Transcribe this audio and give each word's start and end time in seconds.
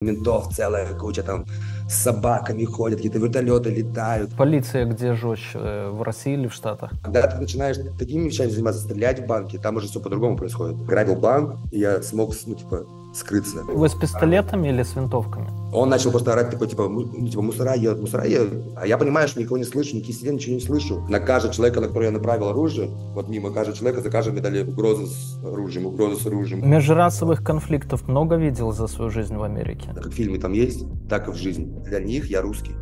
ментов 0.00 0.54
целая 0.54 0.94
куча, 0.94 1.22
там 1.24 1.44
с 1.88 1.94
собаками 1.94 2.64
ходят, 2.64 2.98
какие-то 2.98 3.18
вертолеты 3.18 3.70
летают. 3.70 4.30
Полиция 4.36 4.84
где 4.84 5.14
жестче, 5.14 5.58
э, 5.58 5.90
в 5.90 6.02
России 6.02 6.34
или 6.34 6.46
в 6.46 6.52
Штатах? 6.52 6.92
Когда 7.02 7.26
ты 7.26 7.38
начинаешь 7.40 7.76
такими 7.98 8.24
вещами 8.24 8.50
заниматься, 8.50 8.82
стрелять 8.82 9.20
в 9.20 9.26
банке, 9.26 9.58
там 9.58 9.76
уже 9.76 9.88
все 9.88 10.00
по-другому 10.00 10.36
происходит. 10.36 10.76
Грабил 10.84 11.16
банк, 11.16 11.56
и 11.72 11.78
я 11.78 12.02
смог, 12.02 12.34
ну, 12.46 12.54
типа, 12.54 12.86
скрыться. 13.14 13.62
Вы 13.64 13.88
с 13.88 13.94
пистолетами 13.94 14.68
или 14.68 14.82
с 14.82 14.94
винтовками? 14.94 15.48
Он 15.72 15.88
начал 15.88 16.10
просто 16.10 16.32
орать 16.32 16.50
такой, 16.50 16.68
типа, 16.68 16.88
ну, 16.88 17.28
типа, 17.28 17.42
мусора 17.42 17.74
едут, 17.74 18.00
мусора 18.00 18.24
едут. 18.24 18.64
А 18.76 18.86
я 18.86 18.96
понимаю, 18.96 19.28
что 19.28 19.40
никого 19.40 19.58
не 19.58 19.64
слышу, 19.64 19.96
никакие 19.96 20.16
сидят, 20.16 20.34
ничего 20.34 20.54
не 20.54 20.60
слышу. 20.60 21.00
На 21.08 21.20
каждого 21.20 21.52
человека, 21.52 21.80
на 21.80 21.88
которого 21.88 22.06
я 22.06 22.10
направил 22.10 22.48
оружие, 22.48 22.90
вот 23.14 23.28
мимо 23.28 23.50
каждого 23.50 23.76
человека, 23.76 24.02
за 24.02 24.10
каждым 24.10 24.34
мне 24.34 24.42
дали 24.42 24.62
угрозу 24.62 25.06
с 25.06 25.44
оружием, 25.44 25.86
угрозу 25.86 26.16
с 26.16 26.26
оружием. 26.26 26.68
Межрасовых 26.68 27.42
конфликтов 27.42 28.08
много 28.08 28.36
видел 28.36 28.72
за 28.72 28.86
свою 28.86 29.10
жизнь 29.10 29.36
в 29.36 29.42
Америке? 29.42 29.90
Как 29.94 30.06
в 30.06 30.12
фильме 30.12 30.38
там 30.38 30.52
есть, 30.52 30.86
так 31.08 31.28
и 31.28 31.30
в 31.30 31.36
жизни. 31.36 31.77
Для 31.84 32.00
них 32.00 32.26
я 32.26 32.42
русский. 32.42 32.74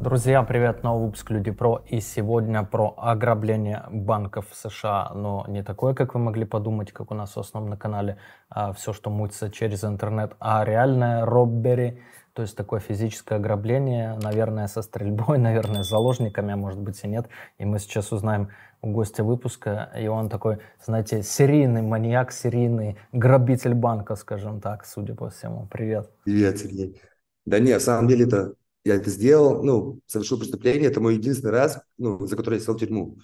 Друзья, 0.00 0.42
привет, 0.42 0.82
новый 0.82 1.06
выпуск 1.06 1.30
Люди 1.30 1.50
Про. 1.50 1.82
И 1.88 2.00
сегодня 2.00 2.62
про 2.62 2.94
ограбление 2.96 3.84
банков 3.90 4.46
в 4.50 4.54
США. 4.54 5.10
Но 5.14 5.44
не 5.48 5.62
такое, 5.62 5.94
как 5.94 6.14
вы 6.14 6.20
могли 6.20 6.44
подумать, 6.44 6.92
как 6.92 7.10
у 7.10 7.14
нас 7.14 7.34
в 7.34 7.40
основном 7.40 7.70
на 7.70 7.76
канале, 7.76 8.16
а 8.48 8.72
все, 8.72 8.92
что 8.92 9.10
мутится 9.10 9.50
через 9.50 9.84
интернет, 9.84 10.34
а 10.38 10.64
реальное 10.64 11.24
роббери, 11.24 12.00
то 12.34 12.42
есть 12.42 12.54
такое 12.54 12.80
физическое 12.80 13.36
ограбление, 13.36 14.18
наверное, 14.22 14.68
со 14.68 14.82
стрельбой, 14.82 15.38
наверное, 15.40 15.82
с 15.82 15.88
заложниками, 15.88 16.52
а 16.52 16.56
может 16.56 16.78
быть 16.78 17.02
и 17.02 17.08
нет. 17.08 17.28
И 17.58 17.64
мы 17.64 17.78
сейчас 17.78 18.12
узнаем 18.12 18.50
у 18.86 18.92
гостя 18.92 19.24
выпуска, 19.24 19.90
и 19.98 20.06
он 20.06 20.28
такой, 20.28 20.58
знаете, 20.84 21.22
серийный 21.22 21.82
маньяк, 21.82 22.30
серийный 22.32 22.96
грабитель 23.12 23.74
банка, 23.74 24.14
скажем 24.14 24.60
так, 24.60 24.86
судя 24.86 25.14
по 25.14 25.28
всему. 25.28 25.68
Привет. 25.70 26.08
Привет, 26.24 26.58
Сергей. 26.58 27.00
Да 27.44 27.58
нет, 27.58 27.74
на 27.74 27.80
самом 27.80 28.08
деле 28.08 28.26
это 28.26 28.54
я 28.84 28.94
это 28.94 29.10
сделал, 29.10 29.64
ну, 29.64 29.98
совершил 30.06 30.38
преступление, 30.38 30.88
это 30.88 31.00
мой 31.00 31.16
единственный 31.16 31.50
раз, 31.50 31.80
ну, 31.98 32.24
за 32.24 32.36
который 32.36 32.60
я 32.60 32.64
сел 32.64 32.74
в 32.74 32.78
тюрьму. 32.78 33.18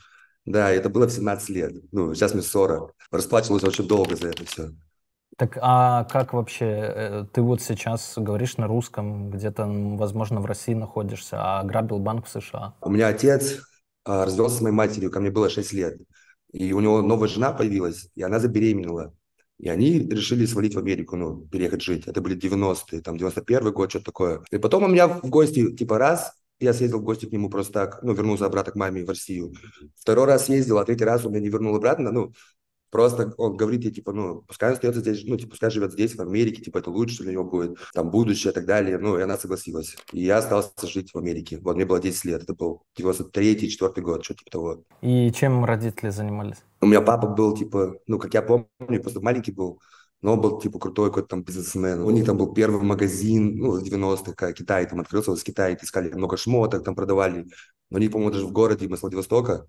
Да, 0.45 0.71
это 0.71 0.89
было 0.89 1.07
в 1.07 1.13
17 1.13 1.49
лет. 1.51 1.73
Ну, 1.93 2.13
сейчас 2.15 2.35
мне 2.35 2.43
40. 2.43 2.93
Расплачивался 3.13 3.69
очень 3.69 3.87
долго 3.87 4.17
за 4.17 4.31
это 4.31 4.45
все. 4.45 4.71
Так, 5.37 5.57
а 5.63 6.05
как 6.05 6.33
вообще, 6.33 6.67
э, 6.67 7.25
ты 7.33 7.41
вот 7.43 7.63
сейчас 7.63 8.15
говоришь 8.17 8.57
на 8.57 8.67
русском, 8.67 9.31
где-то, 9.31 9.65
возможно, 9.67 10.41
в 10.41 10.47
России 10.47 10.75
находишься, 10.75 11.37
а 11.39 11.63
грабил 11.63 12.01
банк 12.01 12.27
в 12.27 12.29
США? 12.29 12.75
У 12.81 12.91
меня 12.91 13.07
отец 13.07 13.61
развелся 14.05 14.57
с 14.57 14.61
моей 14.61 14.75
матерью, 14.75 15.11
ко 15.11 15.21
мне 15.21 15.31
было 15.31 15.51
6 15.51 15.73
лет. 15.73 15.99
И 16.53 16.73
у 16.73 16.81
него 16.81 17.03
новая 17.03 17.29
жена 17.29 17.53
появилась, 17.53 18.09
и 18.15 18.23
она 18.23 18.39
забеременела. 18.39 19.15
И 19.59 19.69
они 19.69 20.01
решили 20.01 20.45
свалить 20.45 20.75
в 20.75 20.79
Америку, 20.79 21.17
ну, 21.17 21.47
переехать 21.47 21.83
жить. 21.83 22.07
Это 22.07 22.21
были 22.21 22.37
90-е, 22.37 23.01
там, 23.01 23.17
91-й 23.17 23.73
год, 23.73 23.91
что-то 23.91 24.07
такое. 24.07 24.43
И 24.51 24.59
потом 24.59 24.85
у 24.85 24.89
меня 24.89 25.07
в 25.07 25.29
гости, 25.29 25.75
типа, 25.75 25.99
раз, 25.99 26.33
я 26.59 26.73
съездил 26.73 26.99
в 26.99 27.05
гости 27.05 27.27
к 27.27 27.33
нему 27.33 27.49
просто 27.49 27.73
так, 27.73 28.03
ну, 28.03 28.13
вернулся 28.13 28.47
обратно 28.47 28.73
к 28.73 28.77
маме 28.77 29.05
в 29.05 29.09
Россию. 29.09 29.53
Второй 29.97 30.27
раз 30.27 30.47
съездил, 30.47 30.79
а 30.79 30.85
третий 30.85 31.05
раз 31.05 31.25
он 31.25 31.33
меня 31.33 31.43
не 31.43 31.49
вернул 31.49 31.77
обратно, 31.77 32.11
ну, 32.11 32.33
Просто 32.93 33.33
он 33.39 33.57
говорит, 33.57 33.85
я 33.85 33.91
типа, 33.91 34.13
ну, 34.13 34.43
пускай 34.43 34.71
остается 34.71 35.01
здесь, 35.01 35.25
ну, 35.25 35.39
типа, 35.39 35.53
пускай 35.53 35.71
живет 35.71 35.93
здесь, 35.93 36.15
в 36.15 36.21
Америке, 36.21 36.61
типа, 36.61 36.77
это 36.77 36.91
лучше 36.91 37.23
для 37.23 37.33
него 37.33 37.43
будет, 37.43 37.79
там, 37.95 38.11
будущее 38.11 38.51
и 38.51 38.55
так 38.55 38.67
далее. 38.67 38.99
Ну, 38.99 39.19
и 39.19 39.23
она 39.23 39.39
согласилась. 39.39 39.97
И 40.13 40.23
я 40.23 40.37
остался 40.37 40.87
жить 40.87 41.11
в 41.15 41.17
Америке. 41.17 41.59
Вот 41.63 41.77
мне 41.77 41.87
было 41.87 42.01
10 42.01 42.25
лет, 42.27 42.43
это 42.43 42.53
был 42.53 42.83
93-й, 42.99 43.69
4 43.69 44.03
год, 44.03 44.23
что-то 44.23 44.41
типа 44.41 44.51
того. 44.51 44.85
И 45.01 45.33
чем 45.33 45.65
родители 45.65 46.11
занимались? 46.11 46.59
У 46.83 46.87
меня 46.87 47.01
папа 47.01 47.29
был, 47.29 47.57
типа, 47.57 47.95
ну, 48.07 48.19
как 48.19 48.35
я 48.35 48.43
помню, 48.43 49.01
просто 49.01 49.23
маленький 49.23 49.53
был, 49.53 49.81
но 50.21 50.35
он 50.35 50.43
был, 50.43 50.61
типа, 50.61 50.79
крутой 50.79 51.09
какой-то 51.09 51.29
там 51.29 51.45
бизнесмен. 51.45 52.03
У 52.03 52.11
них 52.11 52.27
там 52.27 52.37
был 52.37 52.53
первый 52.53 52.83
магазин, 52.83 53.57
ну, 53.57 53.81
в 53.81 53.83
90-х, 53.83 54.53
Китай 54.53 54.87
там 54.87 55.01
открылся, 55.01 55.35
с 55.35 55.43
Китая 55.43 55.75
искали 55.81 56.13
много 56.13 56.37
шмоток, 56.37 56.85
там 56.85 56.95
продавали. 56.95 57.47
Но 57.89 57.97
они, 57.97 58.11
по-моему, 58.11 58.33
даже 58.33 58.47
в 58.47 58.53
городе, 58.53 58.87
мы 58.87 58.99
с 58.99 59.03
Владивостока, 59.03 59.67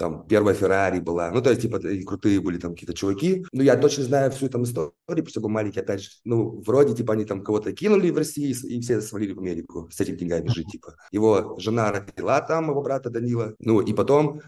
там 0.00 0.26
первая 0.26 0.54
Феррари 0.54 0.98
была, 0.98 1.30
ну, 1.30 1.42
то 1.42 1.50
есть, 1.50 1.60
типа, 1.60 1.78
крутые 2.06 2.40
были 2.40 2.56
там 2.56 2.72
какие-то 2.72 2.94
чуваки. 2.94 3.44
Ну, 3.52 3.62
я 3.62 3.76
точно 3.76 4.04
знаю 4.04 4.30
всю 4.30 4.48
там 4.48 4.62
историю, 4.62 4.94
потому 5.06 5.28
что 5.28 5.40
был 5.42 5.50
маленький, 5.50 5.80
опять 5.80 6.00
же, 6.00 6.08
ну, 6.24 6.62
вроде, 6.62 6.94
типа, 6.94 7.12
они 7.12 7.26
там 7.26 7.44
кого-то 7.44 7.70
кинули 7.72 8.10
в 8.10 8.16
России, 8.16 8.48
и 8.48 8.80
все 8.80 9.02
свалили 9.02 9.34
в 9.34 9.40
Америку 9.40 9.90
с 9.92 10.00
этими 10.00 10.16
деньгами 10.16 10.48
жить, 10.48 10.68
типа. 10.68 10.96
Его 11.12 11.58
жена 11.58 11.92
родила 11.92 12.40
там, 12.40 12.70
его 12.70 12.80
брата 12.80 13.10
Данила, 13.10 13.54
ну, 13.58 13.82
и 13.82 13.92
потом 13.92 14.40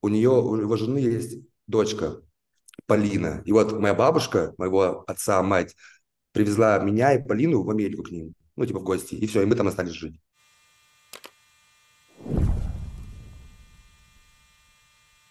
у 0.00 0.08
нее, 0.08 0.30
у 0.30 0.56
его 0.56 0.76
жены 0.76 0.96
есть 0.96 1.40
дочка 1.66 2.22
Полина. 2.86 3.42
И 3.44 3.52
вот 3.52 3.78
моя 3.78 3.92
бабушка, 3.92 4.54
моего 4.56 5.04
отца, 5.06 5.42
мать, 5.42 5.76
привезла 6.32 6.78
меня 6.78 7.12
и 7.12 7.22
Полину 7.22 7.62
в 7.64 7.70
Америку 7.70 8.02
к 8.02 8.10
ним, 8.10 8.32
ну, 8.56 8.64
типа, 8.64 8.78
в 8.80 8.84
гости, 8.84 9.14
и 9.14 9.26
все, 9.26 9.42
и 9.42 9.44
мы 9.44 9.56
там 9.56 9.68
остались 9.68 9.92
жить. 9.92 10.18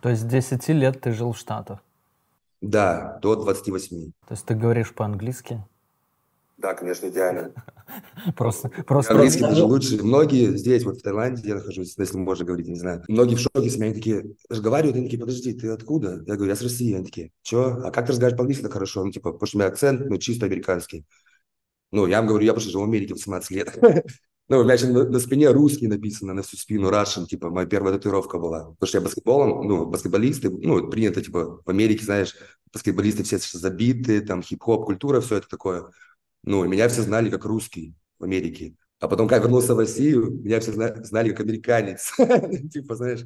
То 0.00 0.08
есть 0.08 0.22
с 0.22 0.24
10 0.24 0.68
лет 0.70 1.00
ты 1.00 1.12
жил 1.12 1.32
в 1.32 1.38
Штатах? 1.38 1.78
Да, 2.60 3.18
до 3.22 3.36
28. 3.36 4.12
То 4.26 4.34
есть 4.34 4.44
ты 4.44 4.54
говоришь 4.54 4.92
по-английски? 4.94 5.64
Да, 6.58 6.74
конечно, 6.74 7.08
идеально. 7.08 7.52
Просто, 8.36 8.68
просто... 8.86 9.12
Английский 9.12 9.40
даже 9.40 9.64
лучше. 9.64 10.02
Многие 10.02 10.56
здесь, 10.56 10.84
вот 10.84 10.98
в 10.98 11.02
Таиланде 11.02 11.46
я 11.48 11.56
нахожусь, 11.56 11.94
если 11.98 12.16
можно 12.16 12.44
говорить, 12.44 12.68
не 12.68 12.78
знаю. 12.78 13.02
Многие 13.08 13.34
в 13.34 13.40
шоке 13.40 13.68
с 13.68 13.76
меня, 13.76 13.86
они 13.86 13.94
такие, 13.94 14.36
разговаривают, 14.48 14.96
они 14.96 15.06
такие, 15.06 15.18
подожди, 15.18 15.52
ты 15.52 15.68
откуда? 15.70 16.22
Я 16.26 16.36
говорю, 16.36 16.50
я 16.50 16.56
с 16.56 16.62
России. 16.62 16.94
Они 16.94 17.04
такие, 17.04 17.32
что? 17.42 17.82
А 17.84 17.90
как 17.90 18.06
ты 18.06 18.12
разговариваешь 18.12 18.36
по-английски 18.36 18.62
так 18.62 18.72
хорошо? 18.72 19.04
Ну, 19.04 19.10
типа, 19.10 19.32
потому 19.32 19.46
что 19.46 19.56
у 19.56 19.60
меня 19.60 19.68
акцент, 19.68 20.08
ну, 20.08 20.16
чисто 20.18 20.46
американский. 20.46 21.04
Ну, 21.90 22.06
я 22.06 22.18
вам 22.18 22.28
говорю, 22.28 22.44
я 22.46 22.52
просто 22.52 22.70
живу 22.70 22.84
в 22.84 22.88
Америке 22.88 23.14
в 23.14 23.16
18 23.16 23.50
лет. 23.50 23.78
Ну, 24.48 24.58
у 24.58 24.64
меня 24.64 24.74
еще 24.74 24.88
на, 24.88 25.04
на 25.04 25.18
спине 25.18 25.50
русский 25.50 25.88
написано, 25.88 26.34
на 26.34 26.42
всю 26.42 26.56
спину 26.56 26.90
Russian, 26.90 27.26
типа, 27.26 27.50
моя 27.50 27.66
первая 27.66 27.94
татуировка 27.94 28.38
была. 28.38 28.70
Потому 28.72 28.86
что 28.86 28.98
я 28.98 29.04
баскетболом, 29.04 29.66
ну, 29.66 29.86
баскетболисты, 29.86 30.50
ну, 30.50 30.88
принято, 30.90 31.22
типа, 31.22 31.62
в 31.64 31.70
Америке, 31.70 32.04
знаешь, 32.04 32.34
баскетболисты 32.72 33.22
все 33.22 33.38
забиты, 33.38 34.20
там, 34.20 34.42
хип-хоп, 34.42 34.84
культура, 34.86 35.20
все 35.20 35.36
это 35.36 35.48
такое. 35.48 35.84
Ну, 36.44 36.64
меня 36.64 36.88
все 36.88 37.02
знали 37.02 37.30
как 37.30 37.44
русский 37.44 37.94
в 38.18 38.24
Америке. 38.24 38.74
А 38.98 39.08
потом, 39.08 39.26
когда 39.26 39.44
вернулся 39.44 39.74
в 39.74 39.78
Россию, 39.78 40.30
меня 40.30 40.60
все 40.60 40.72
знали 40.72 41.30
как 41.30 41.40
американец. 41.40 42.12
Типа, 42.72 42.94
знаешь, 42.94 43.24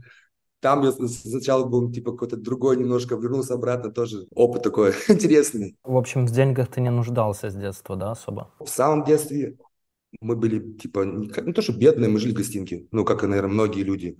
там 0.60 0.82
я 0.82 0.92
сначала 0.92 1.64
был, 1.64 1.92
типа, 1.92 2.12
какой-то 2.12 2.36
другой 2.36 2.76
немножко, 2.76 3.14
вернулся 3.14 3.54
обратно, 3.54 3.90
тоже 3.90 4.26
опыт 4.34 4.62
такой 4.62 4.94
интересный. 5.08 5.76
В 5.84 5.96
общем, 5.96 6.26
в 6.26 6.30
деньгах 6.30 6.68
ты 6.68 6.80
не 6.80 6.90
нуждался 6.90 7.50
с 7.50 7.54
детства, 7.54 7.96
да, 7.96 8.12
особо? 8.12 8.50
В 8.60 8.68
самом 8.68 9.04
детстве 9.04 9.58
мы 10.20 10.36
были, 10.36 10.76
типа, 10.76 11.04
не, 11.04 11.26
не 11.26 11.52
то, 11.52 11.62
что 11.62 11.72
бедные, 11.72 12.10
мы 12.10 12.18
жили 12.18 12.32
в 12.32 12.36
гостинке, 12.36 12.86
ну, 12.92 13.04
как 13.04 13.24
и, 13.24 13.26
наверное, 13.26 13.52
многие 13.52 13.82
люди. 13.82 14.16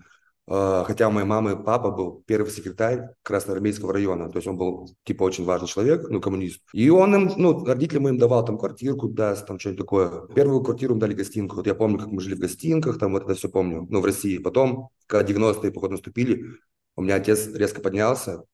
Uh, 0.48 0.84
хотя 0.84 1.08
у 1.08 1.10
моей 1.10 1.26
мамы 1.26 1.60
папа 1.60 1.90
был 1.90 2.22
первый 2.24 2.52
секретарь 2.52 3.08
Красноармейского 3.24 3.92
района, 3.92 4.30
то 4.30 4.36
есть 4.36 4.46
он 4.46 4.56
был, 4.56 4.88
типа, 5.02 5.24
очень 5.24 5.44
важный 5.44 5.66
человек, 5.66 6.08
ну, 6.08 6.20
коммунист. 6.20 6.62
И 6.72 6.88
он 6.88 7.16
им, 7.16 7.32
ну, 7.36 7.64
родителям 7.64 8.06
им 8.06 8.16
давал 8.16 8.44
там 8.44 8.56
квартирку, 8.56 9.08
даст, 9.08 9.44
там 9.44 9.58
что-нибудь 9.58 9.80
такое. 9.80 10.26
Первую 10.36 10.62
квартиру 10.62 10.94
им 10.94 11.00
дали 11.00 11.14
гостинку. 11.14 11.56
Вот 11.56 11.66
я 11.66 11.74
помню, 11.74 11.98
как 11.98 12.12
мы 12.12 12.20
жили 12.20 12.36
в 12.36 12.38
гостинках, 12.38 12.96
там 12.96 13.10
вот 13.12 13.24
это 13.24 13.34
все 13.34 13.48
помню, 13.48 13.88
ну, 13.90 14.00
в 14.00 14.04
России. 14.04 14.38
Потом, 14.38 14.90
когда 15.08 15.32
90-е, 15.32 15.72
походу, 15.72 15.94
наступили, 15.94 16.44
у 16.94 17.02
меня 17.02 17.16
отец 17.16 17.48
резко 17.52 17.80
поднялся, 17.80 18.44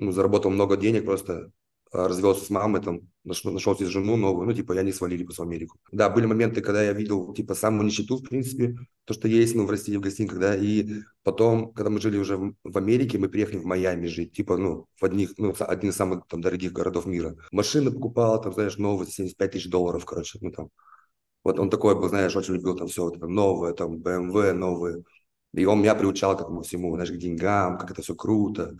ну, 0.00 0.10
заработал 0.10 0.50
много 0.50 0.76
денег 0.76 1.04
просто, 1.04 1.52
развелся 1.92 2.44
с 2.44 2.50
мамой, 2.50 2.82
там, 2.82 3.00
нашел, 3.24 3.52
нашел 3.52 3.76
себе 3.76 3.88
жену 3.88 4.16
новую, 4.16 4.46
ну, 4.46 4.52
типа, 4.52 4.72
я 4.72 4.82
не 4.82 4.92
свалили 4.92 5.24
просто 5.24 5.42
в 5.42 5.46
Америку. 5.46 5.78
Да, 5.92 6.10
были 6.10 6.26
моменты, 6.26 6.60
когда 6.60 6.82
я 6.82 6.92
видел, 6.92 7.32
типа, 7.32 7.54
самую 7.54 7.86
нищету, 7.86 8.18
в 8.18 8.22
принципе, 8.22 8.76
то, 9.04 9.14
что 9.14 9.28
есть, 9.28 9.54
ну, 9.54 9.66
в 9.66 9.70
России, 9.70 9.96
в 9.96 10.00
гостиниках, 10.00 10.38
да, 10.38 10.56
и 10.56 11.02
потом, 11.22 11.72
когда 11.72 11.90
мы 11.90 12.00
жили 12.00 12.18
уже 12.18 12.36
в, 12.36 12.54
в 12.64 12.78
Америке, 12.78 13.18
мы 13.18 13.28
приехали 13.28 13.58
в 13.58 13.64
Майами 13.64 14.06
жить, 14.06 14.32
типа, 14.32 14.56
ну, 14.56 14.86
в 15.00 15.04
одних, 15.04 15.30
ну, 15.38 15.54
один 15.58 15.90
из 15.90 15.96
самых, 15.96 16.26
там, 16.28 16.40
дорогих 16.40 16.72
городов 16.72 17.06
мира. 17.06 17.36
Машины 17.52 17.90
покупал, 17.90 18.40
там, 18.40 18.52
знаешь, 18.52 18.76
новые, 18.78 19.08
75 19.10 19.50
тысяч 19.52 19.70
долларов, 19.70 20.04
короче, 20.04 20.38
ну, 20.40 20.50
там. 20.50 20.68
Вот 21.44 21.58
он 21.58 21.70
такой 21.70 21.94
был, 21.94 22.08
знаешь, 22.08 22.36
очень 22.36 22.54
любил 22.54 22.76
там 22.76 22.88
все 22.88 23.04
вот 23.04 23.16
новое, 23.20 23.72
там, 23.72 23.96
BMW 23.96 24.52
новые. 24.52 25.04
И 25.54 25.64
он 25.64 25.80
меня 25.80 25.94
приучал 25.94 26.36
к 26.36 26.42
этому 26.42 26.62
всему, 26.62 26.94
знаешь, 26.94 27.10
к 27.10 27.16
деньгам, 27.16 27.78
как 27.78 27.90
это 27.90 28.02
все 28.02 28.14
круто 28.14 28.76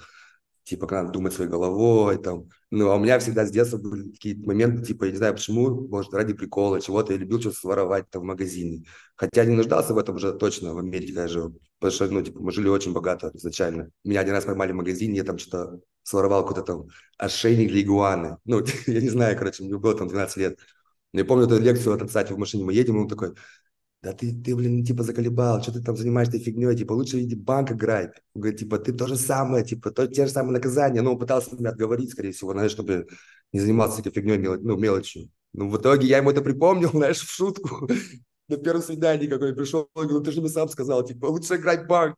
типа, 0.69 0.87
как 0.87 1.03
надо 1.03 1.13
думать 1.13 1.33
своей 1.33 1.51
головой, 1.51 2.19
там. 2.19 2.49
Ну, 2.71 2.91
а 2.91 2.97
у 2.97 2.99
меня 2.99 3.19
всегда 3.19 3.47
с 3.47 3.51
детства 3.51 3.79
были 3.79 4.11
такие 4.11 4.37
моменты, 4.37 4.85
типа, 4.85 5.05
я 5.05 5.11
не 5.13 5.17
знаю 5.17 5.35
почему, 5.35 5.89
может, 5.89 6.13
ради 6.13 6.35
прикола, 6.35 6.81
чего-то, 6.81 7.13
я 7.13 7.19
любил 7.19 7.41
что-то 7.41 7.57
своровать 7.57 8.11
там 8.11 8.23
в 8.23 8.25
магазине. 8.27 8.85
Хотя 9.17 9.45
не 9.45 9.57
нуждался 9.57 9.95
в 9.95 9.99
этом 9.99 10.17
уже 10.17 10.33
точно 10.33 10.75
в 10.75 10.79
Америке, 10.79 11.15
когда 11.15 11.29
жил. 11.29 11.59
Потому 11.79 11.93
что, 11.93 12.09
ну, 12.09 12.23
типа, 12.23 12.41
мы 12.41 12.53
жили 12.53 12.69
очень 12.69 12.93
богато 12.93 13.31
изначально. 13.35 13.91
Меня 14.05 14.21
один 14.21 14.35
раз 14.35 14.45
поймали 14.45 14.73
в 14.73 14.77
магазине, 14.77 15.17
я 15.17 15.25
там 15.25 15.39
что-то 15.39 15.81
своровал 16.03 16.43
какой-то 16.47 16.63
там 16.63 16.89
ошейник 17.17 17.71
для 17.71 17.83
игуаны. 17.83 18.37
Ну, 18.45 18.63
я 18.87 19.01
не 19.01 19.09
знаю, 19.09 19.37
короче, 19.39 19.65
мне 19.65 19.77
было 19.79 19.95
там 19.97 20.09
12 20.09 20.37
лет. 20.37 20.59
Я 21.15 21.25
помню 21.25 21.47
эту 21.47 21.59
лекцию 21.59 21.95
от 21.95 22.03
отца, 22.03 22.25
в 22.25 22.39
машине 22.39 22.65
мы 22.65 22.75
едем, 22.75 22.97
и 22.97 23.01
он 23.01 23.09
такой, 23.09 23.35
да 24.01 24.13
ты, 24.13 24.33
ты, 24.33 24.55
блин, 24.55 24.85
типа 24.85 25.03
заколебал, 25.03 25.61
что 25.61 25.73
ты 25.73 25.83
там 25.83 25.97
занимаешься 25.97 26.39
фигней, 26.39 26.77
типа 26.77 26.93
лучше 26.93 27.21
иди 27.21 27.35
банк 27.35 27.73
играй. 27.73 28.07
Он 28.35 28.43
говорит, 28.43 28.61
типа 28.61 28.79
ты 28.79 28.93
то 28.93 29.09
же 29.09 29.17
самое, 29.17 29.65
типа 29.65 29.91
то, 29.91 30.07
те 30.07 30.27
же 30.27 30.33
самые 30.33 30.53
наказания. 30.53 31.03
Ну, 31.03 31.13
он 31.13 31.19
пытался 31.19 31.57
меня 31.57 31.71
отговорить, 31.71 32.13
скорее 32.13 32.31
всего, 32.31 32.53
знаешь, 32.53 32.71
чтобы 32.71 33.09
не 33.53 33.59
заниматься 33.59 34.01
этой 34.01 34.13
фигней, 34.13 34.39
ну, 34.39 34.77
мелочью. 34.77 35.31
Ну, 35.53 35.69
в 35.69 35.77
итоге 35.79 36.07
я 36.07 36.19
ему 36.19 36.31
это 36.31 36.43
припомнил, 36.43 36.91
знаешь, 36.93 37.19
в 37.19 37.31
шутку. 37.31 37.89
На 38.49 38.57
первом 38.57 38.83
свидании 38.83 39.27
какой 39.27 39.55
пришел, 39.55 39.89
он 39.95 40.07
говорит, 40.07 40.27
ты 40.27 40.33
же 40.33 40.41
мне 40.41 40.49
сам 40.49 40.69
сказал, 40.69 41.05
типа, 41.05 41.27
лучше 41.27 41.57
играть 41.57 41.87
банк. 41.89 42.17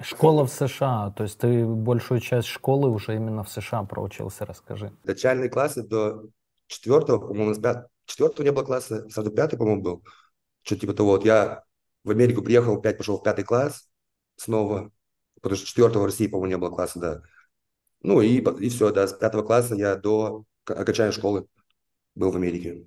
Школа 0.00 0.44
в 0.44 0.52
США, 0.52 1.14
то 1.16 1.22
есть 1.22 1.38
ты 1.38 1.64
большую 1.64 2.20
часть 2.20 2.48
школы 2.48 2.90
уже 2.90 3.14
именно 3.14 3.44
в 3.44 3.48
США 3.48 3.84
проучился, 3.84 4.44
расскажи. 4.44 4.92
Начальные 5.04 5.50
классы 5.50 5.82
до 5.82 6.24
четвертого, 6.66 7.28
по-моему, 7.28 7.54
четвертого 8.06 8.44
не 8.44 8.50
было 8.50 8.64
класса, 8.64 9.08
сразу 9.08 9.30
пятый, 9.30 9.56
по-моему, 9.56 9.82
был 9.82 10.02
что 10.62 10.76
типа 10.76 10.94
того. 10.94 11.10
Вот 11.10 11.24
я 11.24 11.64
в 12.04 12.10
Америку 12.10 12.42
приехал, 12.42 12.76
опять 12.76 12.98
пошел 12.98 13.18
в 13.18 13.22
пятый 13.22 13.44
класс 13.44 13.88
снова, 14.36 14.90
потому 15.40 15.56
что 15.56 15.66
четвертого 15.66 16.02
в 16.02 16.06
России, 16.06 16.26
по-моему, 16.26 16.50
не 16.50 16.58
было 16.58 16.70
класса, 16.70 16.98
да. 16.98 17.22
Ну 18.02 18.20
и, 18.20 18.38
и 18.38 18.68
все, 18.68 18.90
да, 18.90 19.06
с 19.06 19.12
пятого 19.12 19.42
класса 19.42 19.74
я 19.74 19.96
до 19.96 20.44
окончания 20.66 21.12
школы 21.12 21.46
был 22.14 22.30
в 22.30 22.36
Америке. 22.36 22.86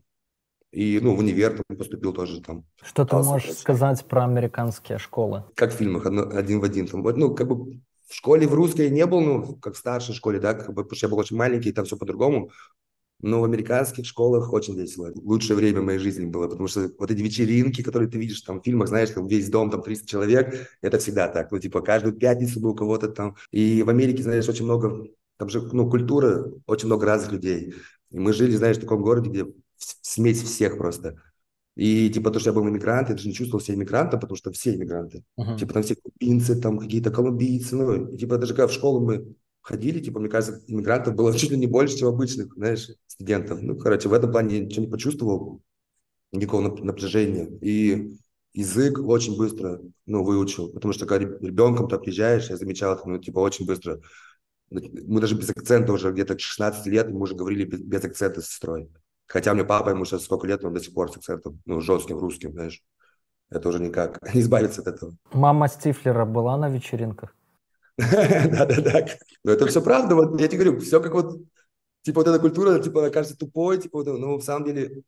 И, 0.72 1.00
ну, 1.02 1.16
в 1.16 1.20
универ 1.20 1.64
поступил 1.70 2.12
тоже 2.12 2.42
там. 2.42 2.66
Что 2.82 3.06
ты 3.06 3.16
можешь 3.16 3.54
сказать 3.54 4.06
про 4.06 4.26
американские 4.26 4.98
школы? 4.98 5.46
Как 5.56 5.74
в 5.74 5.78
фильмах, 5.78 6.06
один 6.06 6.60
в 6.60 6.66
один. 6.66 6.88
Там, 6.88 7.02
ну, 7.02 7.34
как 7.34 7.48
бы 7.48 7.80
в 8.08 8.14
школе 8.14 8.46
в 8.46 8.54
русской 8.54 8.90
не 8.90 9.06
был, 9.06 9.22
ну, 9.22 9.56
как 9.56 9.76
в 9.76 9.78
старшей 9.78 10.14
школе, 10.14 10.40
да, 10.40 10.54
как 10.54 10.74
бы, 10.74 10.84
потому 10.84 10.98
что 10.98 11.08
я 11.08 11.10
был 11.10 11.18
очень 11.18 11.38
маленький, 11.38 11.72
там 11.72 11.86
все 11.86 11.96
по-другому. 11.96 12.52
Но 13.26 13.42
в 13.42 13.44
американских 13.44 14.06
школах 14.06 14.54
очень 14.54 14.78
весело. 14.80 15.12
Лучшее 15.16 15.56
время 15.56 15.82
моей 15.82 15.98
жизни 15.98 16.26
было, 16.26 16.48
потому 16.48 16.68
что 16.68 16.92
вот 17.00 17.10
эти 17.10 17.24
вечеринки, 17.24 17.82
которые 17.82 18.08
ты 18.08 18.20
видишь 18.20 18.42
там 18.42 18.62
в 18.62 18.64
фильмах, 18.64 18.88
знаешь, 18.88 19.10
там 19.10 19.26
весь 19.26 19.50
дом, 19.50 19.72
там 19.72 19.82
300 19.82 20.08
человек, 20.08 20.70
это 20.82 21.00
всегда 21.00 21.28
так. 21.28 21.52
Ну, 21.52 21.58
типа, 21.58 21.82
каждую 21.82 22.14
пятницу 22.14 22.60
был 22.60 22.70
у 22.70 22.76
кого-то 22.76 23.08
там. 23.08 23.36
И 23.50 23.82
в 23.82 23.90
Америке, 23.90 24.22
знаешь, 24.22 24.48
очень 24.48 24.66
много, 24.66 25.08
там 25.38 25.50
же, 25.50 25.60
ну, 25.60 25.90
культура, 25.90 26.52
очень 26.68 26.86
много 26.86 27.08
разных 27.08 27.32
людей. 27.32 27.74
И 28.12 28.20
мы 28.20 28.32
жили, 28.32 28.56
знаешь, 28.56 28.78
в 28.78 28.82
таком 28.82 29.02
городе, 29.02 29.32
где 29.32 29.48
смесь 29.78 30.44
всех 30.44 30.78
просто. 30.78 31.16
И 31.76 32.12
типа 32.12 32.30
то, 32.30 32.40
что 32.40 32.52
я 32.52 32.54
был 32.54 32.70
иммигрант, 32.70 33.10
я 33.10 33.16
даже 33.16 33.28
не 33.28 33.34
чувствовал 33.34 33.60
себя 33.60 33.74
иммигрантом, 33.76 34.20
потому 34.20 34.38
что 34.38 34.52
все 34.52 34.76
иммигранты. 34.76 35.24
Uh-huh. 35.38 35.58
Типа 35.58 35.74
там 35.74 35.82
все 35.82 35.96
кубинцы, 35.96 36.62
там 36.62 36.78
какие-то 36.78 37.10
колумбийцы. 37.10 37.76
Ну, 37.76 38.06
и, 38.06 38.18
типа 38.18 38.38
даже 38.38 38.54
когда 38.54 38.68
в 38.68 38.72
школу 38.72 39.04
мы 39.04 39.36
ходили, 39.66 40.00
типа, 40.00 40.20
мне 40.20 40.30
кажется, 40.30 40.62
иммигрантов 40.68 41.16
было 41.16 41.34
чуть 41.38 41.50
ли 41.50 41.58
не 41.58 41.68
больше, 41.68 41.98
чем 41.98 42.10
обычных, 42.10 42.54
знаешь, 42.56 42.90
студентов. 43.08 43.62
Ну, 43.62 43.76
короче, 43.76 44.08
в 44.08 44.14
этом 44.14 44.32
плане 44.32 44.58
я 44.58 44.66
ничего 44.66 44.86
не 44.86 44.92
почувствовал, 44.92 45.62
никакого 46.32 46.62
напряжения. 46.84 47.48
И 47.62 48.16
язык 48.54 49.00
очень 49.00 49.36
быстро, 49.38 49.82
ну, 50.06 50.24
выучил, 50.24 50.72
потому 50.72 50.94
что 50.94 51.08
когда 51.08 51.26
ребенком 51.26 51.88
ты 51.90 51.98
приезжаешь, 51.98 52.50
я 52.50 52.58
замечал 52.58 53.02
ну, 53.06 53.18
типа, 53.18 53.40
очень 53.40 53.66
быстро. 53.66 54.00
Мы 54.70 55.20
даже 55.20 55.36
без 55.36 55.50
акцента 55.50 55.94
уже 55.94 56.12
где-то 56.12 56.36
к 56.36 56.40
16 56.40 56.86
лет, 56.88 57.10
мы 57.10 57.22
уже 57.22 57.36
говорили 57.36 57.66
без, 57.66 57.82
без 57.82 58.04
акцента 58.04 58.42
с 58.42 58.48
сестрой. 58.48 58.90
Хотя 59.26 59.54
мне 59.54 59.64
папа, 59.64 59.90
ему 59.90 60.06
сейчас 60.06 60.24
сколько 60.24 60.46
лет, 60.46 60.64
он 60.64 60.74
до 60.74 60.80
сих 60.80 60.94
пор 60.94 61.12
с 61.12 61.18
акцентом, 61.18 61.60
ну, 61.66 61.82
жестким 61.82 62.20
русским, 62.20 62.52
знаешь. 62.52 62.84
Это 63.50 63.70
уже 63.70 63.80
никак, 63.80 64.20
не 64.36 64.42
избавиться 64.42 64.82
от 64.82 64.88
этого. 64.88 65.16
Мама 65.34 65.68
Стифлера 65.68 66.26
была 66.26 66.56
на 66.58 66.70
вечеринках? 66.70 67.36
Да-да-да. 67.98 69.08
Но 69.44 69.52
это 69.52 69.68
все 69.68 69.82
правда. 69.82 70.16
Вот 70.16 70.40
я 70.40 70.48
тебе 70.48 70.64
говорю, 70.64 70.80
все 70.80 71.00
как 71.00 71.14
вот, 71.14 71.42
типа 72.02 72.22
вот 72.22 72.28
эта 72.28 72.40
культура, 72.40 72.80
типа, 72.80 73.10
кажется 73.10 73.38
тупой, 73.38 73.78
типа, 73.78 74.04
вот, 74.04 74.08
ну, 74.20 74.38
в 74.38 74.44
самом 74.44 74.66
деле 74.66 75.04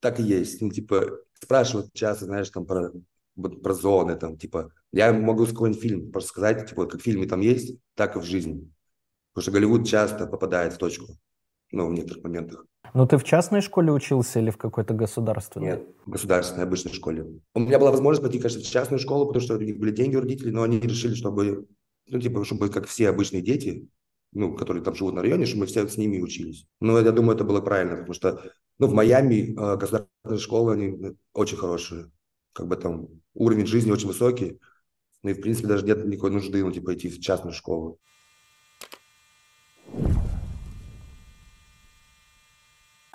так 0.00 0.18
и 0.18 0.22
есть. 0.22 0.60
Ну, 0.60 0.70
типа, 0.70 1.18
спрашивают 1.40 1.92
часто, 1.92 2.24
знаешь, 2.24 2.50
там, 2.50 2.66
про, 2.66 2.90
вот, 3.36 3.62
про 3.62 3.74
зоны, 3.74 4.16
там, 4.16 4.36
типа, 4.36 4.72
я 4.92 5.12
могу 5.12 5.46
какой-нибудь 5.46 5.82
фильм 5.82 6.10
просто 6.10 6.30
сказать, 6.30 6.68
типа, 6.68 6.86
как 6.86 7.00
в 7.00 7.04
фильме 7.04 7.26
там 7.26 7.40
есть, 7.40 7.76
так 7.94 8.16
и 8.16 8.18
в 8.18 8.24
жизни. 8.24 8.68
Потому 9.32 9.42
что 9.42 9.52
Голливуд 9.52 9.86
часто 9.86 10.26
попадает 10.26 10.74
в 10.74 10.78
точку, 10.78 11.06
ну, 11.70 11.88
в 11.88 11.92
некоторых 11.92 12.24
моментах. 12.24 12.66
Ну, 12.94 13.06
ты 13.06 13.16
в 13.16 13.24
частной 13.24 13.62
школе 13.62 13.92
учился 13.92 14.40
или 14.40 14.50
в 14.50 14.58
какой-то 14.58 14.92
государственной? 14.92 15.66
Нет, 15.66 15.88
в 16.04 16.10
государственной, 16.10 16.64
обычной 16.64 16.92
школе. 16.92 17.40
У 17.54 17.60
меня 17.60 17.78
была 17.78 17.90
возможность 17.90 18.22
пойти, 18.22 18.38
конечно, 18.38 18.60
в 18.60 18.66
частную 18.66 18.98
школу, 18.98 19.26
потому 19.26 19.42
что 19.42 19.56
у 19.56 19.60
них 19.60 19.78
были 19.78 19.92
деньги 19.92 20.16
у 20.16 20.20
родителей, 20.20 20.50
но 20.50 20.64
они 20.64 20.78
решили, 20.80 21.14
чтобы 21.14 21.66
ну, 22.06 22.20
типа, 22.20 22.44
чтобы 22.44 22.68
как 22.68 22.86
все 22.86 23.08
обычные 23.08 23.42
дети, 23.42 23.88
ну, 24.32 24.56
которые 24.56 24.82
там 24.82 24.94
живут 24.94 25.14
на 25.14 25.22
районе, 25.22 25.46
чтобы 25.46 25.60
мы 25.60 25.66
все 25.66 25.86
с 25.86 25.96
ними 25.96 26.20
учились. 26.20 26.66
Но 26.80 26.98
я 26.98 27.12
думаю, 27.12 27.34
это 27.36 27.44
было 27.44 27.60
правильно, 27.60 27.96
потому 27.96 28.14
что, 28.14 28.52
ну, 28.78 28.86
в 28.86 28.94
Майами 28.94 29.52
э, 29.52 29.76
государственные 29.76 30.38
школы, 30.38 30.72
они 30.74 30.88
ну, 30.88 31.16
очень 31.34 31.56
хорошие. 31.56 32.10
Как 32.52 32.66
бы 32.66 32.76
там 32.76 33.08
уровень 33.34 33.66
жизни 33.66 33.90
очень 33.90 34.08
высокий. 34.08 34.58
Ну, 35.22 35.30
и, 35.30 35.34
в 35.34 35.40
принципе, 35.40 35.68
даже 35.68 35.84
нет 35.84 36.04
никакой 36.06 36.30
нужды, 36.30 36.64
ну, 36.64 36.72
типа, 36.72 36.94
идти 36.94 37.08
в 37.08 37.20
частную 37.20 37.52
школу. 37.52 37.98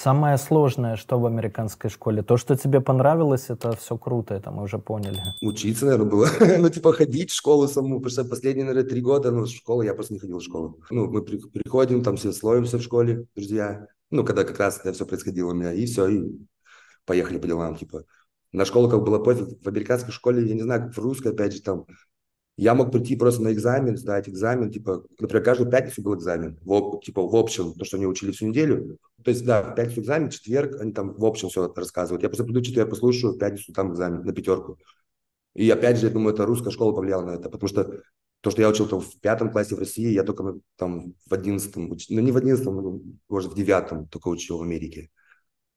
Самое 0.00 0.38
сложное, 0.38 0.94
что 0.94 1.18
в 1.18 1.26
американской 1.26 1.90
школе? 1.90 2.22
То, 2.22 2.36
что 2.36 2.54
тебе 2.56 2.80
понравилось, 2.80 3.46
это 3.48 3.72
все 3.72 3.98
круто, 3.98 4.32
это 4.32 4.52
мы 4.52 4.62
уже 4.62 4.78
поняли. 4.78 5.20
Учиться, 5.40 5.86
наверное, 5.86 6.08
было. 6.08 6.28
ну, 6.58 6.68
типа, 6.68 6.92
ходить 6.92 7.32
в 7.32 7.34
школу 7.34 7.66
саму, 7.66 7.96
потому 7.96 8.10
что 8.10 8.24
последние, 8.24 8.64
наверное, 8.64 8.88
три 8.88 9.00
года, 9.00 9.32
ну, 9.32 9.44
школа, 9.46 9.82
я 9.82 9.94
просто 9.94 10.14
не 10.14 10.20
ходил 10.20 10.38
в 10.38 10.44
школу. 10.44 10.78
Ну, 10.90 11.10
мы 11.10 11.24
при, 11.24 11.38
приходим, 11.38 12.04
там 12.04 12.16
все 12.16 12.30
слоимся 12.30 12.78
в 12.78 12.82
школе, 12.82 13.26
друзья. 13.34 13.88
Ну, 14.12 14.24
когда 14.24 14.44
как 14.44 14.60
раз 14.60 14.78
это 14.78 14.92
все 14.92 15.04
происходило 15.04 15.50
у 15.50 15.54
меня, 15.54 15.72
и 15.72 15.84
все, 15.86 16.06
и 16.06 16.30
поехали 17.04 17.38
по 17.38 17.48
делам, 17.48 17.74
типа. 17.74 18.04
На 18.52 18.64
школу 18.64 18.88
как 18.88 19.02
было 19.02 19.18
пофиг. 19.18 19.60
В 19.60 19.66
американской 19.66 20.12
школе, 20.12 20.46
я 20.46 20.54
не 20.54 20.62
знаю, 20.62 20.82
как 20.82 20.96
в 20.96 20.98
русской, 21.00 21.32
опять 21.32 21.54
же, 21.54 21.60
там, 21.60 21.86
я 22.56 22.76
мог 22.76 22.92
прийти 22.92 23.16
просто 23.16 23.42
на 23.42 23.52
экзамен, 23.52 23.96
сдать 23.96 24.28
экзамен, 24.28 24.70
типа, 24.70 25.02
например, 25.18 25.42
каждую 25.42 25.68
пятницу 25.68 26.02
был 26.02 26.14
экзамен, 26.14 26.56
в, 26.62 27.00
типа, 27.00 27.20
в 27.20 27.34
общем, 27.34 27.72
то, 27.74 27.84
что 27.84 27.96
они 27.96 28.06
учили 28.06 28.30
всю 28.30 28.46
неделю. 28.46 28.96
То 29.24 29.30
есть, 29.30 29.44
да, 29.44 29.62
в 29.62 29.74
пятницу 29.74 30.00
экзамен, 30.00 30.30
четверг 30.30 30.80
они 30.80 30.92
там 30.92 31.14
в 31.14 31.24
общем 31.24 31.48
все 31.48 31.72
рассказывают. 31.74 32.22
Я 32.22 32.28
просто 32.28 32.44
приду, 32.44 32.60
я 32.60 32.86
послушаю, 32.86 33.34
в 33.34 33.38
пятницу 33.38 33.72
там 33.72 33.92
экзамен 33.92 34.24
на 34.24 34.32
пятерку. 34.32 34.78
И 35.54 35.68
опять 35.70 35.98
же, 35.98 36.06
я 36.06 36.12
думаю, 36.12 36.34
это 36.34 36.46
русская 36.46 36.70
школа 36.70 36.92
повлияла 36.92 37.24
на 37.24 37.30
это, 37.30 37.50
потому 37.50 37.68
что 37.68 38.02
то, 38.40 38.50
что 38.50 38.62
я 38.62 38.68
учил 38.68 38.86
там 38.86 39.00
в 39.00 39.20
пятом 39.20 39.50
классе 39.50 39.74
в 39.74 39.78
России, 39.80 40.12
я 40.12 40.22
только 40.22 40.54
там 40.76 41.14
в 41.28 41.34
одиннадцатом, 41.34 41.88
ну 41.88 42.20
не 42.20 42.30
в 42.30 42.36
одиннадцатом, 42.36 43.20
может 43.28 43.52
в 43.52 43.56
девятом 43.56 44.06
только 44.06 44.28
учил 44.28 44.58
в 44.58 44.62
Америке. 44.62 45.10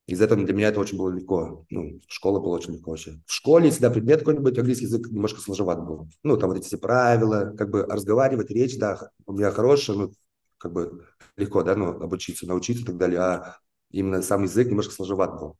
Из-за 0.07 0.25
этого 0.25 0.43
для 0.43 0.53
меня 0.53 0.67
это 0.67 0.79
очень 0.79 0.97
было 0.97 1.09
легко. 1.09 1.65
Ну, 1.69 1.99
школа 2.07 2.39
была 2.39 2.57
очень 2.57 2.73
легко 2.73 2.91
вообще. 2.91 3.19
В 3.25 3.33
школе 3.33 3.69
всегда 3.69 3.89
предмет 3.89 4.19
какой-нибудь, 4.19 4.57
английский 4.57 4.85
язык 4.85 5.07
немножко 5.09 5.39
сложноват 5.39 5.85
был. 5.85 6.09
Ну, 6.23 6.37
там 6.37 6.49
вот 6.49 6.59
эти 6.59 6.65
все 6.65 6.77
правила, 6.77 7.55
как 7.57 7.69
бы 7.69 7.83
разговаривать, 7.83 8.51
речь, 8.51 8.77
да, 8.77 9.09
у 9.25 9.33
меня 9.33 9.51
хорошая, 9.51 9.95
ну, 9.95 10.13
как 10.61 10.73
бы 10.73 11.05
легко, 11.37 11.63
да, 11.63 11.75
ну, 11.75 11.89
обучиться, 11.89 12.47
научиться 12.47 12.83
и 12.83 12.85
так 12.85 12.97
далее. 12.97 13.19
А 13.19 13.57
именно 13.91 14.21
сам 14.21 14.43
язык 14.43 14.67
немножко 14.67 14.93
сложноват 14.93 15.39
был. 15.39 15.57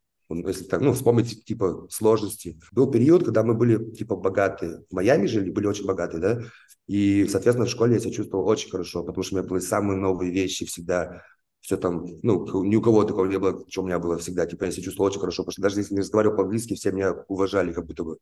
Если 0.47 0.63
так, 0.63 0.79
ну, 0.81 0.93
вспомнить, 0.93 1.43
типа, 1.43 1.87
сложности. 1.89 2.57
Был 2.71 2.89
период, 2.89 3.25
когда 3.25 3.43
мы 3.43 3.53
были, 3.53 3.91
типа, 3.91 4.15
богатые. 4.15 4.85
В 4.89 4.93
Майами 4.93 5.25
жили, 5.25 5.51
были 5.51 5.67
очень 5.67 5.85
богатые, 5.85 6.21
да, 6.21 6.41
и, 6.87 7.27
соответственно, 7.27 7.67
в 7.67 7.71
школе 7.71 7.95
я 7.95 7.99
себя 7.99 8.13
чувствовал 8.13 8.47
очень 8.47 8.69
хорошо, 8.69 9.03
потому 9.03 9.23
что 9.23 9.35
у 9.35 9.39
меня 9.39 9.47
были 9.47 9.59
самые 9.59 9.97
новые 9.97 10.31
вещи 10.31 10.65
всегда 10.65 11.21
все 11.61 11.77
там, 11.77 12.05
ну, 12.23 12.63
ни 12.63 12.75
у 12.75 12.81
кого 12.81 13.03
такого 13.03 13.25
не 13.25 13.37
было, 13.39 13.63
что 13.69 13.83
у 13.83 13.85
меня 13.85 13.99
было 13.99 14.17
всегда. 14.17 14.45
Типа, 14.45 14.65
я 14.65 14.71
себя 14.71 14.83
чувствовал 14.83 15.09
очень 15.09 15.19
хорошо, 15.19 15.43
потому 15.43 15.53
что 15.53 15.61
даже 15.61 15.79
если 15.79 15.93
не 15.93 16.01
разговаривал 16.01 16.35
по-английски, 16.35 16.73
все 16.75 16.91
меня 16.91 17.13
уважали 17.27 17.71
как 17.71 17.85
будто 17.85 18.03
бы. 18.03 18.17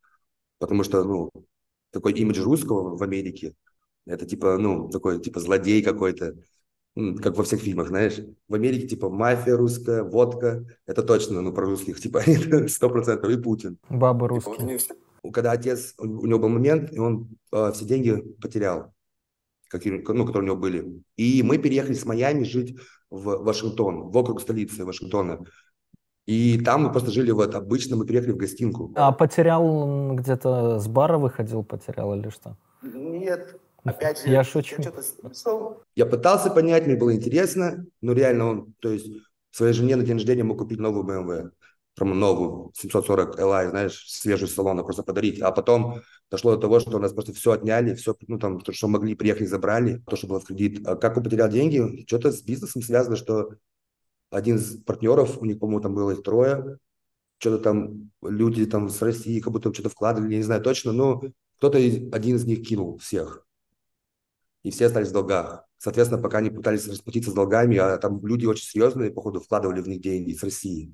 Потому 0.60 0.84
что, 0.84 1.04
ну, 1.06 1.32
такой 1.92 2.14
имидж 2.14 2.42
русского 2.42 2.98
в 2.98 3.02
Америке, 3.02 3.56
это 4.06 4.26
типа, 4.26 4.58
ну, 4.58 4.90
такой, 4.90 5.22
типа, 5.22 5.40
злодей 5.40 5.82
какой-то, 5.82 6.36
как 7.22 7.38
во 7.38 7.44
всех 7.44 7.62
фильмах, 7.62 7.88
знаешь. 7.88 8.20
В 8.48 8.54
Америке, 8.54 8.88
типа, 8.88 9.10
мафия 9.10 9.56
русская, 9.56 10.04
водка, 10.04 10.66
это 10.86 11.04
точно, 11.04 11.42
ну, 11.42 11.54
про 11.54 11.66
русских, 11.66 12.00
типа, 12.00 12.22
сто 12.68 12.90
процентов, 12.90 13.30
и 13.32 13.42
Путин. 13.42 13.78
Бабы 13.90 14.28
русские. 14.28 14.80
Когда 15.34 15.52
отец, 15.52 15.94
у 15.98 16.26
него 16.26 16.40
был 16.40 16.50
момент, 16.50 16.94
и 16.94 17.00
он 17.00 17.30
э, 17.52 17.72
все 17.74 17.86
деньги 17.86 18.16
потерял, 18.42 18.94
какие, 19.68 19.94
ну, 19.94 20.26
которые 20.26 20.44
у 20.44 20.54
него 20.54 20.56
были. 20.56 21.04
И 21.18 21.44
мы 21.44 21.58
переехали 21.58 21.94
с 21.94 22.06
Майами 22.06 22.44
жить 22.44 22.78
в 23.10 23.44
Вашингтон, 23.44 24.10
в 24.10 24.18
округ 24.18 24.42
столицы 24.42 24.86
Вашингтона. 24.86 25.46
И 26.26 26.60
там 26.60 26.84
мы 26.84 26.92
просто 26.92 27.12
жили 27.12 27.32
вот 27.32 27.56
обычно, 27.56 27.96
мы 27.96 28.06
приехали 28.06 28.34
в 28.34 28.38
гостинку. 28.38 28.94
А 28.96 29.12
потерял 29.12 30.14
где-то 30.16 30.80
с 30.80 30.88
бара 30.88 31.18
выходил, 31.18 31.64
потерял 31.64 32.14
или 32.16 32.30
что? 32.30 32.56
Нет, 32.84 33.60
опять 33.84 34.22
же, 34.22 34.30
я 34.30 34.44
шучу. 34.44 34.76
Я, 34.82 34.92
я 35.96 36.06
пытался 36.06 36.50
понять, 36.50 36.86
мне 36.86 36.96
было 36.96 37.16
интересно, 37.16 37.86
но 38.02 38.14
реально 38.14 38.50
он, 38.50 38.74
то 38.80 38.92
есть 38.92 39.08
своей 39.52 39.74
жене 39.74 39.96
на 39.96 40.04
день 40.04 40.16
рождения 40.16 40.44
мог 40.44 40.60
купить 40.60 40.80
новую 40.80 41.06
BMW 41.06 41.52
прям 42.00 42.18
новую 42.18 42.72
740 42.76 43.40
Li, 43.40 43.70
знаешь, 43.70 44.06
свежую 44.08 44.48
салона 44.48 44.84
просто 44.84 45.04
подарить. 45.04 45.42
А 45.42 45.52
потом 45.52 46.02
дошло 46.32 46.56
до 46.56 46.62
того, 46.62 46.80
что 46.80 46.98
у 46.98 47.00
нас 47.00 47.14
просто 47.14 47.34
все 47.34 47.52
отняли, 47.52 47.94
все, 47.94 48.16
ну, 48.28 48.40
там, 48.40 48.60
то, 48.62 48.72
что 48.72 48.88
могли, 48.88 49.16
приехали, 49.16 49.46
забрали, 49.46 50.02
то, 50.08 50.16
что 50.16 50.28
было 50.28 50.40
в 50.40 50.46
кредит. 50.46 50.88
А 50.88 50.96
как 50.96 51.18
он 51.18 51.24
потерял 51.24 51.50
деньги? 51.50 52.06
Что-то 52.08 52.32
с 52.32 52.42
бизнесом 52.42 52.82
связано, 52.82 53.16
что 53.16 53.56
один 54.32 54.56
из 54.56 54.82
партнеров, 54.84 55.38
у 55.40 55.46
них, 55.46 55.60
по-моему, 55.60 55.82
там 55.82 55.94
было 55.94 56.12
их 56.12 56.24
трое, 56.24 56.78
что-то 57.38 57.64
там 57.64 58.12
люди 58.22 58.66
там 58.66 58.90
с 58.90 59.02
России 59.02 59.40
как 59.40 59.52
будто 59.52 59.74
что-то 59.74 59.90
вкладывали, 59.90 60.34
я 60.34 60.38
не 60.38 60.44
знаю 60.44 60.62
точно, 60.62 60.92
но 60.92 61.22
кто-то 61.58 61.78
один 61.78 62.36
из 62.36 62.46
них 62.46 62.66
кинул 62.66 62.98
всех. 63.00 63.46
И 64.64 64.72
все 64.72 64.88
остались 64.88 65.10
в 65.10 65.14
долгах. 65.14 65.66
Соответственно, 65.78 66.22
пока 66.22 66.40
они 66.40 66.50
пытались 66.50 66.88
расплатиться 66.88 67.32
с 67.32 67.34
долгами, 67.34 67.78
а 67.78 67.98
там 67.98 68.26
люди 68.26 68.46
очень 68.46 68.66
серьезные, 68.66 69.12
походу, 69.12 69.40
вкладывали 69.40 69.82
в 69.82 69.88
них 69.88 70.02
деньги 70.02 70.34
с 70.34 70.44
России. 70.44 70.94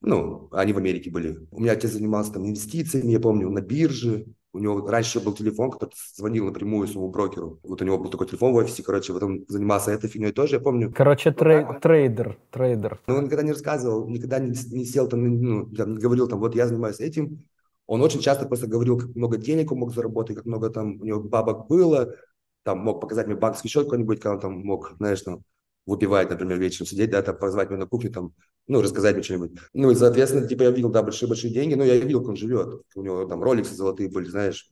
Ну, 0.00 0.48
они 0.52 0.72
в 0.72 0.78
Америке 0.78 1.10
были. 1.10 1.46
У 1.50 1.60
меня 1.60 1.72
отец 1.72 1.92
занимался 1.92 2.32
там 2.32 2.46
инвестициями, 2.46 3.12
я 3.12 3.20
помню, 3.20 3.50
на 3.50 3.60
бирже. 3.60 4.26
У 4.54 4.58
него 4.58 4.86
раньше 4.86 5.20
был 5.20 5.32
телефон, 5.32 5.70
который 5.70 5.92
звонил 6.14 6.44
напрямую 6.46 6.88
своему 6.88 7.08
брокеру. 7.10 7.60
Вот 7.62 7.80
у 7.80 7.84
него 7.84 7.98
был 7.98 8.10
такой 8.10 8.26
телефон 8.26 8.52
в 8.52 8.56
офисе, 8.56 8.82
короче, 8.82 9.12
вот 9.12 9.22
он 9.22 9.44
занимался 9.48 9.92
этой 9.92 10.10
фигней 10.10 10.32
тоже, 10.32 10.56
я 10.56 10.60
помню. 10.60 10.92
Короче, 10.94 11.30
трей, 11.30 11.64
вот 11.64 11.80
трейдер, 11.80 12.38
трейдер. 12.50 13.00
Но 13.06 13.16
он 13.16 13.24
никогда 13.24 13.44
не 13.44 13.52
рассказывал, 13.52 14.08
никогда 14.08 14.40
не, 14.40 14.50
не 14.72 14.84
сел 14.84 15.08
там, 15.08 15.24
ну, 15.40 15.66
там, 15.66 15.94
не 15.94 16.00
говорил 16.00 16.28
там, 16.28 16.38
вот 16.40 16.54
я 16.54 16.66
занимаюсь 16.66 17.00
этим. 17.00 17.44
Он 17.86 18.02
очень 18.02 18.20
часто 18.20 18.46
просто 18.46 18.66
говорил, 18.66 18.98
как 18.98 19.14
много 19.14 19.38
денег 19.38 19.72
он 19.72 19.78
мог 19.78 19.94
заработать, 19.94 20.36
как 20.36 20.46
много 20.46 20.68
там 20.68 21.00
у 21.00 21.04
него 21.04 21.20
бабок 21.20 21.68
было, 21.68 22.14
там 22.62 22.78
мог 22.78 23.00
показать 23.00 23.26
мне 23.26 23.36
банковский 23.36 23.68
счет 23.68 23.84
какой-нибудь, 23.84 24.20
когда 24.20 24.34
он 24.34 24.40
там 24.40 24.52
мог, 24.60 24.94
знаешь, 24.98 25.22
там, 25.22 25.42
выпивать, 25.86 26.30
например, 26.30 26.58
вечером 26.58 26.86
сидеть, 26.86 27.10
да, 27.10 27.22
там, 27.22 27.36
позвать 27.36 27.70
меня 27.70 27.80
на 27.80 27.86
кухню, 27.86 28.12
там, 28.12 28.34
ну, 28.68 28.80
рассказать 28.80 29.14
мне 29.14 29.22
что-нибудь. 29.22 29.52
Ну, 29.72 29.90
и, 29.90 29.94
соответственно, 29.94 30.46
типа, 30.46 30.62
я 30.64 30.70
видел, 30.70 30.90
да, 30.90 31.02
большие-большие 31.02 31.52
деньги, 31.52 31.74
но 31.74 31.84
я 31.84 31.96
видел, 31.96 32.20
как 32.20 32.30
он 32.30 32.36
живет. 32.36 32.82
У 32.94 33.02
него 33.02 33.24
там 33.24 33.42
роликсы 33.42 33.74
золотые 33.74 34.08
были, 34.08 34.28
знаешь. 34.28 34.70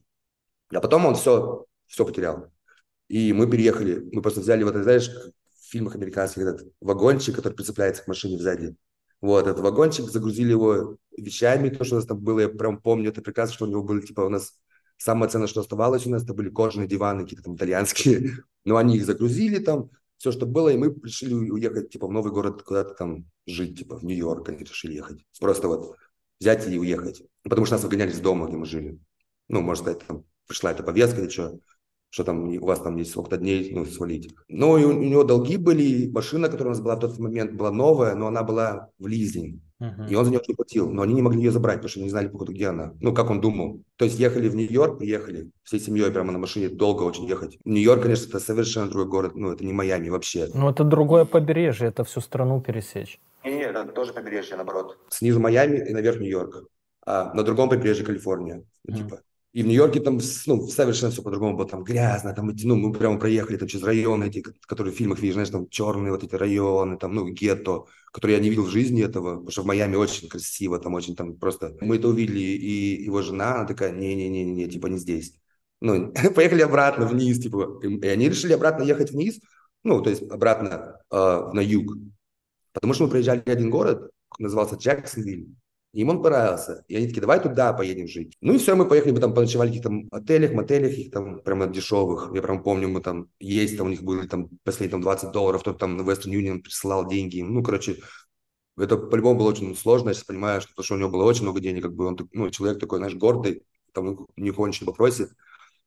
А 0.73 0.79
потом 0.79 1.05
он 1.05 1.15
все, 1.15 1.65
все 1.87 2.05
потерял. 2.05 2.47
И 3.09 3.33
мы 3.33 3.49
переехали, 3.49 3.99
мы 4.13 4.21
просто 4.21 4.39
взяли 4.39 4.63
вот, 4.63 4.75
знаешь, 4.75 5.09
в 5.09 5.69
фильмах 5.69 5.95
американских 5.95 6.43
этот 6.43 6.71
вагончик, 6.79 7.35
который 7.35 7.53
прицепляется 7.53 8.03
к 8.03 8.07
машине 8.07 8.39
сзади. 8.39 8.75
Вот, 9.19 9.47
этот 9.47 9.59
вагончик, 9.59 10.05
загрузили 10.05 10.51
его 10.51 10.97
вещами, 11.17 11.69
то, 11.69 11.83
что 11.83 11.95
у 11.95 11.97
нас 11.97 12.07
там 12.07 12.19
было, 12.19 12.39
я 12.39 12.49
прям 12.49 12.81
помню 12.81 13.09
это 13.09 13.21
прекрасно, 13.21 13.53
что 13.53 13.65
у 13.65 13.67
него 13.67 13.83
были, 13.83 14.01
типа, 14.01 14.21
у 14.21 14.29
нас 14.29 14.53
Самое 15.03 15.31
ценное, 15.31 15.47
что 15.47 15.61
оставалось 15.61 16.05
у 16.05 16.11
нас, 16.11 16.23
это 16.23 16.35
были 16.35 16.49
кожаные 16.49 16.87
диваны 16.87 17.23
какие-то 17.23 17.45
там 17.45 17.55
итальянские. 17.55 18.33
Но 18.65 18.77
они 18.77 18.97
их 18.97 19.05
загрузили 19.07 19.57
там, 19.57 19.89
все, 20.17 20.31
что 20.31 20.45
было, 20.45 20.69
и 20.69 20.77
мы 20.77 20.95
решили 21.03 21.33
уехать, 21.33 21.89
типа, 21.89 22.05
в 22.05 22.11
новый 22.11 22.31
город 22.31 22.61
куда-то 22.61 22.93
там 22.93 23.25
жить, 23.47 23.79
типа, 23.79 23.97
в 23.97 24.03
Нью-Йорк 24.03 24.47
они 24.49 24.59
решили 24.59 24.93
ехать. 24.93 25.25
Просто 25.39 25.69
вот 25.69 25.95
взять 26.39 26.67
и 26.69 26.77
уехать. 26.77 27.23
Потому 27.41 27.65
что 27.65 27.77
нас 27.77 27.83
выгоняли 27.83 28.11
из 28.11 28.19
дома, 28.19 28.45
где 28.45 28.57
мы 28.57 28.67
жили. 28.67 28.99
Ну, 29.47 29.61
можно 29.61 29.83
сказать, 29.83 30.05
там 30.05 30.23
пришла 30.45 30.71
эта 30.71 30.83
повестка 30.83 31.21
или 31.21 31.29
что, 31.29 31.57
что 32.11 32.23
там 32.23 32.49
у 32.49 32.65
вас 32.67 32.79
там 32.79 32.95
есть 32.97 33.09
сколько-то 33.09 33.37
дней, 33.37 33.73
ну, 33.73 33.85
свалить. 33.85 34.31
Ну, 34.49 34.77
и 34.77 34.83
у, 34.83 34.89
у 34.89 35.03
него 35.03 35.23
долги 35.23 35.57
были, 35.57 36.11
машина, 36.11 36.47
которая 36.47 36.75
у 36.75 36.77
нас 36.77 36.81
была 36.83 36.95
в 36.95 36.99
тот 36.99 37.17
момент, 37.17 37.53
была 37.53 37.71
новая, 37.71 38.13
но 38.13 38.27
она 38.27 38.43
была 38.43 38.89
в 38.99 39.07
лизинг. 39.07 39.63
И 40.09 40.15
он 40.15 40.25
за 40.25 40.31
нее 40.31 40.41
не 40.47 40.53
платил, 40.53 40.91
но 40.91 41.01
они 41.01 41.13
не 41.13 41.21
могли 41.21 41.41
ее 41.41 41.51
забрать, 41.51 41.77
потому 41.77 41.89
что 41.89 42.01
не 42.01 42.09
знали, 42.09 42.27
походу, 42.27 42.51
где 42.53 42.67
она. 42.67 42.93
Ну, 42.99 43.13
как 43.13 43.31
он 43.31 43.41
думал. 43.41 43.81
То 43.95 44.05
есть 44.05 44.19
ехали 44.19 44.47
в 44.47 44.55
Нью-Йорк, 44.55 45.01
ехали 45.01 45.49
всей 45.63 45.79
семьей 45.79 46.11
прямо 46.11 46.31
на 46.31 46.37
машине, 46.37 46.69
долго 46.69 47.03
очень 47.03 47.25
ехать. 47.25 47.57
Нью-Йорк, 47.65 48.03
конечно, 48.03 48.29
это 48.29 48.39
совершенно 48.39 48.89
другой 48.89 49.09
город, 49.09 49.35
ну, 49.35 49.51
это 49.51 49.65
не 49.65 49.73
Майами 49.73 50.09
вообще. 50.09 50.47
Ну, 50.53 50.69
это 50.69 50.83
другое 50.83 51.25
побережье, 51.25 51.87
это 51.87 52.03
всю 52.03 52.21
страну 52.21 52.61
пересечь. 52.61 53.19
Нет, 53.43 53.75
это 53.75 53.91
тоже 53.91 54.13
побережье, 54.13 54.55
наоборот. 54.55 54.97
Снизу 55.09 55.39
Майами 55.39 55.77
и 55.89 55.93
наверх 55.93 56.19
Нью-Йорк. 56.19 56.67
А 57.03 57.33
на 57.33 57.43
другом 57.43 57.69
побережье 57.69 58.05
Калифорния. 58.05 58.63
Ну, 58.85 58.95
типа, 58.95 59.21
и 59.53 59.63
в 59.63 59.67
Нью-Йорке 59.67 59.99
там 59.99 60.19
ну, 60.45 60.67
совершенно 60.67 61.11
все 61.11 61.21
по-другому 61.21 61.57
было, 61.57 61.67
там 61.67 61.83
грязно, 61.83 62.33
там 62.33 62.47
ну, 62.47 62.75
мы 62.75 62.93
прямо 62.93 63.19
проехали 63.19 63.57
там 63.57 63.67
через 63.67 63.83
районы 63.83 64.25
эти, 64.25 64.41
которые 64.41 64.93
в 64.93 64.97
фильмах 64.97 65.19
видишь, 65.19 65.33
знаешь, 65.33 65.49
там 65.49 65.67
черные 65.67 66.11
вот 66.11 66.23
эти 66.23 66.35
районы, 66.35 66.97
там, 66.97 67.13
ну, 67.13 67.27
гетто, 67.27 67.85
которые 68.13 68.37
я 68.37 68.43
не 68.43 68.49
видел 68.49 68.63
в 68.63 68.69
жизни 68.69 69.03
этого, 69.03 69.35
потому 69.35 69.51
что 69.51 69.63
в 69.63 69.65
Майами 69.65 69.97
очень 69.97 70.29
красиво, 70.29 70.79
там 70.79 70.93
очень 70.93 71.17
там 71.17 71.35
просто... 71.35 71.75
Мы 71.81 71.97
это 71.97 72.07
увидели, 72.07 72.39
и 72.39 73.03
его 73.03 73.21
жена, 73.21 73.55
она 73.55 73.65
такая, 73.65 73.91
не-не-не-не, 73.91 74.69
типа 74.69 74.87
не 74.87 74.97
здесь. 74.97 75.35
Ну, 75.81 76.13
поехали 76.35 76.61
обратно 76.61 77.05
вниз, 77.05 77.39
типа, 77.39 77.81
и 77.83 78.07
они 78.07 78.29
решили 78.29 78.53
обратно 78.53 78.83
ехать 78.83 79.11
вниз, 79.11 79.41
ну, 79.83 80.01
то 80.01 80.09
есть 80.09 80.23
обратно 80.31 81.01
э, 81.11 81.49
на 81.51 81.59
юг, 81.59 81.97
потому 82.71 82.93
что 82.93 83.03
мы 83.03 83.09
проезжали 83.09 83.43
один 83.45 83.69
город, 83.69 84.11
назывался 84.39 84.75
Джексонвиль, 84.75 85.49
им 85.93 86.09
он 86.09 86.21
понравился. 86.21 86.85
И 86.87 86.95
они 86.95 87.07
такие, 87.07 87.21
давай 87.21 87.41
туда 87.41 87.73
поедем 87.73 88.07
жить. 88.07 88.37
Ну 88.39 88.53
и 88.53 88.57
все, 88.57 88.75
мы 88.75 88.87
поехали, 88.87 89.11
мы 89.11 89.19
там 89.19 89.33
поночевали 89.33 89.69
в 89.69 89.71
каких-то 89.73 89.91
отелях, 90.11 90.53
мотелях, 90.53 90.93
их 90.93 91.11
там 91.11 91.41
прямо 91.41 91.67
дешевых. 91.67 92.31
Я 92.33 92.41
прям 92.41 92.63
помню, 92.63 92.87
мы 92.87 93.01
там 93.01 93.27
есть, 93.39 93.77
там 93.77 93.87
у 93.87 93.89
них 93.89 94.01
были 94.01 94.25
там 94.27 94.49
последние 94.63 94.91
там 94.91 95.01
20 95.01 95.31
долларов, 95.31 95.61
кто-то 95.61 95.79
там 95.79 95.97
на 95.97 96.03
Western 96.03 96.31
Union 96.31 96.59
присылал 96.59 97.07
деньги. 97.07 97.41
Ну, 97.41 97.61
короче, 97.61 97.97
это 98.77 98.97
по-любому 98.97 99.39
было 99.39 99.49
очень 99.49 99.75
сложно, 99.75 100.09
я 100.09 100.13
сейчас 100.13 100.25
понимаю, 100.25 100.61
что, 100.61 100.81
что 100.81 100.95
у 100.95 100.97
него 100.97 101.09
было 101.09 101.25
очень 101.25 101.43
много 101.43 101.59
денег, 101.59 101.83
как 101.83 101.93
бы 101.93 102.05
он, 102.05 102.17
ну, 102.31 102.49
человек 102.49 102.79
такой, 102.79 102.99
знаешь, 102.99 103.15
гордый, 103.15 103.63
там 103.93 104.27
никого 104.37 104.67
ничего 104.67 104.85
не 104.85 104.91
попросит. 104.91 105.29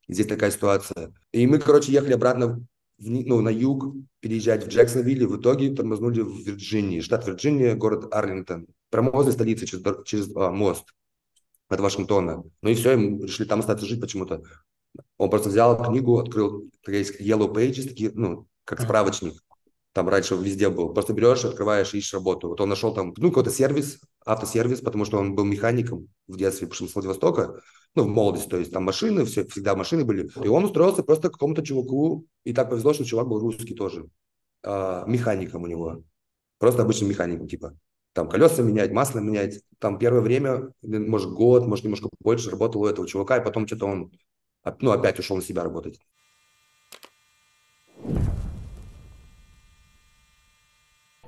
И 0.07 0.13
здесь 0.13 0.27
такая 0.27 0.51
ситуация. 0.51 1.13
И 1.31 1.47
мы, 1.47 1.57
короче, 1.57 1.91
ехали 1.91 2.13
обратно 2.13 2.63
в, 2.99 3.09
ну, 3.09 3.41
на 3.41 3.49
юг, 3.49 3.95
переезжать 4.19 4.65
в 4.65 4.69
Джексонвилл, 4.69 5.27
в 5.27 5.41
итоге 5.41 5.73
тормознули 5.73 6.21
в 6.21 6.45
Вирджинии, 6.45 7.01
штат 7.01 7.25
Вирджиния, 7.25 7.73
город 7.73 8.13
Арлингтон 8.13 8.67
прямо 8.89 9.11
возле 9.11 9.31
столицы, 9.31 9.65
через, 9.65 9.83
через 10.05 10.35
а, 10.35 10.51
мост 10.51 10.93
от 11.67 11.79
Вашингтона. 11.79 12.43
Ну 12.61 12.69
и 12.69 12.75
все, 12.75 12.93
им 12.93 13.23
решили 13.23 13.47
там 13.47 13.59
остаться 13.59 13.85
жить 13.85 14.01
почему-то. 14.01 14.43
Он 15.17 15.29
просто 15.29 15.49
взял 15.49 15.81
книгу, 15.83 16.19
открыл, 16.19 16.69
есть 16.87 17.19
Yellow 17.19 17.53
Pages, 17.53 17.89
такие, 17.89 18.11
ну, 18.13 18.47
как 18.63 18.81
справочник. 18.81 19.33
Там 19.93 20.09
раньше 20.09 20.35
везде 20.35 20.69
был. 20.69 20.93
Просто 20.93 21.13
берешь, 21.13 21.45
открываешь 21.45 21.93
ищешь 21.93 22.13
работу. 22.13 22.49
Вот 22.49 22.59
он 22.59 22.67
нашел 22.67 22.93
там, 22.93 23.13
ну, 23.15 23.29
какой-то 23.29 23.49
сервис, 23.49 24.01
автосервис, 24.25 24.81
потому 24.81 25.05
что 25.05 25.19
он 25.19 25.35
был 25.35 25.45
механиком 25.45 26.09
в 26.27 26.37
детстве, 26.37 26.67
потому 26.67 26.75
что 26.75 26.91
с 26.91 26.95
Владивостока, 26.95 27.61
ну, 27.95 28.03
в 28.03 28.07
молодости, 28.07 28.49
то 28.49 28.57
есть 28.57 28.73
там 28.73 28.83
машины, 28.83 29.23
все, 29.23 29.45
всегда 29.45 29.75
машины 29.75 30.03
были. 30.03 30.29
И 30.43 30.47
он 30.49 30.65
устроился 30.65 31.01
просто 31.01 31.29
к 31.29 31.33
какому-то 31.33 31.65
чуваку, 31.65 32.25
и 32.43 32.53
так 32.53 32.69
повезло, 32.69 32.93
что 32.93 33.05
чувак 33.05 33.27
был 33.27 33.39
русский 33.39 33.73
тоже, 33.73 34.09
а, 34.63 35.05
механиком 35.05 35.63
у 35.63 35.67
него. 35.67 36.03
Просто 36.59 36.81
обычным 36.81 37.09
механиком, 37.09 37.47
типа 37.47 37.77
там 38.15 38.29
колеса 38.29 38.63
менять, 38.63 38.91
масло 38.91 39.19
менять. 39.19 39.61
Там 39.77 39.99
первое 39.99 40.21
время, 40.21 40.71
может, 40.81 41.31
год, 41.31 41.67
может, 41.67 41.83
немножко 41.83 42.07
больше 42.21 42.49
работал 42.49 42.81
у 42.81 42.87
этого 42.87 43.05
чувака, 43.05 43.37
и 43.37 43.43
потом 43.43 43.67
что-то 43.67 43.87
он, 43.87 44.11
ну, 44.79 44.91
опять 44.91 45.19
ушел 45.19 45.35
на 45.35 45.41
себя 45.41 45.63
работать. 45.63 45.99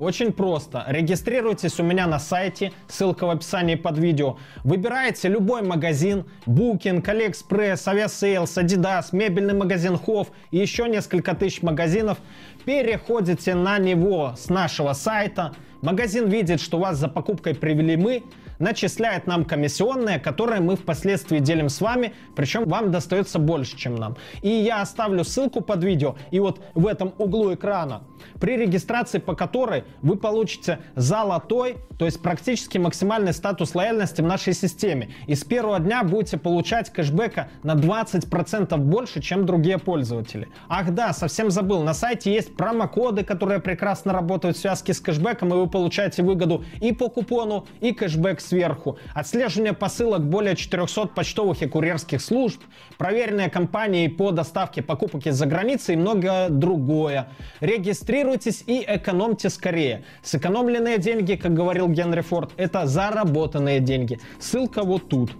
Очень 0.00 0.32
просто. 0.32 0.82
Регистрируйтесь 0.88 1.78
у 1.78 1.82
меня 1.82 2.06
на 2.06 2.18
сайте, 2.18 2.72
ссылка 2.88 3.26
в 3.26 3.30
описании 3.30 3.74
под 3.74 3.98
видео. 3.98 4.38
Выбираете 4.64 5.28
любой 5.28 5.60
магазин, 5.60 6.24
Booking, 6.46 7.04
AliExpress, 7.04 7.84
Aviasales, 7.84 8.44
Adidas, 8.44 9.08
мебельный 9.12 9.52
магазин 9.52 10.00
Hof 10.06 10.28
и 10.52 10.56
еще 10.56 10.88
несколько 10.88 11.34
тысяч 11.34 11.60
магазинов. 11.60 12.16
Переходите 12.64 13.54
на 13.54 13.76
него 13.76 14.32
с 14.38 14.48
нашего 14.48 14.94
сайта. 14.94 15.52
Магазин 15.82 16.28
видит, 16.28 16.62
что 16.62 16.78
вас 16.78 16.96
за 16.96 17.08
покупкой 17.08 17.54
привели 17.54 17.98
мы, 17.98 18.22
начисляет 18.60 19.26
нам 19.26 19.44
комиссионные, 19.44 20.20
которые 20.20 20.60
мы 20.60 20.76
впоследствии 20.76 21.40
делим 21.40 21.68
с 21.68 21.80
вами, 21.80 22.14
причем 22.36 22.68
вам 22.68 22.92
достается 22.92 23.40
больше, 23.40 23.76
чем 23.76 23.96
нам. 23.96 24.16
И 24.42 24.48
я 24.48 24.82
оставлю 24.82 25.24
ссылку 25.24 25.62
под 25.62 25.82
видео, 25.82 26.14
и 26.30 26.38
вот 26.38 26.60
в 26.74 26.86
этом 26.86 27.12
углу 27.18 27.52
экрана, 27.54 28.04
при 28.38 28.56
регистрации 28.56 29.18
по 29.18 29.34
которой 29.34 29.84
вы 30.02 30.16
получите 30.16 30.78
золотой, 30.94 31.78
то 31.98 32.04
есть 32.04 32.22
практически 32.22 32.78
максимальный 32.78 33.32
статус 33.32 33.74
лояльности 33.74 34.20
в 34.20 34.26
нашей 34.26 34.52
системе. 34.52 35.10
И 35.26 35.34
с 35.34 35.42
первого 35.44 35.80
дня 35.80 36.04
будете 36.04 36.38
получать 36.38 36.90
кэшбэка 36.90 37.48
на 37.62 37.74
20% 37.74 38.76
больше, 38.76 39.22
чем 39.22 39.46
другие 39.46 39.78
пользователи. 39.78 40.48
Ах 40.68 40.90
да, 40.92 41.12
совсем 41.12 41.50
забыл, 41.50 41.82
на 41.82 41.94
сайте 41.94 42.32
есть 42.32 42.54
промокоды, 42.56 43.24
которые 43.24 43.60
прекрасно 43.60 44.12
работают 44.12 44.56
в 44.56 44.60
связке 44.60 44.92
с 44.92 45.00
кэшбэком, 45.00 45.48
и 45.54 45.56
вы 45.56 45.68
получаете 45.68 46.22
выгоду 46.22 46.64
и 46.80 46.92
по 46.92 47.08
купону, 47.08 47.66
и 47.80 47.92
кэшбэк 47.92 48.40
сверху, 48.50 48.98
отслеживание 49.14 49.72
посылок 49.72 50.28
более 50.28 50.56
400 50.56 51.08
почтовых 51.08 51.62
и 51.62 51.66
курьерских 51.66 52.20
служб, 52.20 52.60
проверенные 52.98 53.48
компании 53.48 54.08
по 54.08 54.32
доставке 54.32 54.82
покупок 54.82 55.26
из-за 55.26 55.46
границы 55.46 55.94
и 55.94 55.96
многое 55.96 56.48
другое. 56.48 57.28
Регистрируйтесь 57.60 58.64
и 58.66 58.84
экономьте 58.86 59.50
скорее. 59.50 60.04
Сэкономленные 60.22 60.98
деньги, 60.98 61.36
как 61.36 61.54
говорил 61.54 61.88
Генри 61.88 62.22
Форд, 62.22 62.50
это 62.56 62.86
заработанные 62.86 63.80
деньги. 63.80 64.18
Ссылка 64.40 64.82
вот 64.82 65.08
тут. 65.08 65.30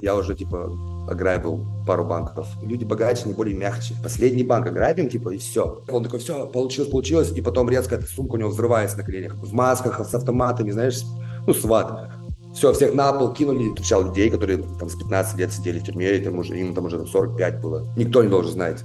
Я 0.00 0.14
уже, 0.16 0.34
типа, 0.34 0.72
ограбил 1.10 1.66
пару 1.86 2.04
банков. 2.04 2.48
Люди 2.62 2.84
богаче, 2.84 3.28
не 3.28 3.34
более 3.34 3.56
мягче. 3.56 3.94
Последний 4.02 4.44
банк 4.44 4.66
ограбим, 4.66 5.10
типа, 5.10 5.30
и 5.30 5.38
все. 5.38 5.82
Он 5.90 6.04
такой, 6.04 6.20
все, 6.20 6.46
получилось, 6.46 6.90
получилось, 6.90 7.32
и 7.32 7.42
потом 7.42 7.68
резко 7.68 7.96
эта 7.96 8.06
сумка 8.06 8.34
у 8.34 8.36
него 8.38 8.50
взрывается 8.50 8.96
на 8.96 9.02
коленях. 9.02 9.34
В 9.34 9.52
масках, 9.52 10.00
с 10.00 10.14
автоматами, 10.14 10.70
знаешь, 10.70 11.02
ну, 11.46 11.52
сват. 11.52 12.10
Все, 12.52 12.72
всех 12.72 12.94
на 12.94 13.12
пол 13.12 13.32
кинули. 13.32 13.68
Встречал 13.68 14.04
людей, 14.04 14.28
которые 14.28 14.58
там 14.78 14.88
с 14.88 14.96
15 14.96 15.38
лет 15.38 15.52
сидели 15.52 15.78
в 15.78 15.84
тюрьме, 15.84 16.16
и 16.16 16.24
там 16.24 16.38
уже, 16.38 16.58
им 16.58 16.74
там 16.74 16.86
уже 16.86 17.06
45 17.06 17.60
было. 17.60 17.86
Никто 17.96 18.22
не 18.22 18.28
должен 18.28 18.52
знать. 18.52 18.84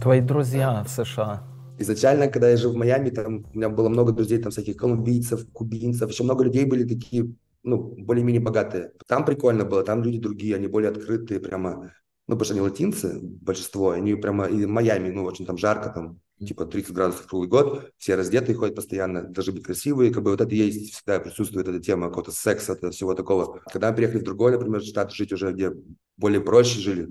Твои 0.00 0.20
друзья 0.20 0.84
в 0.84 0.90
США. 0.90 1.42
Изначально, 1.78 2.28
когда 2.28 2.50
я 2.50 2.58
жил 2.58 2.72
в 2.72 2.76
Майами, 2.76 3.08
там 3.08 3.46
у 3.52 3.56
меня 3.56 3.70
было 3.70 3.88
много 3.88 4.12
друзей, 4.12 4.38
там 4.38 4.52
всяких 4.52 4.76
колумбийцев, 4.76 5.50
кубинцев, 5.52 6.10
еще 6.10 6.22
много 6.22 6.44
людей 6.44 6.66
были 6.66 6.84
такие, 6.84 7.34
ну, 7.62 7.94
более-менее 7.98 8.42
богатые. 8.42 8.92
Там 9.06 9.24
прикольно 9.24 9.64
было, 9.64 9.82
там 9.82 10.02
люди 10.02 10.18
другие, 10.18 10.54
они 10.56 10.66
более 10.66 10.90
открытые, 10.90 11.40
прямо, 11.40 11.90
ну, 12.28 12.34
потому 12.36 12.44
что 12.44 12.54
они 12.54 12.60
латинцы, 12.60 13.18
большинство, 13.22 13.90
они 13.90 14.14
прямо, 14.14 14.44
и 14.44 14.66
Майами, 14.66 15.10
ну, 15.10 15.24
очень 15.24 15.46
там 15.46 15.56
жарко, 15.56 15.88
там 15.88 16.20
типа 16.38 16.66
30 16.66 16.92
градусов 16.92 17.26
круглый 17.26 17.48
год, 17.48 17.90
все 17.96 18.16
раздетые 18.16 18.56
ходят 18.56 18.74
постоянно, 18.74 19.22
должны 19.22 19.54
быть 19.54 19.64
красивые, 19.64 20.12
как 20.12 20.22
бы 20.22 20.30
вот 20.30 20.40
это 20.40 20.54
есть, 20.54 20.92
всегда 20.92 21.20
присутствует 21.20 21.68
эта 21.68 21.80
тема 21.80 22.08
какого-то 22.08 22.32
секса, 22.32 22.72
это 22.72 22.90
всего 22.90 23.14
такого. 23.14 23.60
Когда 23.72 23.90
мы 23.90 23.96
приехали 23.96 24.20
в 24.20 24.24
другой, 24.24 24.52
например, 24.52 24.82
штат 24.82 25.12
жить 25.12 25.32
уже, 25.32 25.52
где 25.52 25.72
более 26.16 26.40
проще 26.40 26.80
жили, 26.80 27.08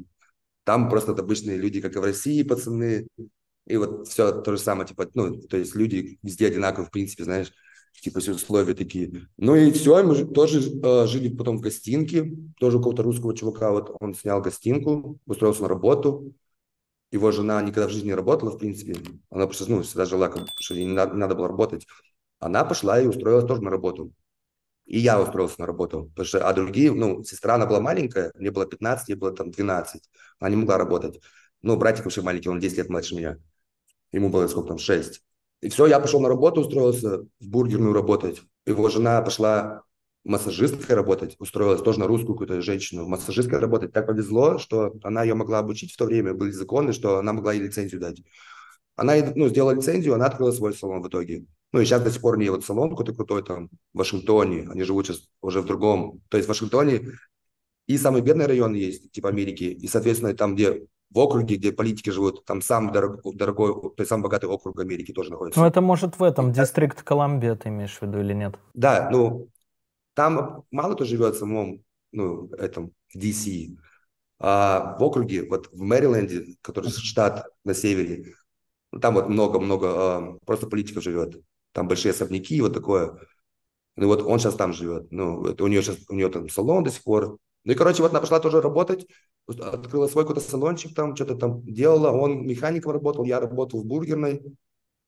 там 0.63 0.89
просто 0.89 1.11
обычные 1.11 1.57
люди, 1.57 1.81
как 1.81 1.95
и 1.95 1.99
в 1.99 2.03
России, 2.03 2.43
пацаны, 2.43 3.07
и 3.65 3.77
вот 3.77 4.07
все 4.07 4.41
то 4.41 4.51
же 4.51 4.57
самое, 4.57 4.87
типа, 4.87 5.09
ну, 5.13 5.39
то 5.41 5.57
есть 5.57 5.75
люди 5.75 6.19
везде 6.21 6.47
одинаковые, 6.47 6.87
в 6.87 6.91
принципе, 6.91 7.23
знаешь, 7.23 7.51
типа 8.01 8.19
все 8.19 8.33
условия 8.33 8.73
такие. 8.73 9.27
Ну 9.37 9.55
и 9.55 9.71
все, 9.71 10.03
мы 10.03 10.25
тоже 10.25 10.59
э, 10.59 11.07
жили 11.07 11.29
потом 11.29 11.57
в 11.57 11.61
гостинке, 11.61 12.31
тоже 12.59 12.77
у 12.77 12.79
какого-то 12.79 13.03
русского 13.03 13.35
чувака, 13.35 13.71
вот 13.71 13.95
он 13.99 14.13
снял 14.13 14.41
гостинку, 14.41 15.19
устроился 15.25 15.63
на 15.63 15.69
работу. 15.69 16.33
Его 17.13 17.31
жена 17.31 17.61
никогда 17.61 17.87
в 17.87 17.91
жизни 17.91 18.07
не 18.07 18.15
работала, 18.15 18.49
в 18.49 18.57
принципе. 18.57 18.95
Она 19.29 19.45
просто, 19.45 19.69
ну, 19.69 19.83
всегда 19.83 20.05
жила, 20.05 20.29
как, 20.29 20.47
что 20.59 20.73
ей 20.73 20.85
не 20.85 20.93
надо, 20.93 21.13
не 21.13 21.19
надо 21.19 21.35
было 21.35 21.47
работать. 21.47 21.85
Она 22.39 22.65
пошла 22.65 22.99
и 22.99 23.05
устроилась 23.05 23.45
тоже 23.45 23.61
на 23.61 23.69
работу. 23.69 24.11
И 24.87 24.97
я 24.97 25.21
устроился 25.21 25.61
на 25.61 25.67
работу. 25.67 26.05
Потому 26.05 26.25
что, 26.25 26.49
а 26.49 26.51
другие, 26.53 26.91
ну, 26.91 27.23
сестра, 27.23 27.53
она 27.53 27.67
была 27.67 27.79
маленькая, 27.81 28.31
мне 28.33 28.49
было 28.49 28.65
15, 28.65 29.09
ей 29.09 29.15
было 29.15 29.31
там 29.31 29.51
12. 29.51 30.09
Она 30.39 30.49
не 30.49 30.55
могла 30.55 30.79
работать. 30.79 31.21
Ну, 31.61 31.77
братик 31.77 32.05
вообще 32.05 32.23
маленький, 32.23 32.49
он 32.49 32.59
10 32.59 32.77
лет 32.79 32.89
младше 32.89 33.13
меня. 33.13 33.37
Ему 34.11 34.29
было 34.29 34.47
сколько 34.47 34.69
там, 34.69 34.79
6. 34.79 35.21
И 35.61 35.69
все, 35.69 35.85
я 35.85 35.99
пошел 35.99 36.19
на 36.19 36.29
работу, 36.29 36.61
устроился 36.61 37.19
в 37.19 37.47
бургерную 37.47 37.93
работать. 37.93 38.41
Его 38.65 38.89
жена 38.89 39.21
пошла 39.21 39.83
массажисткой 40.23 40.95
работать, 40.95 41.35
устроилась 41.39 41.81
тоже 41.81 41.99
на 41.99 42.07
русскую 42.07 42.35
какую-то 42.35 42.61
женщину, 42.61 43.07
массажисткой 43.07 43.59
работать. 43.59 43.91
Так 43.91 44.07
повезло, 44.07 44.57
что 44.57 44.93
она 45.03 45.23
ее 45.23 45.33
могла 45.33 45.59
обучить 45.59 45.91
в 45.91 45.97
то 45.97 46.05
время, 46.05 46.33
были 46.33 46.51
законы, 46.51 46.93
что 46.93 47.17
она 47.17 47.33
могла 47.33 47.53
ей 47.53 47.63
лицензию 47.63 47.99
дать. 47.99 48.21
Она 48.95 49.15
ну, 49.35 49.49
сделала 49.49 49.71
лицензию, 49.71 50.13
она 50.13 50.27
открыла 50.27 50.51
свой 50.51 50.73
салон 50.73 51.01
в 51.01 51.07
итоге. 51.07 51.45
Ну 51.71 51.81
и 51.81 51.85
сейчас 51.85 52.03
до 52.03 52.11
сих 52.11 52.21
пор 52.21 52.37
не 52.37 52.49
вот 52.49 52.63
салон 52.63 52.91
какой-то 52.91 53.13
крутой 53.13 53.43
там 53.43 53.69
в 53.93 53.97
Вашингтоне, 53.97 54.69
они 54.69 54.83
живут 54.83 55.07
сейчас 55.07 55.27
уже 55.41 55.61
в 55.61 55.65
другом. 55.65 56.21
То 56.29 56.37
есть 56.37 56.45
в 56.45 56.49
Вашингтоне 56.49 57.01
и 57.87 57.97
самый 57.97 58.21
бедный 58.21 58.45
район 58.45 58.73
есть, 58.75 59.11
типа 59.11 59.29
Америки, 59.29 59.65
и, 59.65 59.87
соответственно, 59.87 60.33
там, 60.33 60.55
где 60.55 60.85
в 61.09 61.19
округе, 61.19 61.57
где 61.57 61.71
политики 61.71 62.09
живут, 62.09 62.45
там 62.45 62.61
самый 62.61 62.93
дорог, 62.93 63.21
дорогой, 63.35 63.73
то 63.73 63.95
есть 63.99 64.09
самый 64.09 64.23
богатый 64.23 64.45
округ 64.45 64.79
Америки 64.79 65.11
тоже 65.11 65.31
находится. 65.31 65.59
Ну, 65.59 65.65
это 65.65 65.81
может 65.81 66.17
в 66.17 66.23
этом, 66.23 66.51
Дистрикт 66.51 67.03
Колумбия 67.03 67.55
ты 67.55 67.69
имеешь 67.69 67.97
в 67.97 68.01
виду 68.01 68.19
или 68.19 68.33
нет? 68.33 68.55
Да, 68.73 69.09
ну, 69.11 69.49
там 70.13 70.63
мало 70.71 70.95
кто 70.95 71.05
живет 71.05 71.35
в 71.35 71.39
самом, 71.39 71.83
ну, 72.11 72.49
этом, 72.53 72.91
в 73.13 73.17
DC. 73.17 73.77
А 74.39 74.97
в 74.99 75.03
округе, 75.03 75.47
вот 75.47 75.69
в 75.71 75.81
Мэриленде, 75.81 76.57
который 76.61 76.91
штат 76.91 77.47
на 77.63 77.73
севере, 77.73 78.33
ну, 78.91 78.99
там 78.99 79.15
вот 79.15 79.29
много-много 79.29 79.87
а, 79.87 80.37
просто 80.45 80.67
политиков 80.67 81.03
живет. 81.03 81.41
Там 81.71 81.87
большие 81.87 82.11
особняки, 82.11 82.61
вот 82.61 82.73
такое. 82.73 83.17
Ну 83.95 84.07
вот 84.07 84.21
он 84.21 84.39
сейчас 84.39 84.55
там 84.55 84.73
живет. 84.73 85.11
Ну, 85.11 85.45
это 85.45 85.63
у 85.63 85.67
нее 85.67 85.81
сейчас, 85.81 85.97
у 86.09 86.15
нее 86.15 86.29
там 86.29 86.49
салон 86.49 86.83
до 86.83 86.91
сих 86.91 87.03
пор. 87.03 87.37
Ну 87.63 87.71
и, 87.71 87.75
короче, 87.75 88.01
вот 88.01 88.11
она 88.11 88.19
пошла 88.19 88.39
тоже 88.39 88.61
работать, 88.61 89.07
открыла 89.47 90.07
свой 90.07 90.25
какой-то 90.25 90.41
салончик 90.47 90.93
там, 90.93 91.15
что-то 91.15 91.35
там 91.35 91.63
делала. 91.63 92.11
Он 92.11 92.45
механиком 92.45 92.91
работал, 92.91 93.23
я 93.23 93.39
работал 93.39 93.81
в 93.81 93.85
бургерной. 93.85 94.41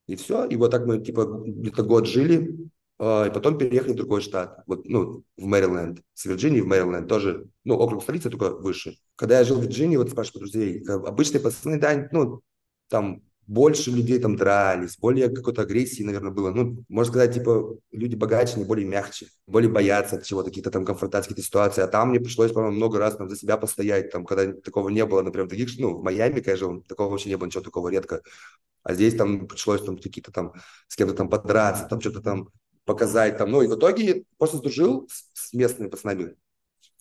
И 0.08 0.16
все. 0.16 0.46
И 0.46 0.56
вот 0.56 0.72
так 0.72 0.86
мы, 0.86 1.00
типа, 1.04 1.26
где-то 1.46 1.84
год 1.84 2.08
жили. 2.08 2.70
А, 2.98 3.26
и 3.28 3.32
потом 3.32 3.58
переехали 3.58 3.94
в 3.94 3.98
другой 3.98 4.22
штат, 4.22 4.64
вот, 4.68 4.88
ну, 4.88 5.24
в 5.38 5.46
Мэриленд, 5.46 6.02
с 6.14 6.26
Вирджинии 6.26 6.62
в 6.62 6.68
Мэриленд, 6.68 7.08
тоже, 7.08 7.48
ну, 7.64 7.76
округ 7.76 8.04
столицы, 8.04 8.30
только 8.30 8.52
выше. 8.52 8.98
Когда 9.16 9.40
я 9.40 9.44
жил 9.44 9.60
в 9.60 9.64
Вирджинии, 9.64 9.98
вот 9.98 10.10
спрашиваю 10.10 10.42
друзей, 10.42 10.84
обычные 10.88 11.42
пацаны, 11.42 11.80
да, 11.80 12.08
ну, 12.12 12.42
там 12.90 13.22
больше 13.48 13.92
людей 13.92 14.20
там 14.20 14.36
дрались, 14.36 14.98
более 14.98 15.30
какой-то 15.30 15.64
агрессии, 15.64 16.04
наверное, 16.04 16.32
было. 16.32 16.52
Ну, 16.52 16.84
можно 16.90 17.12
сказать, 17.12 17.34
типа, 17.34 17.78
люди 17.92 18.16
богаче, 18.16 18.56
они 18.56 18.66
более 18.66 18.88
мягче, 18.88 19.28
более 19.46 19.70
боятся 19.70 20.16
от 20.16 20.24
чего-то, 20.24 20.50
каких-то 20.50 20.72
там 20.72 20.84
конфронтаций, 20.84 21.30
каких-то 21.30 21.48
ситуаций. 21.48 21.84
А 21.84 21.88
там 21.88 22.10
мне 22.10 22.20
пришлось, 22.20 22.52
по-моему, 22.52 22.78
много 22.78 22.98
раз 22.98 23.18
там 23.18 23.30
за 23.30 23.36
себя 23.36 23.58
постоять, 23.58 24.10
там, 24.12 24.26
когда 24.26 24.52
такого 24.52 24.90
не 24.90 25.06
было, 25.06 25.22
например, 25.22 25.48
таких, 25.48 25.70
ну, 25.78 25.96
в 25.98 26.04
Майами, 26.04 26.40
конечно, 26.40 26.82
такого 26.82 27.12
вообще 27.12 27.30
не 27.30 27.38
было, 27.38 27.46
ничего 27.46 27.64
такого 27.64 27.90
редко. 27.90 28.22
А 28.84 28.94
здесь 28.94 29.16
там 29.16 29.48
пришлось 29.48 29.84
там 29.84 29.98
какие-то 29.98 30.32
там 30.32 30.54
с 30.88 30.96
кем-то 30.96 31.14
там 31.14 31.30
подраться, 31.30 31.86
там 31.88 32.02
что-то 32.02 32.22
там 32.22 32.50
показать 32.86 33.38
там. 33.38 33.52
Ну 33.52 33.62
и 33.62 33.68
в 33.68 33.76
итоге 33.76 34.26
просто 34.38 34.58
сдружил 34.58 35.08
с, 35.12 35.30
с 35.34 35.54
местными 35.54 35.90
пацанами, 35.90 36.36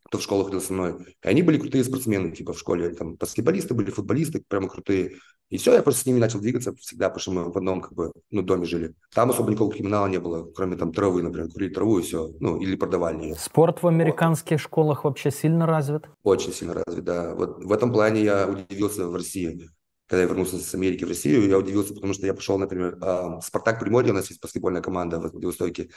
кто 0.04 0.18
в 0.18 0.22
школу 0.22 0.44
ходил 0.44 0.60
со 0.60 0.72
мной. 0.72 0.94
И 1.22 1.28
они 1.28 1.42
были 1.42 1.58
крутые 1.58 1.84
спортсмены, 1.84 2.32
типа 2.32 2.52
в 2.52 2.58
школе. 2.58 2.90
Там 2.90 3.14
баскетболисты 3.14 3.74
были, 3.74 3.90
футболисты 3.90 4.42
прямо 4.46 4.68
крутые. 4.68 5.16
И 5.50 5.58
все, 5.58 5.74
я 5.74 5.82
просто 5.82 6.02
с 6.02 6.06
ними 6.06 6.18
начал 6.18 6.40
двигаться 6.40 6.74
всегда, 6.74 7.10
потому 7.10 7.20
что 7.20 7.30
мы 7.32 7.52
в 7.52 7.56
одном 7.56 7.80
как 7.80 7.92
бы, 7.92 8.12
ну, 8.30 8.42
доме 8.42 8.64
жили. 8.64 8.94
Там 9.14 9.30
особо 9.30 9.50
никакого 9.50 9.72
криминала 9.72 10.06
не 10.06 10.18
было, 10.18 10.50
кроме 10.50 10.76
там 10.76 10.92
травы, 10.92 11.22
например, 11.22 11.50
курили 11.50 11.72
траву 11.72 11.98
и 11.98 12.02
все. 12.02 12.30
Ну, 12.40 12.60
или 12.60 12.76
продавали 12.76 13.22
ее. 13.22 13.34
Спорт 13.36 13.82
в 13.82 13.86
американских 13.86 14.56
вот. 14.56 14.60
школах 14.60 15.04
вообще 15.04 15.30
сильно 15.30 15.66
развит? 15.66 16.06
Очень 16.22 16.52
сильно 16.52 16.74
развит, 16.74 17.04
да. 17.04 17.34
Вот 17.34 17.62
в 17.62 17.72
этом 17.72 17.92
плане 17.92 18.22
я 18.22 18.48
удивился 18.48 19.06
в 19.06 19.14
России 19.14 19.68
когда 20.06 20.22
я 20.22 20.28
вернулся 20.28 20.58
с 20.58 20.74
Америки 20.74 21.04
в 21.04 21.08
Россию, 21.08 21.48
я 21.48 21.58
удивился, 21.58 21.94
потому 21.94 22.12
что 22.12 22.26
я 22.26 22.34
пошел, 22.34 22.58
например, 22.58 22.98
э, 23.00 23.40
Спартак 23.42 23.80
Приморье, 23.80 24.12
у 24.12 24.14
нас 24.14 24.28
есть 24.28 24.40
баскетбольная 24.40 24.82
команда 24.82 25.18
в 25.18 25.32
Владивостоке, 25.32 25.90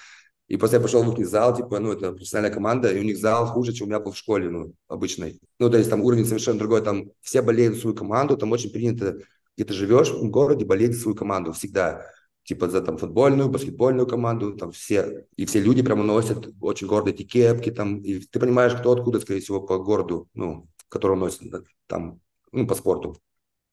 и 0.47 0.55
после 0.55 0.77
я 0.77 0.81
пошел 0.81 1.03
в 1.03 1.19
их 1.19 1.27
зал, 1.27 1.55
типа, 1.55 1.79
ну, 1.79 1.91
это 1.91 2.13
профессиональная 2.13 2.53
команда, 2.53 2.89
и 2.89 2.99
у 2.99 3.03
них 3.03 3.17
зал 3.17 3.47
хуже, 3.47 3.73
чем 3.73 3.87
у 3.87 3.89
меня 3.89 3.99
был 3.99 4.13
в 4.13 4.17
школе, 4.17 4.49
ну, 4.49 4.73
обычной. 4.87 5.41
Ну, 5.59 5.69
то 5.69 5.77
есть 5.77 5.89
там 5.89 6.01
уровень 6.01 6.25
совершенно 6.25 6.57
другой, 6.57 6.81
там 6.81 7.11
все 7.21 7.41
болеют 7.41 7.77
свою 7.77 7.95
команду, 7.95 8.37
там 8.37 8.51
очень 8.53 8.71
принято, 8.71 9.17
где 9.57 9.65
ты 9.65 9.73
живешь 9.73 10.09
в 10.09 10.29
городе, 10.29 10.65
болеть 10.65 10.97
свою 10.97 11.17
команду 11.17 11.51
всегда. 11.51 12.05
Типа 12.43 12.69
за 12.69 12.79
там 12.79 12.97
футбольную, 12.97 13.49
баскетбольную 13.49 14.07
команду, 14.07 14.55
там 14.55 14.71
все, 14.71 15.25
и 15.35 15.45
все 15.45 15.59
люди 15.59 15.81
прямо 15.83 16.03
носят 16.03 16.47
очень 16.61 16.87
гордые 16.87 17.13
эти 17.13 17.23
кепки, 17.23 17.71
там, 17.71 17.97
и 17.97 18.19
ты 18.19 18.39
понимаешь, 18.39 18.73
кто 18.73 18.93
откуда, 18.93 19.19
скорее 19.19 19.41
всего, 19.41 19.59
по 19.61 19.77
городу, 19.79 20.29
ну, 20.33 20.69
которого 20.87 21.17
носит, 21.17 21.41
там, 21.87 22.21
ну, 22.53 22.65
по 22.65 22.73
спорту. 22.73 23.17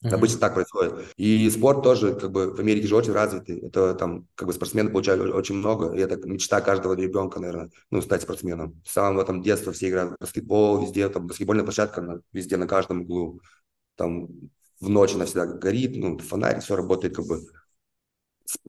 Mm-hmm. 0.05 0.15
Обычно 0.15 0.39
так 0.39 0.55
происходит. 0.55 0.93
И 1.17 1.49
спорт 1.49 1.83
тоже, 1.83 2.15
как 2.15 2.31
бы, 2.31 2.55
в 2.55 2.61
Америке 2.61 2.87
же 2.87 2.95
очень 2.95 3.15
развитый. 3.15 3.59
Это 3.61 3.95
там, 3.95 4.29
как 4.35 4.47
бы, 4.47 4.53
спортсмены 4.53 4.91
получают 4.91 5.23
очень 5.35 5.55
много. 5.55 5.95
И 5.95 5.99
это 5.99 6.17
мечта 6.29 6.61
каждого 6.61 6.93
ребенка, 6.93 7.41
наверное, 7.41 7.71
ну, 7.91 8.03
стать 8.03 8.21
спортсменом. 8.21 8.83
С 8.85 8.93
самого 8.93 9.25
там 9.25 9.43
детства 9.43 9.73
все 9.73 9.89
играют 9.89 10.13
в 10.13 10.21
баскетбол, 10.21 10.83
везде, 10.83 11.09
там, 11.09 11.27
баскетбольная 11.27 11.65
площадка 11.65 12.03
на, 12.03 12.21
везде, 12.33 12.59
на 12.59 12.67
каждом 12.67 13.01
углу. 13.01 13.41
Там 13.97 14.29
в 14.79 14.91
ночь 14.91 15.15
она 15.15 15.25
всегда 15.25 15.47
горит, 15.47 15.97
ну, 15.97 16.19
фонарь, 16.19 16.61
все 16.61 16.77
работает, 16.77 17.17
как 17.17 17.27
бы 17.27 17.41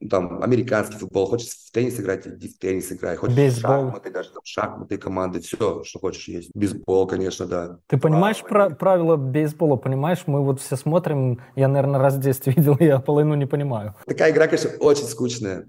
там 0.09 0.41
американский 0.41 0.97
футбол, 0.97 1.27
хочешь 1.27 1.49
в 1.49 1.71
теннис 1.71 1.99
играть, 1.99 2.25
иди 2.27 2.47
в 2.47 2.57
теннис 2.57 2.91
играй, 2.91 3.15
хочешь 3.15 3.35
Бейсбол. 3.35 3.85
шахматы, 3.85 4.11
даже 4.11 4.29
там 4.31 4.41
шахматы, 4.43 4.97
команды, 4.97 5.41
все, 5.41 5.83
что 5.83 5.99
хочешь 5.99 6.27
есть. 6.27 6.51
Бейсбол, 6.53 7.07
конечно, 7.07 7.45
да. 7.45 7.79
Ты 7.87 7.97
понимаешь 7.97 8.41
а, 8.43 8.47
про- 8.47 8.69
правила 8.69 9.15
бейсбола, 9.17 9.75
понимаешь? 9.75 10.23
Мы 10.27 10.43
вот 10.43 10.61
все 10.61 10.75
смотрим, 10.75 11.41
я, 11.55 11.67
наверное, 11.67 11.99
раз 11.99 12.15
в 12.15 12.21
детстве 12.21 12.53
видел, 12.57 12.77
я 12.79 12.99
половину 12.99 13.35
не 13.35 13.45
понимаю. 13.45 13.95
Такая 14.05 14.31
игра, 14.31 14.47
конечно, 14.47 14.71
очень 14.79 15.05
скучная. 15.05 15.67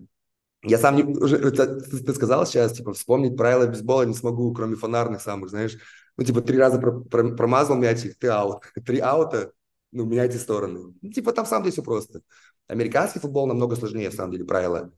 Я 0.63 0.79
сам 0.79 0.97
не, 0.97 1.05
уже, 1.05 1.39
ты, 1.39 1.81
ты 1.81 2.15
сказал 2.15 2.47
сейчас, 2.47 2.73
типа, 2.73 2.93
вспомнить 2.93 3.37
правила 3.37 3.67
бейсбола 3.67 4.03
не 4.03 4.15
смогу, 4.15 4.53
кроме 4.53 4.77
фонарных 4.77 5.21
самых, 5.21 5.51
знаешь. 5.51 5.77
Ну, 6.17 6.25
типа, 6.25 6.41
три 6.41 6.59
раза 6.59 6.79
про, 6.79 7.01
про, 7.01 7.35
промазал 7.35 7.77
мячик, 7.77 8.17
ты 8.19 8.29
аут. 8.29 8.63
Три 8.87 9.01
аута, 9.01 9.53
ну, 9.93 10.05
меняйте 10.05 10.39
стороны. 10.39 10.95
Ну, 11.01 11.13
типа, 11.13 11.33
там 11.33 11.47
сам 11.47 11.63
деле 11.63 11.73
все 11.73 11.83
просто. 11.83 12.21
Американский 12.69 13.21
футбол 13.21 13.47
намного 13.47 13.77
сложнее, 13.77 14.11
на 14.11 14.15
самом 14.17 14.33
деле, 14.33 14.45
правила. 14.45 14.93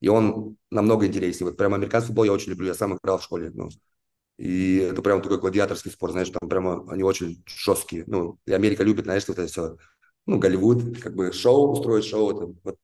И 0.00 0.08
он 0.08 0.56
намного 0.70 1.06
интереснее. 1.06 1.50
Вот 1.50 1.58
прям 1.58 1.74
американский 1.74 2.08
футбол 2.08 2.24
я 2.24 2.32
очень 2.32 2.50
люблю. 2.50 2.66
Я 2.66 2.74
сам 2.74 2.96
играл 2.96 3.18
в 3.18 3.24
школе. 3.24 3.50
Ну, 3.52 3.68
и 4.38 4.76
это 4.76 5.02
прям 5.02 5.20
такой 5.20 5.38
гладиаторский 5.38 5.90
спорт, 5.90 6.12
знаешь, 6.12 6.30
там 6.30 6.48
прямо 6.48 6.84
они 6.90 7.02
очень 7.02 7.42
жесткие. 7.46 8.04
Ну, 8.06 8.38
и 8.46 8.52
Америка 8.52 8.84
любит, 8.84 9.04
знаешь, 9.04 9.26
вот 9.26 9.38
это 9.38 9.48
все. 9.48 9.76
Ну, 10.26 10.38
Голливуд, 10.38 11.00
как 11.00 11.14
бы 11.14 11.32
шоу 11.32 11.72
устроить, 11.72 12.04
шоу. 12.04 12.30
Это, 12.30 12.54
вот, 12.62 12.76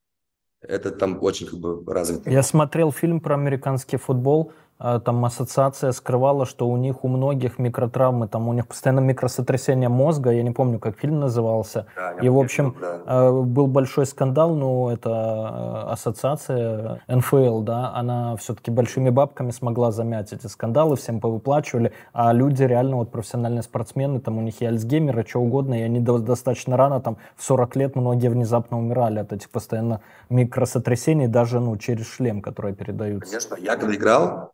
это 0.60 0.90
там 0.90 1.22
очень 1.22 1.46
как 1.46 1.60
бы 1.60 1.84
развито. 1.86 2.28
Я 2.30 2.42
смотрел 2.42 2.90
фильм 2.90 3.20
про 3.20 3.34
американский 3.34 3.98
футбол. 3.98 4.52
А, 4.78 4.98
там 4.98 5.24
ассоциация 5.24 5.92
скрывала, 5.92 6.46
что 6.46 6.68
у 6.68 6.76
них 6.76 7.04
у 7.04 7.08
многих 7.08 7.58
микротравмы, 7.58 8.26
там 8.26 8.48
у 8.48 8.52
них 8.52 8.66
постоянно 8.66 9.00
микросотрясение 9.00 9.88
мозга, 9.88 10.30
я 10.30 10.42
не 10.42 10.50
помню, 10.50 10.80
как 10.80 10.98
фильм 10.98 11.20
назывался. 11.20 11.86
Да, 11.94 12.12
и, 12.20 12.28
в 12.28 12.38
общем, 12.38 12.76
да. 12.80 13.00
А, 13.06 13.30
был 13.30 13.68
большой 13.68 14.04
скандал, 14.06 14.54
но 14.54 14.92
эта 14.92 15.10
а, 15.10 15.92
ассоциация 15.92 17.00
НФЛ, 17.06 17.60
да, 17.60 17.92
она 17.94 18.36
все-таки 18.36 18.72
большими 18.72 19.10
бабками 19.10 19.52
смогла 19.52 19.92
замять 19.92 20.32
эти 20.32 20.48
скандалы, 20.48 20.96
всем 20.96 21.20
повыплачивали, 21.20 21.92
а 22.12 22.32
люди 22.32 22.64
реально, 22.64 22.96
вот 22.96 23.12
профессиональные 23.12 23.62
спортсмены, 23.62 24.20
там 24.20 24.38
у 24.38 24.42
них 24.42 24.60
и 24.60 24.66
Альцгеймер, 24.66 25.20
и 25.20 25.26
что 25.26 25.38
угодно, 25.38 25.74
и 25.74 25.82
они 25.82 26.00
достаточно 26.00 26.76
рано, 26.76 27.00
там 27.00 27.16
в 27.36 27.44
40 27.44 27.76
лет 27.76 27.96
многие 27.96 28.28
внезапно 28.28 28.78
умирали 28.78 29.20
от 29.20 29.32
этих 29.32 29.50
постоянно 29.50 30.00
микросотрясений, 30.30 31.28
даже, 31.28 31.60
ну, 31.60 31.76
через 31.76 32.08
шлем, 32.08 32.42
которые 32.42 32.74
передаются. 32.74 33.30
Конечно, 33.30 33.56
я 33.56 33.76
когда 33.76 33.94
играл, 33.94 34.52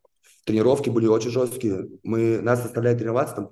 тренировки 0.51 0.91
были 0.91 1.07
очень 1.07 1.31
жесткие. 1.31 1.89
Мы, 2.03 2.41
нас 2.41 2.63
заставляли 2.63 2.99
тренироваться, 2.99 3.37
там 3.37 3.51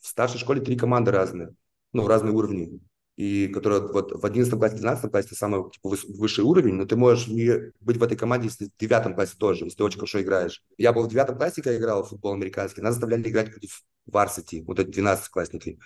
в 0.00 0.06
старшей 0.06 0.38
школе 0.38 0.60
три 0.60 0.76
команды 0.76 1.12
разные, 1.12 1.54
ну, 1.92 2.06
разные 2.06 2.34
уровни. 2.34 2.80
И 3.16 3.48
которые 3.48 3.82
вот 3.82 4.12
в 4.12 4.24
11 4.24 4.52
классе, 4.54 4.76
12 4.76 5.10
классе 5.10 5.34
самый 5.34 5.70
типа, 5.70 5.94
высший 6.08 6.42
уровень, 6.42 6.74
но 6.74 6.86
ты 6.86 6.96
можешь 6.96 7.28
быть 7.28 7.98
в 7.98 8.02
этой 8.02 8.16
команде, 8.16 8.48
если 8.48 8.66
в 8.66 8.76
9 8.78 9.14
классе 9.14 9.34
тоже, 9.38 9.64
если 9.64 9.76
ты 9.76 9.84
очень 9.84 9.98
хорошо 9.98 10.22
играешь. 10.22 10.64
Я 10.78 10.92
был 10.92 11.02
в 11.02 11.08
9 11.08 11.36
классе, 11.36 11.62
когда 11.62 11.76
играл 11.76 12.02
в 12.02 12.08
футбол 12.08 12.32
американский, 12.32 12.80
нас 12.80 12.94
заставляли 12.94 13.28
играть 13.28 13.50
против 13.50 13.82
варсити, 14.06 14.64
вот 14.66 14.78
эти 14.78 14.88
12-классники. 14.90 15.78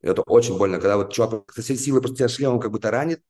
Это 0.00 0.22
очень 0.22 0.56
больно, 0.56 0.78
когда 0.78 0.96
вот 0.96 1.12
чувак 1.12 1.52
со 1.52 1.62
всей 1.62 1.76
силы 1.76 2.00
просто 2.00 2.18
тебя 2.18 2.28
шлемом 2.28 2.60
как 2.60 2.70
бы 2.70 2.78
таранит, 2.78 3.22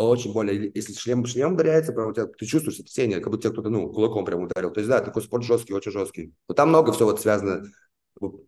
очень 0.00 0.32
более, 0.32 0.70
если 0.74 0.92
шлем 0.92 1.24
шлем 1.26 1.54
ударяется, 1.54 1.92
прям 1.92 2.08
у 2.08 2.12
тебя, 2.12 2.26
ты 2.26 2.46
чувствуешь 2.46 2.76
сотрясение, 2.76 3.20
как 3.20 3.30
будто 3.30 3.42
тебя 3.44 3.52
кто-то, 3.52 3.70
ну, 3.70 3.92
кулаком 3.92 4.24
прям 4.24 4.42
ударил. 4.42 4.70
То 4.70 4.80
есть, 4.80 4.90
да, 4.90 5.00
такой 5.00 5.22
спорт 5.22 5.44
жесткий, 5.44 5.74
очень 5.74 5.92
жесткий. 5.92 6.32
Но 6.48 6.54
там 6.54 6.70
много 6.70 6.92
всего 6.92 7.10
вот 7.10 7.20
связано. 7.20 7.64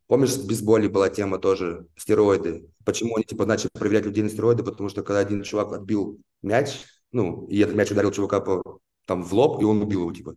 Помнишь, 0.06 0.32
с 0.32 0.38
бейсболе 0.38 0.88
была 0.88 1.08
тема 1.08 1.38
тоже, 1.38 1.86
стероиды. 1.96 2.68
Почему 2.84 3.16
они, 3.16 3.24
типа, 3.24 3.46
начали 3.46 3.70
проверять 3.72 4.06
людей 4.06 4.22
на 4.22 4.30
стероиды? 4.30 4.62
Потому 4.62 4.88
что 4.88 5.02
когда 5.02 5.20
один 5.20 5.42
чувак 5.42 5.72
отбил 5.72 6.18
мяч, 6.42 6.84
ну, 7.12 7.46
и 7.48 7.58
этот 7.60 7.74
мяч 7.74 7.90
ударил 7.90 8.12
чувака 8.12 8.40
по, 8.40 8.80
там 9.06 9.22
в 9.22 9.32
лоб, 9.34 9.60
и 9.60 9.64
он 9.64 9.82
убил 9.82 10.02
его, 10.02 10.12
типа. 10.12 10.36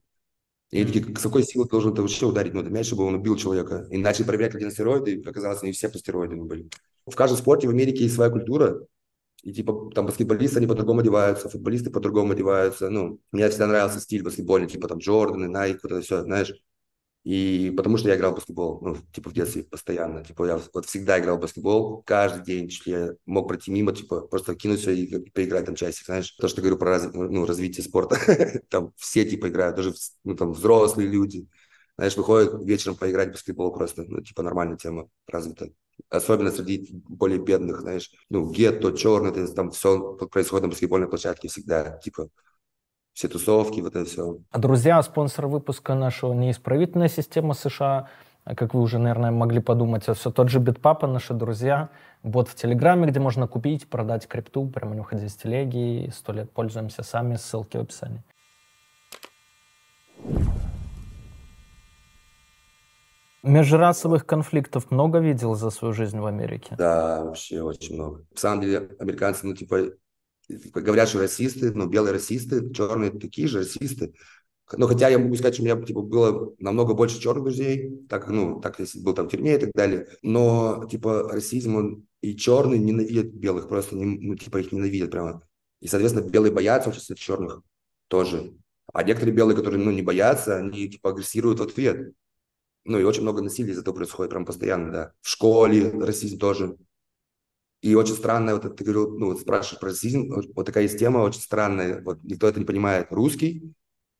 И 0.71 0.85
такие, 0.85 1.03
с 1.15 1.21
какой 1.21 1.43
силой 1.43 1.65
ты 1.65 1.71
должен 1.71 1.95
ты 1.95 2.01
вообще 2.01 2.27
ударить 2.27 2.53
ну, 2.53 2.61
этот 2.61 2.71
мяч, 2.71 2.87
чтобы 2.87 3.05
он 3.05 3.15
убил 3.15 3.35
человека? 3.35 3.87
И 3.89 3.97
начали 3.97 4.25
проверять 4.25 4.53
людей 4.53 4.65
на 4.65 4.71
стероиды, 4.71 5.15
и 5.15 5.27
оказалось, 5.27 5.63
они 5.63 5.71
все 5.71 5.89
по 5.89 5.97
стероидам 5.97 6.45
были. 6.45 6.69
В 7.07 7.15
каждом 7.15 7.39
спорте 7.39 7.67
в 7.67 7.71
Америке 7.71 8.03
есть 8.03 8.15
своя 8.15 8.29
культура, 8.29 8.85
и 9.43 9.53
типа 9.53 9.91
там 9.93 10.05
баскетболисты, 10.05 10.57
они 10.57 10.67
по-другому 10.67 11.01
одеваются, 11.01 11.49
футболисты 11.49 11.89
по-другому 11.91 12.33
одеваются. 12.33 12.89
Ну, 12.89 13.19
мне 13.31 13.47
всегда 13.49 13.67
нравился 13.67 13.99
стиль 13.99 14.23
баскетбольный, 14.23 14.67
типа 14.67 14.87
там 14.87 14.99
Джорданы, 14.99 15.47
Найк, 15.47 15.79
вот 15.83 15.91
это 15.91 16.01
все, 16.01 16.23
знаешь. 16.23 16.53
И 17.23 17.73
потому 17.75 17.97
что 17.97 18.09
я 18.09 18.15
играл 18.15 18.31
в 18.31 18.35
баскетбол, 18.35 18.79
ну, 18.81 18.97
типа 19.13 19.29
в 19.29 19.33
детстве 19.33 19.63
постоянно. 19.63 20.23
Типа 20.23 20.45
я 20.45 20.59
вот 20.73 20.85
всегда 20.85 21.19
играл 21.19 21.37
в 21.37 21.41
баскетбол, 21.41 22.01
каждый 22.03 22.43
день, 22.43 22.69
что 22.69 22.89
я 22.89 23.09
мог 23.25 23.47
пройти 23.47 23.71
мимо, 23.71 23.93
типа 23.93 24.21
просто 24.21 24.55
кинуться 24.55 24.91
и, 24.91 25.03
и 25.03 25.29
поиграть 25.31 25.65
там 25.65 25.75
часик, 25.75 26.05
знаешь. 26.05 26.31
То, 26.31 26.47
что 26.47 26.61
говорю 26.61 26.77
про 26.77 26.91
раз, 26.91 27.09
ну, 27.13 27.45
развитие 27.45 27.83
спорта. 27.83 28.17
там 28.69 28.93
все 28.97 29.25
типа 29.25 29.49
играют, 29.49 29.75
даже 29.75 29.93
ну, 30.23 30.35
там 30.35 30.53
взрослые 30.53 31.09
люди. 31.09 31.47
Знаешь, 31.97 32.15
выходят 32.15 32.53
вечером 32.65 32.95
поиграть 32.95 33.29
в 33.29 33.31
баскетбол 33.33 33.73
просто, 33.73 34.05
ну, 34.07 34.21
типа 34.21 34.41
нормальная 34.41 34.77
тема 34.77 35.09
развита 35.27 35.69
особенно 36.09 36.51
среди 36.51 36.89
более 37.07 37.39
бедных, 37.39 37.81
знаешь, 37.81 38.11
ну, 38.29 38.49
гетто, 38.49 38.91
черный, 38.93 39.47
там 39.53 39.71
все 39.71 40.15
происходит 40.31 40.63
на 40.63 40.69
баскетбольной 40.69 41.07
площадке 41.07 41.47
всегда, 41.47 41.97
типа, 41.97 42.29
все 43.13 43.27
тусовки, 43.27 43.81
вот 43.81 43.95
это 43.95 44.05
все. 44.05 44.39
А 44.49 44.59
друзья, 44.59 45.01
спонсор 45.03 45.47
выпуска 45.47 45.95
нашего 45.95 46.33
неисправительная 46.33 47.09
система 47.09 47.53
США, 47.53 48.07
как 48.45 48.73
вы 48.73 48.81
уже, 48.81 48.97
наверное, 48.97 49.31
могли 49.31 49.59
подумать, 49.59 50.07
а 50.07 50.13
все 50.13 50.31
тот 50.31 50.49
же 50.49 50.59
Битпапа, 50.59 51.05
наши 51.05 51.33
друзья, 51.33 51.89
бот 52.23 52.47
в 52.47 52.55
Телеграме, 52.55 53.07
где 53.07 53.19
можно 53.19 53.47
купить, 53.47 53.89
продать 53.89 54.27
крипту, 54.27 54.67
прямо 54.67 54.95
не 54.95 55.01
уходя 55.01 55.25
из 55.25 55.35
телеги, 55.35 56.09
сто 56.15 56.31
лет 56.31 56.51
пользуемся 56.51 57.03
сами, 57.03 57.35
ссылки 57.35 57.77
в 57.77 57.81
описании. 57.81 58.23
Межрасовых 63.43 64.25
конфликтов 64.25 64.91
много 64.91 65.19
видел 65.19 65.55
за 65.55 65.69
свою 65.69 65.93
жизнь 65.93 66.19
в 66.19 66.25
Америке? 66.25 66.75
Да, 66.77 67.23
вообще 67.23 67.61
очень 67.61 67.95
много. 67.95 68.25
На 68.31 68.37
самом 68.37 68.61
деле, 68.61 68.89
американцы, 68.99 69.47
ну, 69.47 69.53
типа, 69.55 69.91
типа 70.47 70.81
говорят, 70.81 71.07
что 71.09 71.19
расисты, 71.19 71.71
ну, 71.73 71.87
белые 71.87 72.13
расисты, 72.13 72.71
черные 72.73 73.11
такие 73.11 73.47
же 73.47 73.59
расисты. 73.59 74.13
Но 74.77 74.87
хотя 74.87 75.09
я 75.09 75.17
могу 75.17 75.35
сказать, 75.35 75.55
что 75.55 75.63
у 75.63 75.65
меня 75.65 75.81
типа, 75.81 76.01
было 76.01 76.53
намного 76.59 76.93
больше 76.93 77.19
черных 77.19 77.43
друзей, 77.43 78.05
так, 78.07 78.27
ну, 78.29 78.59
так 78.61 78.79
если 78.79 78.99
был 79.01 79.13
там 79.13 79.27
в 79.27 79.31
тюрьме 79.31 79.55
и 79.55 79.59
так 79.59 79.71
далее. 79.73 80.07
Но, 80.21 80.85
типа, 80.91 81.29
расизм, 81.29 81.75
он 81.75 82.07
и 82.21 82.35
черные 82.35 82.79
ненавидят 82.79 83.27
белых, 83.27 83.67
просто, 83.67 83.95
ну, 83.95 84.35
типа, 84.35 84.57
их 84.57 84.71
ненавидят 84.71 85.11
прямо. 85.11 85.41
И, 85.79 85.87
соответственно, 85.87 86.27
белые 86.29 86.51
боятся 86.51 86.89
очень 86.89 87.15
черных 87.15 87.61
тоже. 88.09 88.53
А 88.93 89.03
некоторые 89.03 89.35
белые, 89.35 89.55
которые, 89.55 89.83
ну, 89.83 89.91
не 89.91 90.01
боятся, 90.01 90.57
они, 90.57 90.89
типа, 90.89 91.11
агрессируют 91.11 91.59
в 91.59 91.63
ответ. 91.63 92.13
Ну, 92.89 92.99
и 92.99 93.03
очень 93.03 93.21
много 93.21 93.43
насилия 93.43 93.71
из 93.71 93.77
этого 93.77 93.93
происходит 93.95 94.31
прям 94.31 94.45
постоянно, 94.45 94.91
да. 94.91 95.13
В 95.21 95.29
школе 95.29 95.91
расизм 95.91 96.39
тоже. 96.39 96.75
И 97.81 97.93
очень 97.95 98.15
странно, 98.15 98.55
вот 98.55 98.75
ты 98.75 98.83
говорил, 98.83 99.17
ну, 99.17 99.27
вот 99.27 99.39
спрашиваешь 99.39 99.79
про 99.79 99.89
расизм, 99.89 100.33
вот 100.55 100.65
такая 100.65 100.83
есть 100.83 100.97
тема 100.97 101.19
очень 101.19 101.39
странная, 101.39 102.01
вот 102.01 102.21
никто 102.23 102.47
это 102.47 102.59
не 102.59 102.65
понимает. 102.65 103.07
Русский, 103.11 103.73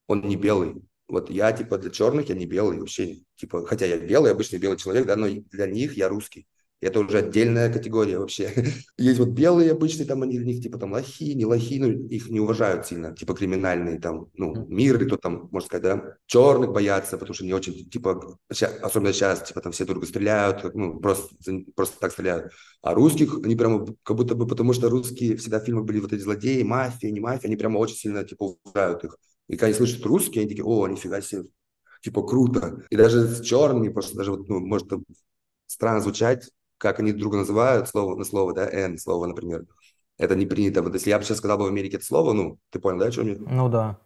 он 0.07 0.21
не 0.21 0.35
белый. 0.35 0.83
Вот 1.07 1.31
я, 1.31 1.51
типа, 1.51 1.79
для 1.79 1.89
черных 1.89 2.29
я 2.29 2.35
не 2.35 2.45
белый 2.45 2.79
вообще, 2.79 3.17
типа, 3.35 3.65
хотя 3.65 3.87
я 3.87 3.97
белый, 3.97 4.31
обычный 4.31 4.59
белый 4.59 4.77
человек, 4.77 5.07
да, 5.07 5.15
но 5.15 5.27
для 5.27 5.65
них 5.65 5.97
я 5.97 6.07
русский. 6.07 6.47
Это 6.81 7.01
уже 7.01 7.17
отдельная 7.17 7.71
категория 7.71 8.19
вообще. 8.19 8.53
Есть 8.97 9.19
вот 9.19 9.29
белые 9.29 9.71
обычные, 9.71 10.07
там 10.07 10.21
они 10.23 10.37
для 10.37 10.47
них 10.47 10.63
типа 10.63 10.77
там 10.77 10.93
лохи, 10.93 11.33
не 11.33 11.45
лохи, 11.45 11.77
ну 11.77 11.89
их 11.89 12.29
не 12.29 12.39
уважают 12.39 12.87
сильно, 12.87 13.13
типа 13.13 13.33
криминальные 13.33 13.99
там, 13.99 14.27
ну, 14.35 14.65
мир 14.67 14.95
или 14.95 15.05
кто 15.05 15.17
там, 15.17 15.49
можно 15.51 15.67
сказать, 15.67 15.83
да. 15.83 16.15
Черных 16.25 16.71
боятся, 16.71 17.17
потому 17.17 17.33
что 17.33 17.45
не 17.45 17.53
очень, 17.53 17.89
типа, 17.89 18.37
особенно 18.47 19.11
сейчас, 19.11 19.43
типа 19.43 19.59
там 19.59 19.73
все 19.73 19.83
друга 19.85 20.05
стреляют, 20.07 20.73
ну, 20.73 20.99
просто, 21.01 21.35
просто 21.75 21.99
так 21.99 22.13
стреляют. 22.13 22.53
А 22.81 22.93
русских, 22.93 23.37
они 23.43 23.57
прямо 23.57 23.85
как 24.03 24.15
будто 24.15 24.35
бы, 24.35 24.47
потому 24.47 24.71
что 24.71 24.89
русские 24.89 25.35
всегда 25.35 25.59
фильмы 25.59 25.83
были 25.83 25.99
вот 25.99 26.13
эти 26.13 26.21
злодеи, 26.21 26.63
мафия, 26.63 27.11
не 27.11 27.19
мафия, 27.19 27.47
они 27.49 27.57
прямо 27.57 27.77
очень 27.79 27.95
сильно, 27.97 28.23
типа, 28.23 28.55
уважают 28.63 29.03
их. 29.03 29.17
И 29.49 29.53
когда 29.53 29.65
они 29.67 29.75
слышат 29.75 30.05
русские, 30.05 30.41
они 30.43 30.49
такие, 30.49 30.63
о, 30.63 30.87
нифига 30.87 31.19
себе, 31.19 31.43
типа, 32.01 32.25
круто. 32.25 32.85
И 32.89 32.95
даже 32.95 33.27
с 33.27 33.41
черными, 33.41 33.89
просто 33.89 34.15
даже 34.15 34.31
вот, 34.31 34.47
ну, 34.47 34.59
может 34.59 34.87
странно 35.67 36.01
звучать, 36.01 36.49
как 36.79 36.99
они 36.99 37.11
друга 37.11 37.37
называют, 37.37 37.87
слово 37.87 38.15
на 38.15 38.23
слово, 38.23 38.53
да, 38.53 38.67
N 38.67 38.97
слово, 38.97 39.27
например. 39.27 39.65
Это 40.17 40.35
не 40.35 40.45
принято. 40.45 40.81
Вот 40.81 40.93
если 40.93 41.11
я 41.11 41.19
бы 41.19 41.23
сейчас 41.23 41.37
сказал 41.37 41.57
бы 41.57 41.65
в 41.65 41.67
Америке 41.67 41.97
это 41.97 42.05
слово, 42.05 42.33
ну, 42.33 42.57
ты 42.71 42.79
понял, 42.79 42.99
да, 42.99 43.05
о 43.05 43.11
чем 43.11 43.27
я? 43.27 43.35
Ну 43.39 43.69
да. 43.69 43.97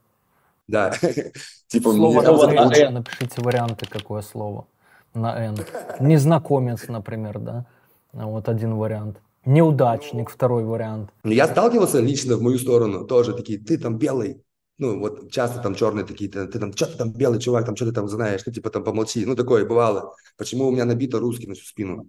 Да. 0.68 0.92
типа 1.68 1.94
слово 1.94 2.22
на 2.22 2.76
N, 2.76 2.94
напишите 2.94 3.42
варианты, 3.42 3.86
какое 3.90 4.22
слово 4.22 4.68
на 5.14 5.46
N. 5.46 5.58
Незнакомец, 6.00 6.88
например, 6.88 7.40
да. 7.40 7.66
Вот 8.12 8.50
один 8.50 8.76
вариант. 8.76 9.22
Неудачник, 9.46 10.30
второй 10.30 10.64
вариант. 10.64 11.10
Ну, 11.24 11.32
я 11.32 11.48
сталкивался 11.48 12.00
лично 12.00 12.38
в 12.38 12.42
мою 12.42 12.58
сторону, 12.58 13.06
тоже 13.06 13.34
такие, 13.34 13.60
ты 13.60 13.78
там 13.78 13.98
белый, 13.98 14.42
ну, 14.78 15.00
вот 15.00 15.32
часто 15.32 15.60
там 15.60 15.76
черные 15.76 16.06
такие, 16.06 16.30
ты, 16.30 16.48
ты 16.48 16.60
там, 16.60 16.74
что 16.74 16.86
ты 16.86 16.98
там 16.98 17.12
белый 17.12 17.40
чувак, 17.40 17.66
там, 17.66 17.76
что 17.76 17.86
ты 17.86 17.92
там 17.92 18.08
знаешь, 18.08 18.42
ну, 18.46 18.54
типа 18.54 18.70
там 18.70 18.84
помолчи, 18.84 19.26
ну, 19.26 19.36
такое 19.36 19.66
бывало. 19.66 20.14
Почему 20.38 20.68
у 20.68 20.72
меня 20.72 20.86
набито 20.86 21.20
русский 21.20 21.48
на 21.48 21.56
всю 21.56 21.66
спину? 21.66 22.08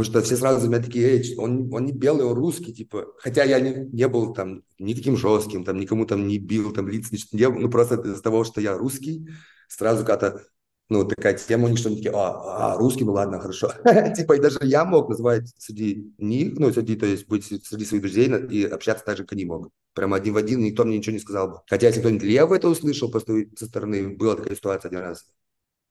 Потому 0.00 0.22
что 0.22 0.22
все 0.22 0.36
сразу 0.38 0.66
меня 0.66 0.82
такие, 0.82 1.18
эй, 1.18 1.36
он, 1.36 1.68
он 1.74 1.84
не 1.84 1.92
белый, 1.92 2.24
он 2.24 2.32
русский, 2.32 2.72
типа. 2.72 3.08
Хотя 3.18 3.44
я 3.44 3.60
не, 3.60 3.86
не 3.92 4.08
был 4.08 4.32
там 4.32 4.62
ни 4.78 4.94
таким 4.94 5.18
жестким, 5.18 5.62
там 5.62 5.78
никому 5.78 6.06
там 6.06 6.26
не 6.26 6.38
бил, 6.38 6.72
там 6.72 6.88
лиц 6.88 7.10
не 7.10 7.50
был. 7.50 7.60
Ну, 7.60 7.68
просто 7.68 7.96
из-за 7.96 8.22
того, 8.22 8.44
что 8.44 8.62
я 8.62 8.78
русский, 8.78 9.28
сразу 9.68 10.06
как-то, 10.06 10.42
ну, 10.88 11.04
такая 11.04 11.34
тема 11.34 11.66
у 11.66 11.68
них, 11.68 11.78
что 11.78 11.90
они 11.90 11.98
такие, 11.98 12.14
а, 12.14 12.72
а 12.72 12.78
русский, 12.78 13.04
ну 13.04 13.12
ладно, 13.12 13.40
хорошо. 13.40 13.74
типа, 14.16 14.36
и 14.36 14.40
даже 14.40 14.60
я 14.62 14.86
мог 14.86 15.10
называть 15.10 15.52
среди 15.58 16.14
них, 16.16 16.58
ну, 16.58 16.72
среди, 16.72 16.96
то 16.96 17.04
есть 17.04 17.28
быть 17.28 17.44
среди 17.44 17.84
своих 17.84 18.02
друзей 18.02 18.30
и 18.48 18.64
общаться 18.64 19.04
так 19.04 19.18
же, 19.18 19.24
как 19.24 19.34
они 19.34 19.44
могут. 19.44 19.70
Прямо 19.92 20.16
один 20.16 20.32
в 20.32 20.38
один, 20.38 20.60
никто 20.60 20.86
мне 20.86 20.96
ничего 20.96 21.12
не 21.12 21.20
сказал 21.20 21.48
бы. 21.48 21.58
Хотя, 21.68 21.88
если 21.88 22.00
кто-нибудь 22.00 22.22
лево 22.22 22.54
это 22.54 22.70
услышал, 22.70 23.10
просто 23.10 23.34
со 23.54 23.66
стороны, 23.66 24.16
была 24.16 24.36
такая 24.36 24.56
ситуация 24.56 24.88
один 24.88 25.00
раз. 25.00 25.26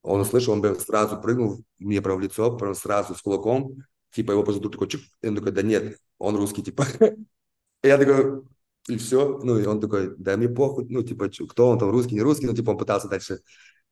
Он 0.01 0.21
услышал, 0.21 0.53
он 0.53 0.63
прям 0.63 0.79
сразу 0.79 1.21
прыгнул 1.21 1.63
мне 1.77 2.01
прямо 2.01 2.17
в 2.17 2.21
лицо, 2.21 2.55
прям 2.57 2.73
сразу 2.73 3.13
с 3.13 3.21
кулаком, 3.21 3.83
типа 4.11 4.31
его 4.31 4.43
позовут, 4.43 4.71
такой, 4.71 4.87
чик, 4.87 5.01
и 5.21 5.27
он 5.27 5.35
такой, 5.35 5.51
да 5.51 5.61
нет, 5.61 5.97
он 6.17 6.35
русский, 6.35 6.63
типа. 6.63 6.85
И 7.81 7.87
я 7.87 7.97
такой, 7.97 8.43
и 8.89 8.97
все, 8.97 9.39
ну, 9.41 9.57
и 9.57 9.65
он 9.65 9.79
такой, 9.79 10.13
да 10.17 10.35
мне 10.35 10.49
похуй, 10.49 10.85
ну, 10.89 11.01
типа, 11.01 11.29
кто 11.29 11.69
он 11.69 11.79
там, 11.79 11.91
русский, 11.91 12.15
не 12.15 12.21
русский, 12.21 12.45
ну, 12.45 12.53
типа, 12.53 12.71
он 12.71 12.77
пытался 12.77 13.07
дальше 13.07 13.39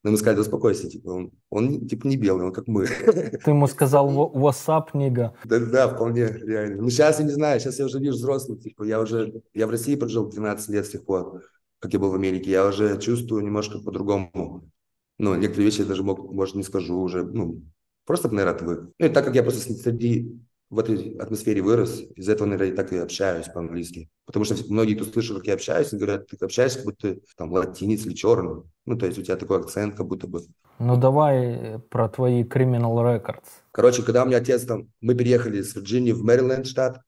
но 0.04 0.12
мы 0.12 0.16
сказали, 0.16 0.36
да 0.36 0.42
успокойся, 0.42 0.88
типа, 0.88 1.08
он, 1.08 1.32
он 1.50 1.88
типа 1.88 2.06
не 2.06 2.16
белый, 2.16 2.46
он 2.46 2.52
как 2.52 2.68
мы. 2.68 2.86
Ты 3.44 3.50
ему 3.50 3.66
сказал 3.66 4.08
WhatsApp, 4.32 4.90
нига? 4.94 5.34
Да, 5.44 5.58
да, 5.58 5.88
вполне, 5.88 6.28
реально. 6.28 6.82
Ну, 6.82 6.90
сейчас 6.90 7.18
я 7.18 7.24
не 7.24 7.32
знаю, 7.32 7.58
сейчас 7.58 7.78
я 7.78 7.86
уже 7.86 7.98
вижу 7.98 8.16
взрослый, 8.16 8.58
типа, 8.58 8.84
я 8.84 9.00
уже, 9.00 9.42
я 9.54 9.66
в 9.66 9.70
России 9.70 9.96
прожил 9.96 10.28
12 10.28 10.68
лет 10.68 10.86
с 10.86 10.90
тех 10.90 11.04
пор, 11.04 11.42
как 11.80 11.92
я 11.92 11.98
был 11.98 12.10
в 12.10 12.14
Америке, 12.14 12.50
я 12.50 12.66
уже 12.66 12.98
чувствую 13.00 13.42
немножко 13.42 13.80
по-другому. 13.80 14.70
Ну, 15.18 15.34
некоторые 15.34 15.66
вещи 15.66 15.80
я 15.80 15.86
даже, 15.86 16.04
мог, 16.04 16.32
может, 16.32 16.54
не 16.54 16.62
скажу 16.62 16.96
уже, 17.00 17.24
ну, 17.24 17.62
Просто, 18.08 18.30
наверное, 18.30 18.54
отвык. 18.54 18.80
Ну 18.98 19.06
и 19.06 19.10
так 19.10 19.22
как 19.26 19.34
я 19.34 19.42
просто 19.42 19.70
среди 19.70 20.40
в 20.70 20.78
этой 20.78 21.18
атмосфере 21.18 21.60
вырос, 21.60 22.00
из-за 22.16 22.32
этого, 22.32 22.48
наверное, 22.48 22.74
так 22.74 22.90
и 22.90 22.96
общаюсь 22.96 23.48
по-английски. 23.48 24.08
Потому 24.24 24.46
что 24.46 24.54
многие, 24.70 24.94
кто 24.94 25.04
слышат, 25.04 25.36
как 25.36 25.46
я 25.46 25.52
общаюсь, 25.52 25.92
говорят, 25.92 26.26
ты 26.26 26.42
общаешься, 26.42 26.78
как 26.78 26.86
будто 26.86 27.18
там 27.36 27.52
латинец 27.52 28.06
или 28.06 28.14
черный. 28.14 28.62
Ну, 28.86 28.96
то 28.96 29.04
есть 29.04 29.18
у 29.18 29.22
тебя 29.22 29.36
такой 29.36 29.60
акцент, 29.60 29.94
как 29.94 30.06
будто 30.06 30.26
бы. 30.26 30.40
Ну, 30.78 30.96
давай 30.96 31.80
про 31.90 32.08
твои 32.08 32.44
criminal 32.44 32.96
records. 32.96 33.44
Короче, 33.72 34.02
когда 34.02 34.22
у 34.22 34.26
меня 34.26 34.38
отец 34.38 34.64
там, 34.64 34.88
мы 35.02 35.14
переехали 35.14 35.60
с 35.60 35.76
Вирджинии 35.76 36.12
в 36.12 36.22
Мэриленд 36.22 36.66
штат, 36.66 37.02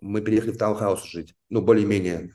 мы 0.00 0.20
переехали 0.20 0.52
в 0.52 0.58
таунхаус 0.58 1.04
жить, 1.06 1.34
ну, 1.48 1.60
более-менее 1.60 2.30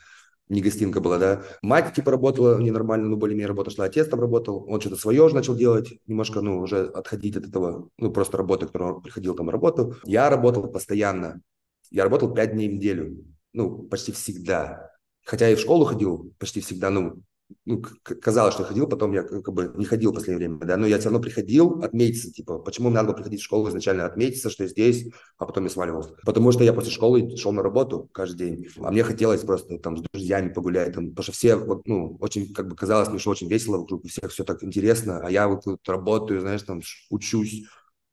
не 0.50 0.62
гостинка 0.62 1.00
была, 1.00 1.18
да. 1.18 1.44
Мать, 1.62 1.94
типа, 1.94 2.12
работала 2.12 2.60
ненормально, 2.60 3.08
ну, 3.08 3.18
более-менее 3.18 3.48
работа 3.48 3.72
шла. 3.72 3.86
Отец 3.86 4.08
там 4.08 4.20
работал, 4.20 4.66
он 4.68 4.80
что-то 4.80 4.96
свое 4.96 5.24
уже 5.24 5.36
начал 5.36 5.56
делать, 5.56 6.00
немножко, 6.06 6.42
ну, 6.42 6.60
уже 6.60 6.86
отходить 6.88 7.36
от 7.38 7.46
этого, 7.46 7.90
ну, 7.98 8.12
просто 8.12 8.38
работы, 8.38 8.68
которую 8.68 8.96
он 8.96 9.02
приходил 9.02 9.36
там 9.36 9.50
работу. 9.50 9.96
Я 10.04 10.30
работал 10.30 10.68
постоянно. 10.68 11.42
Я 11.90 12.04
работал 12.04 12.34
пять 12.34 12.54
дней 12.54 12.70
в 12.70 12.74
неделю, 12.74 13.26
ну, 13.54 13.84
почти 13.84 14.12
всегда. 14.12 14.92
Хотя 15.24 15.50
и 15.50 15.56
в 15.56 15.60
школу 15.60 15.86
ходил 15.86 16.34
почти 16.38 16.62
всегда, 16.62 16.90
ну, 16.90 17.22
ну, 17.66 17.82
казалось, 18.04 18.54
что 18.54 18.64
я 18.64 18.70
ходил, 18.70 18.88
потом 18.88 19.12
я 19.14 19.24
как 19.24 19.54
бы 19.54 19.72
не 19.76 19.86
ходил 19.86 20.12
в 20.12 20.16
последнее 20.16 20.48
время, 20.48 20.66
да, 20.66 20.78
но 20.78 20.88
я 20.88 20.98
все 20.98 21.10
равно 21.10 21.22
приходил 21.22 21.82
отметиться, 21.84 22.32
типа, 22.32 22.60
почему 22.60 22.90
мне 22.90 22.96
надо 22.96 23.08
было 23.08 23.16
приходить 23.16 23.42
в 23.42 23.44
школу 23.44 23.70
изначально 23.70 24.06
отметиться, 24.06 24.50
что 24.50 24.64
я 24.64 24.70
здесь, 24.70 25.12
а 25.38 25.46
потом 25.46 25.66
я 25.66 25.70
сваливал. 25.70 26.16
Потому 26.24 26.52
что 26.52 26.64
я 26.64 26.74
после 26.74 26.92
школы 26.92 27.36
шел 27.38 27.52
на 27.52 27.62
работу 27.62 28.10
каждый 28.14 28.38
день, 28.38 28.68
а 28.78 28.92
мне 28.92 29.04
хотелось 29.04 29.42
просто 29.42 29.78
там 29.78 29.98
с 29.98 30.02
друзьями 30.02 30.50
погулять, 30.50 30.94
там, 30.94 31.10
потому 31.10 31.24
что 31.24 31.32
все, 31.32 31.56
ну, 31.86 32.18
очень, 32.20 32.54
как 32.54 32.68
бы 32.68 32.76
казалось 32.76 33.10
мне, 33.10 33.20
что 33.20 33.32
очень 33.32 33.48
весело 33.48 33.78
вокруг, 33.78 34.06
у 34.06 34.08
всех 34.08 34.32
все 34.32 34.44
так 34.44 34.64
интересно, 34.64 35.20
а 35.20 35.30
я 35.30 35.48
вот, 35.48 35.66
вот 35.66 35.88
работаю, 35.88 36.42
знаешь, 36.42 36.64
там, 36.64 36.82
учусь, 37.10 37.66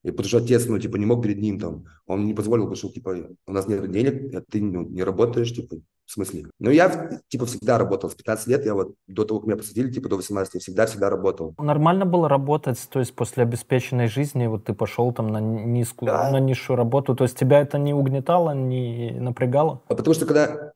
и 0.03 0.11
потому 0.11 0.29
что 0.29 0.39
отец, 0.39 0.67
ну, 0.67 0.79
типа, 0.79 0.97
не 0.97 1.07
мог 1.07 1.23
перед 1.23 1.39
ним 1.39 1.61
там, 1.61 1.85
он 2.07 2.27
не 2.27 2.35
позволил, 2.35 2.65
потому 2.65 2.77
что, 2.77 2.89
типа, 2.89 3.29
у 3.47 3.53
нас 3.53 3.69
нет 3.69 3.91
денег, 3.91 4.35
а 4.35 4.41
ты 4.41 4.61
ну, 4.61 4.83
не 4.89 5.05
работаешь, 5.05 5.55
типа, 5.55 5.77
в 6.13 6.15
смысле. 6.15 6.45
Ну, 6.59 6.71
я, 6.71 7.21
типа, 7.29 7.47
всегда 7.47 7.79
работал. 7.79 8.11
С 8.11 8.15
15 8.15 8.47
лет 8.49 8.67
я 8.67 8.75
вот 8.75 8.95
до 9.07 9.25
того, 9.25 9.41
как 9.41 9.47
меня 9.47 9.57
посадили, 9.57 9.91
типа, 9.91 10.11
до 10.11 10.17
18, 10.17 10.55
я 10.55 10.61
всегда-всегда 10.61 11.09
работал. 11.09 11.55
Нормально 11.59 12.05
было 12.05 12.29
работать, 12.29 12.79
то 12.91 12.99
есть 13.01 13.15
после 13.15 13.45
обеспеченной 13.45 14.09
жизни 14.09 14.47
вот 14.47 14.65
ты 14.65 14.75
пошел 14.75 15.11
там 15.13 15.29
на 15.29 15.41
низкую, 15.41 16.09
да. 16.09 16.31
на 16.31 16.39
низшую 16.39 16.77
работу, 16.77 17.15
то 17.17 17.25
есть 17.25 17.39
тебя 17.39 17.61
это 17.61 17.79
не 17.79 17.95
угнетало, 17.95 18.55
не 18.55 19.13
напрягало? 19.19 19.83
А 19.89 19.95
потому 19.95 20.15
что 20.15 20.27
когда 20.27 20.73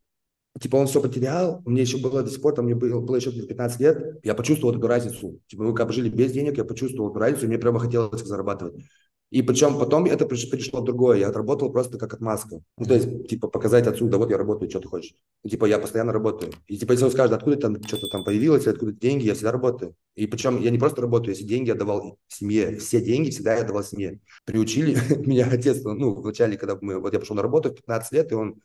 типа 0.59 0.77
он 0.77 0.87
все 0.87 1.03
потерял, 1.03 1.61
мне 1.66 1.83
еще 1.83 1.99
было 1.99 2.22
до 2.22 2.31
сих 2.31 2.40
пор, 2.40 2.55
там 2.55 2.64
мне 2.64 2.75
было, 2.75 3.01
было 3.01 3.16
еще 3.16 3.31
15 3.31 3.81
лет, 3.81 4.18
я 4.25 4.35
почувствовал 4.35 4.75
эту 4.75 4.87
разницу. 4.87 5.38
Типа 5.49 5.64
мы 5.64 5.75
как 5.75 5.87
бы 5.87 5.92
жили 5.92 6.09
без 6.09 6.33
денег, 6.33 6.57
я 6.57 6.64
почувствовал 6.64 7.11
эту 7.11 7.18
разницу, 7.18 7.44
и 7.44 7.49
мне 7.49 7.59
прямо 7.59 7.79
хотелось 7.79 8.22
зарабатывать. 8.22 8.77
И 9.31 9.43
причем 9.43 9.79
потом 9.79 10.05
это 10.05 10.25
пришло 10.25 10.81
другое. 10.81 11.19
Я 11.19 11.29
отработал 11.29 11.73
просто 11.73 11.99
как 11.99 12.15
отмазка. 12.15 12.61
Ну, 12.79 12.87
то 12.87 12.95
есть, 12.95 13.29
типа, 13.29 13.49
показать 13.49 13.87
отсюда, 13.89 14.19
вот 14.19 14.31
я 14.31 14.39
работаю, 14.39 14.71
что 14.71 14.81
ты 14.81 14.89
хочешь. 14.89 15.15
Типа, 15.49 15.65
я 15.65 15.79
постоянно 15.79 16.12
работаю. 16.12 16.53
И, 16.69 16.77
типа, 16.77 16.93
если 16.93 17.07
он 17.07 17.11
скажет, 17.11 17.33
откуда 17.33 17.57
там 17.57 17.83
что-то 17.83 18.07
там 18.07 18.23
появилось, 18.23 18.69
откуда 18.69 18.93
деньги, 18.93 19.25
я 19.25 19.35
всегда 19.35 19.51
работаю. 19.51 19.97
И 20.15 20.27
причем 20.29 20.61
я 20.61 20.71
не 20.71 20.79
просто 20.79 21.03
работаю, 21.03 21.35
если 21.35 21.45
деньги 21.45 21.71
отдавал 21.71 22.19
семье. 22.29 22.77
Все 22.77 23.01
деньги 23.01 23.31
всегда 23.31 23.57
я 23.57 23.62
отдавал 23.62 23.83
семье. 23.83 24.21
Приучили 24.45 24.97
меня 25.27 25.49
отец, 25.51 25.83
ну, 25.83 26.15
вначале, 26.15 26.57
когда 26.57 26.79
мы, 26.81 27.01
вот 27.01 27.12
я 27.12 27.19
пошел 27.19 27.35
на 27.35 27.43
работу 27.43 27.71
в 27.71 27.75
15 27.75 28.12
лет, 28.12 28.31
и 28.31 28.37
он 28.37 28.62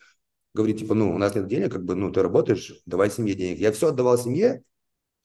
говорит, 0.54 0.78
типа, 0.78 0.94
ну, 0.94 1.14
у 1.16 1.18
нас 1.18 1.34
нет 1.34 1.48
денег, 1.48 1.72
как 1.72 1.84
бы, 1.84 1.96
ну, 1.96 2.12
ты 2.12 2.22
работаешь, 2.22 2.82
давай 2.86 3.10
семье 3.10 3.34
денег. 3.34 3.60
Я 3.60 3.72
все 3.72 3.88
отдавал 3.88 4.18
семье, 4.18 4.64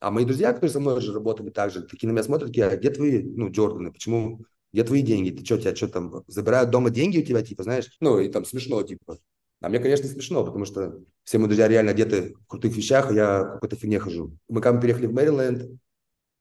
а 0.01 0.11
мои 0.11 0.25
друзья, 0.25 0.53
которые 0.53 0.70
со 0.70 0.81
мной 0.81 1.01
же 1.01 1.12
работали 1.12 1.51
также, 1.51 1.83
такие 1.83 2.09
на 2.09 2.12
меня 2.12 2.22
смотрят, 2.22 2.49
такие, 2.49 2.66
а 2.66 2.77
где 2.77 2.90
твои, 2.90 3.22
ну, 3.22 3.51
Джорданы, 3.51 3.92
почему 3.92 4.46
где 4.72 4.85
твои 4.85 5.02
деньги? 5.02 5.31
Ты 5.31 5.44
что, 5.44 5.59
тебя 5.59 5.74
что 5.74 5.88
там, 5.88 6.24
забирают 6.26 6.70
дома 6.70 6.90
деньги 6.90 7.18
у 7.18 7.24
тебя, 7.24 7.42
типа, 7.42 7.62
знаешь? 7.62 7.96
Ну, 8.00 8.18
и 8.18 8.29
там 8.29 8.44
смешно, 8.44 8.83
типа. 8.83 9.18
А 9.61 9.68
мне, 9.68 9.79
конечно, 9.79 10.07
смешно, 10.07 10.44
потому 10.44 10.64
что 10.64 10.98
все 11.24 11.38
мои 11.38 11.48
друзья 11.48 11.66
реально 11.66 11.92
одеты 11.92 12.35
в 12.44 12.46
крутых 12.46 12.76
вещах, 12.76 13.11
а 13.11 13.14
я 13.14 13.42
в 13.42 13.52
какой-то 13.55 13.76
фигне 13.76 13.98
хожу. 13.98 14.37
Мы 14.48 14.61
когда 14.61 14.76
мы 14.76 14.83
переехали 14.83 15.07
в 15.07 15.12
Мэриленд, 15.12 15.81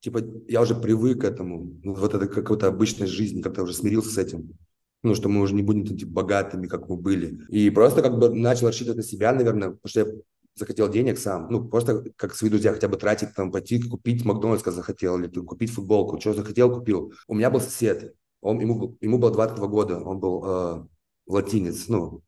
типа, 0.02 0.22
я 0.48 0.62
уже 0.62 0.76
привык 0.76 1.22
к 1.22 1.24
этому. 1.24 1.80
Ну, 1.84 1.94
вот 1.94 2.14
это 2.14 2.28
какой-то 2.28 2.68
обычной 2.68 3.08
жизни, 3.08 3.42
как-то 3.42 3.64
уже 3.64 3.74
смирился 3.74 4.10
с 4.10 4.18
этим. 4.18 4.58
Ну, 5.02 5.16
что 5.16 5.30
мы 5.30 5.42
уже 5.42 5.54
не 5.54 5.64
будем 5.64 5.86
типа, 5.86 6.12
богатыми, 6.12 6.68
как 6.68 6.90
мы 6.90 6.98
были. 6.98 7.40
И 7.50 7.70
просто 7.70 8.02
как 8.02 8.18
бы 8.20 8.30
начал 8.34 8.68
рассчитывать 8.68 8.98
на 8.98 9.04
себя, 9.04 9.32
наверное, 9.34 9.70
потому 9.70 9.88
что 9.88 10.00
я 10.02 10.08
захотел 10.56 10.90
денег 10.90 11.20
сам, 11.20 11.50
ну, 11.50 11.68
просто 11.68 12.04
как 12.16 12.34
свои 12.34 12.50
друзья 12.50 12.74
хотя 12.74 12.88
бы 12.88 12.98
тратить, 12.98 13.34
там, 13.36 13.52
пойти 13.52 13.82
купить 13.82 14.24
Макдональдс, 14.26 14.64
захотел, 14.64 15.20
или 15.20 15.28
купить 15.28 15.72
футболку, 15.72 16.20
что 16.20 16.34
захотел, 16.34 16.74
купил. 16.74 17.14
У 17.28 17.36
меня 17.36 17.50
был 17.50 17.60
сосед, 17.60 18.16
он, 18.42 18.60
ему, 18.60 18.98
ему 19.02 19.18
было 19.18 19.32
22 19.32 19.68
года, 19.68 20.00
он 20.00 20.20
был 20.20 20.44
э, 20.46 20.88
латинец, 21.28 21.88
ну, 21.88 22.22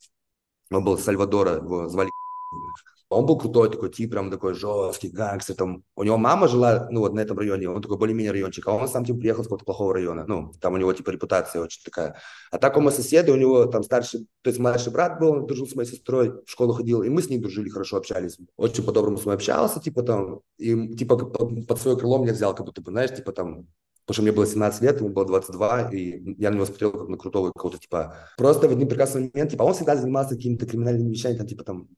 он 0.72 0.84
был 0.84 0.98
Сальвадора, 0.98 1.56
его 1.56 1.88
звали 1.90 2.10
он 3.10 3.26
был 3.26 3.38
крутой 3.38 3.70
такой 3.72 3.90
тип, 3.90 4.12
прям 4.12 4.30
такой 4.30 4.54
жесткий, 4.54 5.10
гангстер. 5.10 5.56
Там. 5.56 5.84
У 5.96 6.04
него 6.04 6.18
мама 6.18 6.48
жила, 6.48 6.88
ну, 6.92 7.02
вот 7.02 7.14
на 7.14 7.22
этом 7.22 7.38
районе, 7.38 7.70
он 7.70 7.82
такой 7.82 7.98
более-менее 7.98 8.32
райончик, 8.32 8.68
а 8.68 8.74
он 8.74 8.88
сам, 8.88 9.06
типа, 9.06 9.20
приехал 9.20 9.44
с 9.44 9.46
какого-то 9.46 9.66
плохого 9.66 9.94
района. 9.94 10.26
Ну, 10.28 10.52
там 10.60 10.74
у 10.74 10.78
него, 10.78 10.92
типа, 10.94 11.12
репутация 11.12 11.62
очень 11.62 11.82
такая. 11.84 12.18
А 12.52 12.58
так 12.58 12.76
у 12.76 12.82
мы 12.82 12.92
соседи, 12.92 13.30
у 13.30 13.38
него 13.38 13.66
там 13.66 13.84
старший, 13.84 14.28
то 14.42 14.50
есть 14.50 14.60
младший 14.60 14.92
брат 14.92 15.20
был, 15.20 15.32
он 15.32 15.48
дружил 15.48 15.68
с 15.68 15.76
моей 15.76 15.90
сестрой, 15.90 16.32
в 16.46 16.50
школу 16.52 16.74
ходил, 16.74 17.02
и 17.04 17.10
мы 17.10 17.22
с 17.22 17.30
ним 17.30 17.42
дружили, 17.42 17.70
хорошо 17.70 17.98
общались. 17.98 18.38
Очень 18.58 18.84
по-доброму 18.84 19.18
с 19.18 19.26
ним 19.26 19.34
общался, 19.34 19.80
типа, 19.80 20.04
там, 20.04 20.42
и, 20.58 20.96
типа, 20.96 21.16
под 21.18 21.80
свое 21.80 21.98
крыло 21.98 22.18
меня 22.18 22.34
взял, 22.34 22.54
как 22.54 22.66
будто 22.66 22.82
бы, 22.82 22.92
знаешь, 22.92 23.16
типа, 23.16 23.32
там, 23.32 23.68
Потому 24.08 24.16
что 24.16 24.24
мне 24.24 24.32
было 24.32 24.48
17 24.48 24.82
лет, 24.84 25.02
ему 25.02 25.10
было 25.10 25.26
22, 25.26 25.90
и 25.92 26.36
я 26.42 26.50
на 26.50 26.56
него 26.56 26.66
смотрел 26.66 26.94
как 26.94 27.10
на 27.10 27.18
крутого 27.18 27.52
какого-то, 27.52 27.78
типа... 27.78 28.16
Просто 28.38 28.70
в 28.70 28.72
один 28.72 28.88
прекрасный 28.88 29.30
момент, 29.34 29.52
типа, 29.52 29.64
он 29.64 29.74
всегда 29.74 29.98
занимался 29.98 30.36
какими-то 30.36 30.66
криминальными 30.66 31.10
вещами, 31.10 31.36
там, 31.36 31.46
типа, 31.46 31.66
там, 31.66 31.90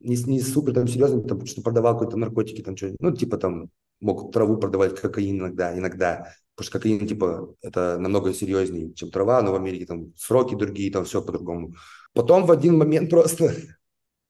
не, 0.00 0.16
не 0.16 0.40
супер 0.40 0.74
там 0.74 0.88
серьезным, 0.88 1.26
там, 1.26 1.44
что 1.46 1.62
продавал 1.62 1.94
какие-то 1.94 2.16
наркотики, 2.16 2.62
там, 2.62 2.76
что 2.76 2.94
ну, 3.00 3.12
типа, 3.12 3.38
там, 3.38 3.70
мог 4.00 4.32
траву 4.32 4.56
продавать, 4.56 5.00
кокаин 5.00 5.38
иногда, 5.38 5.76
иногда. 5.76 6.32
Потому 6.54 6.66
что 6.66 6.78
кокаин, 6.78 7.06
типа, 7.06 7.54
это 7.62 7.98
намного 7.98 8.32
серьезнее, 8.32 8.92
чем 8.94 9.10
трава, 9.10 9.42
но 9.42 9.52
в 9.52 9.56
Америке 9.56 9.86
там 9.86 10.12
сроки 10.16 10.54
другие, 10.54 10.92
там 10.92 11.04
все 11.04 11.22
по-другому. 11.22 11.74
Потом 12.12 12.46
в 12.46 12.50
один 12.50 12.78
момент 12.78 13.10
просто 13.10 13.54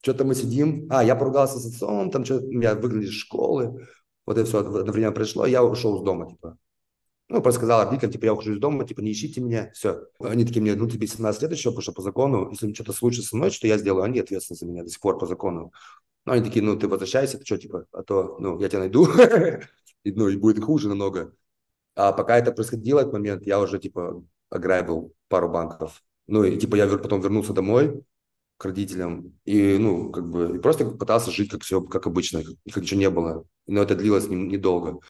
что-то 0.03 0.25
мы 0.25 0.35
сидим, 0.35 0.87
а, 0.91 1.03
я 1.05 1.17
поругался 1.17 1.59
с 1.59 1.67
отцом, 1.67 2.11
там 2.11 2.25
что-то 2.25 2.47
меня 2.47 2.75
выгнали 2.75 3.07
из 3.07 3.13
школы, 3.13 3.87
вот 4.25 4.39
это 4.39 4.47
все 4.47 4.61
одновременно 4.61 5.13
произошло, 5.13 5.47
я 5.47 5.65
ушел 5.65 6.01
с 6.01 6.05
дома, 6.05 6.29
типа. 6.29 6.59
Ну, 7.29 7.43
просто 7.43 7.59
сказал 7.59 7.85
родителям, 7.85 8.13
типа, 8.13 8.25
я 8.27 8.33
ухожу 8.35 8.53
из 8.53 8.59
дома, 8.59 8.87
типа, 8.87 9.01
не 9.01 9.11
ищите 9.11 9.41
меня, 9.41 9.71
все. 9.73 10.07
Они 10.21 10.45
такие 10.45 10.61
мне, 10.61 10.77
ну, 10.77 10.89
тебе 10.89 11.09
17 11.09 11.43
лет 11.43 11.51
еще, 11.51 11.71
потому 11.71 11.83
что 11.83 11.93
по 11.93 12.03
закону, 12.03 12.51
если 12.51 12.73
что-то 12.73 12.93
случится 12.93 13.31
со 13.31 13.37
мной, 13.37 13.51
что 13.51 13.67
я 13.67 13.79
сделаю, 13.79 14.05
они 14.05 14.21
ответственны 14.21 14.57
за 14.57 14.67
меня 14.67 14.85
до 14.85 14.91
сих 14.91 15.01
пор 15.01 15.19
по 15.19 15.27
закону. 15.27 15.73
Ну, 16.25 16.33
они 16.33 16.45
такие, 16.45 16.65
ну, 16.65 16.77
ты 16.77 16.87
возвращайся, 16.87 17.39
ты 17.39 17.45
что, 17.45 17.59
типа, 17.59 17.87
а 17.91 18.03
то, 18.05 18.37
ну, 18.39 18.61
я 18.61 18.69
тебя 18.69 18.81
найду, 18.81 19.09
ну, 20.05 20.29
и 20.29 20.37
будет 20.37 20.63
хуже 20.63 20.89
намного. 20.89 21.35
А 21.97 22.13
пока 22.13 22.39
это 22.39 22.53
происходило, 22.53 23.01
этот 23.01 23.13
момент, 23.15 23.45
я 23.45 23.59
уже, 23.59 23.81
типа, 23.81 24.23
ограбил 24.51 25.13
пару 25.29 25.49
банков. 25.49 26.05
Ну, 26.29 26.45
и, 26.45 26.57
типа, 26.57 26.77
я 26.77 26.87
потом 26.87 27.21
вернулся 27.21 27.53
домой 27.53 28.05
к 28.57 28.65
родителям, 28.65 29.39
и, 29.45 29.77
ну, 29.79 30.11
как 30.13 30.29
бы, 30.29 30.57
и 30.57 30.59
просто 30.61 30.87
пытался 30.87 31.31
жить, 31.31 31.51
как 31.51 31.63
все, 31.63 31.81
как 31.83 32.07
обычно, 32.07 32.43
как, 32.43 32.83
ничего 32.83 33.01
не 33.01 33.11
было. 33.11 33.45
Но 33.67 33.83
это 33.83 33.97
длилось 33.97 34.29
недолго. 34.29 35.01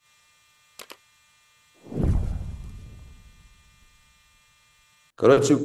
Короче, 5.17 5.59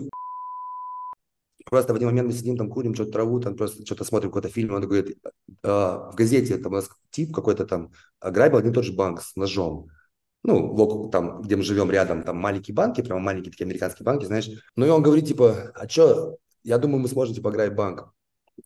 просто 1.69 1.93
в 1.93 1.95
один 1.97 2.07
момент 2.07 2.27
мы 2.27 2.33
сидим, 2.33 2.57
там 2.57 2.69
курим, 2.69 2.95
что-то 2.95 3.11
траву, 3.11 3.39
там 3.39 3.55
просто 3.55 3.85
что-то 3.85 4.05
смотрим 4.05 4.29
какой-то 4.29 4.49
фильм, 4.49 4.73
он 4.73 4.81
говорит, 4.81 5.17
э, 5.63 5.67
в 5.67 6.13
газете 6.15 6.57
там 6.57 6.71
у 6.71 6.75
нас 6.75 6.89
тип 7.11 7.33
какой-то 7.33 7.65
там 7.65 7.91
ограбил 8.19 8.57
один 8.57 8.71
и 8.71 8.73
тот 8.73 8.85
же 8.85 8.93
банк 8.93 9.21
с 9.21 9.35
ножом. 9.35 9.89
Ну, 10.43 10.73
в, 10.73 11.09
там, 11.11 11.41
где 11.41 11.55
мы 11.55 11.63
живем 11.63 11.91
рядом, 11.91 12.23
там 12.23 12.37
маленькие 12.37 12.73
банки, 12.73 13.01
прямо 13.01 13.19
маленькие 13.19 13.51
такие 13.51 13.65
американские 13.65 14.05
банки, 14.05 14.25
знаешь. 14.25 14.49
Ну 14.75 14.85
и 14.85 14.89
он 14.89 15.03
говорит, 15.03 15.27
типа, 15.27 15.71
а 15.75 15.87
что, 15.87 16.37
я 16.63 16.77
думаю, 16.77 16.99
мы 17.01 17.09
сможем, 17.09 17.35
типа, 17.35 17.49
ограбить 17.49 17.75
банк. 17.75 18.11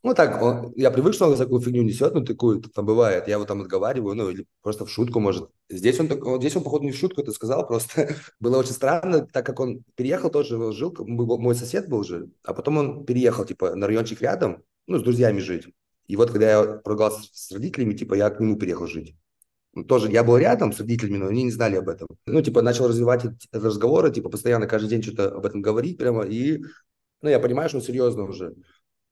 Ну, 0.03 0.13
так, 0.13 0.41
он, 0.41 0.71
я 0.75 0.91
привык, 0.91 1.13
что 1.13 1.27
он 1.27 1.35
такую 1.37 1.61
фигню 1.61 1.83
несет, 1.83 2.13
ну, 2.13 2.23
такую, 2.23 2.61
там 2.61 2.85
бывает. 2.85 3.27
Я 3.27 3.35
его 3.35 3.45
там 3.45 3.61
отговариваю, 3.61 4.15
ну, 4.15 4.29
или 4.29 4.45
просто 4.61 4.85
в 4.85 4.91
шутку, 4.91 5.19
может. 5.19 5.49
Здесь 5.67 5.99
он, 5.99 6.11
он 6.23 6.39
здесь 6.39 6.55
он, 6.55 6.63
походу, 6.63 6.85
не 6.85 6.91
в 6.91 6.95
шутку 6.95 7.21
это 7.21 7.31
сказал, 7.31 7.65
просто 7.67 8.15
было 8.39 8.57
очень 8.57 8.73
странно, 8.73 9.25
так 9.25 9.45
как 9.45 9.59
он 9.59 9.83
переехал 9.95 10.29
тоже, 10.29 10.71
жил, 10.73 10.95
мой 10.99 11.55
сосед 11.55 11.89
был 11.89 12.03
же, 12.03 12.29
а 12.43 12.53
потом 12.53 12.77
он 12.77 13.05
переехал, 13.05 13.45
типа, 13.45 13.75
на 13.75 13.87
райончик 13.87 14.21
рядом, 14.21 14.63
ну, 14.85 14.99
с 14.99 15.03
друзьями 15.03 15.39
жить. 15.39 15.67
И 16.07 16.15
вот, 16.15 16.31
когда 16.31 16.51
я 16.51 16.63
поругался 16.77 17.27
с 17.33 17.51
родителями, 17.51 17.95
типа, 17.95 18.13
я 18.13 18.29
к 18.29 18.39
нему 18.39 18.57
переехал 18.57 18.85
жить. 18.85 19.15
Ну, 19.73 19.83
тоже 19.83 20.11
я 20.11 20.23
был 20.23 20.37
рядом 20.37 20.71
с 20.71 20.79
родителями, 20.79 21.17
но 21.17 21.27
они 21.27 21.43
не 21.43 21.51
знали 21.51 21.75
об 21.75 21.89
этом. 21.89 22.07
Ну, 22.25 22.41
типа, 22.41 22.61
начал 22.61 22.87
развивать 22.87 23.25
эти 23.25 23.47
разговоры, 23.51 24.11
типа, 24.11 24.29
постоянно 24.29 24.67
каждый 24.67 24.89
день 24.89 25.01
что-то 25.01 25.35
об 25.35 25.45
этом 25.45 25.61
говорить 25.61 25.97
прямо, 25.97 26.23
и, 26.23 26.63
ну, 27.21 27.29
я 27.29 27.39
понимаю, 27.39 27.69
что 27.69 27.79
он 27.79 27.83
серьезно 27.83 28.23
уже. 28.23 28.53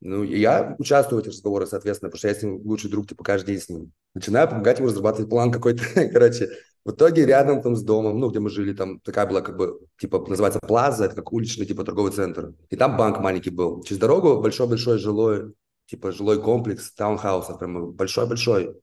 Ну, 0.05 0.23
я 0.23 0.75
участвую 0.79 1.21
в 1.21 1.23
этих 1.23 1.31
разговорах, 1.31 1.69
соответственно, 1.69 2.09
потому 2.09 2.19
что 2.19 2.27
я 2.27 2.35
с 2.35 2.43
ним 2.43 2.61
лучший 2.65 2.89
друг, 2.91 3.07
типа, 3.07 3.23
каждый 3.23 3.53
день 3.53 3.61
с 3.61 3.69
ним. 3.69 3.93
Начинаю 4.13 4.49
помогать 4.49 4.79
ему 4.79 4.89
разрабатывать 4.89 5.29
план 5.29 5.49
какой-то, 5.49 5.81
короче. 6.11 6.49
В 6.83 6.91
итоге 6.91 7.25
рядом 7.25 7.61
там 7.61 7.77
с 7.77 7.83
домом, 7.83 8.19
ну, 8.19 8.29
где 8.29 8.41
мы 8.41 8.49
жили, 8.49 8.73
там 8.73 8.99
такая 8.99 9.25
была, 9.25 9.39
как 9.39 9.55
бы, 9.55 9.79
типа, 9.97 10.25
называется 10.27 10.59
Плаза, 10.59 11.05
это 11.05 11.15
как 11.15 11.31
уличный, 11.31 11.65
типа, 11.65 11.85
торговый 11.85 12.11
центр. 12.11 12.53
И 12.69 12.75
там 12.75 12.97
банк 12.97 13.19
маленький 13.19 13.49
был. 13.49 13.81
Через 13.83 14.01
дорогу 14.01 14.41
большой-большой 14.41 14.97
жилой, 14.97 15.53
типа, 15.85 16.11
жилой 16.11 16.41
комплекс 16.41 16.91
таунхаусов, 16.91 17.57
прям 17.59 17.93
большой-большой. 17.93 18.75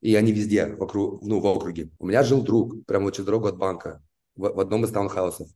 И 0.00 0.14
они 0.14 0.32
везде, 0.32 0.74
вокруг, 0.78 1.22
ну, 1.22 1.40
в 1.40 1.46
округе. 1.46 1.90
У 1.98 2.06
меня 2.06 2.22
жил 2.22 2.40
друг, 2.40 2.86
прямо 2.86 3.04
вот 3.04 3.14
через 3.14 3.26
дорогу 3.26 3.48
от 3.48 3.58
банка, 3.58 4.02
в, 4.36 4.48
в 4.48 4.58
одном 4.58 4.86
из 4.86 4.90
таунхаусов. 4.90 5.48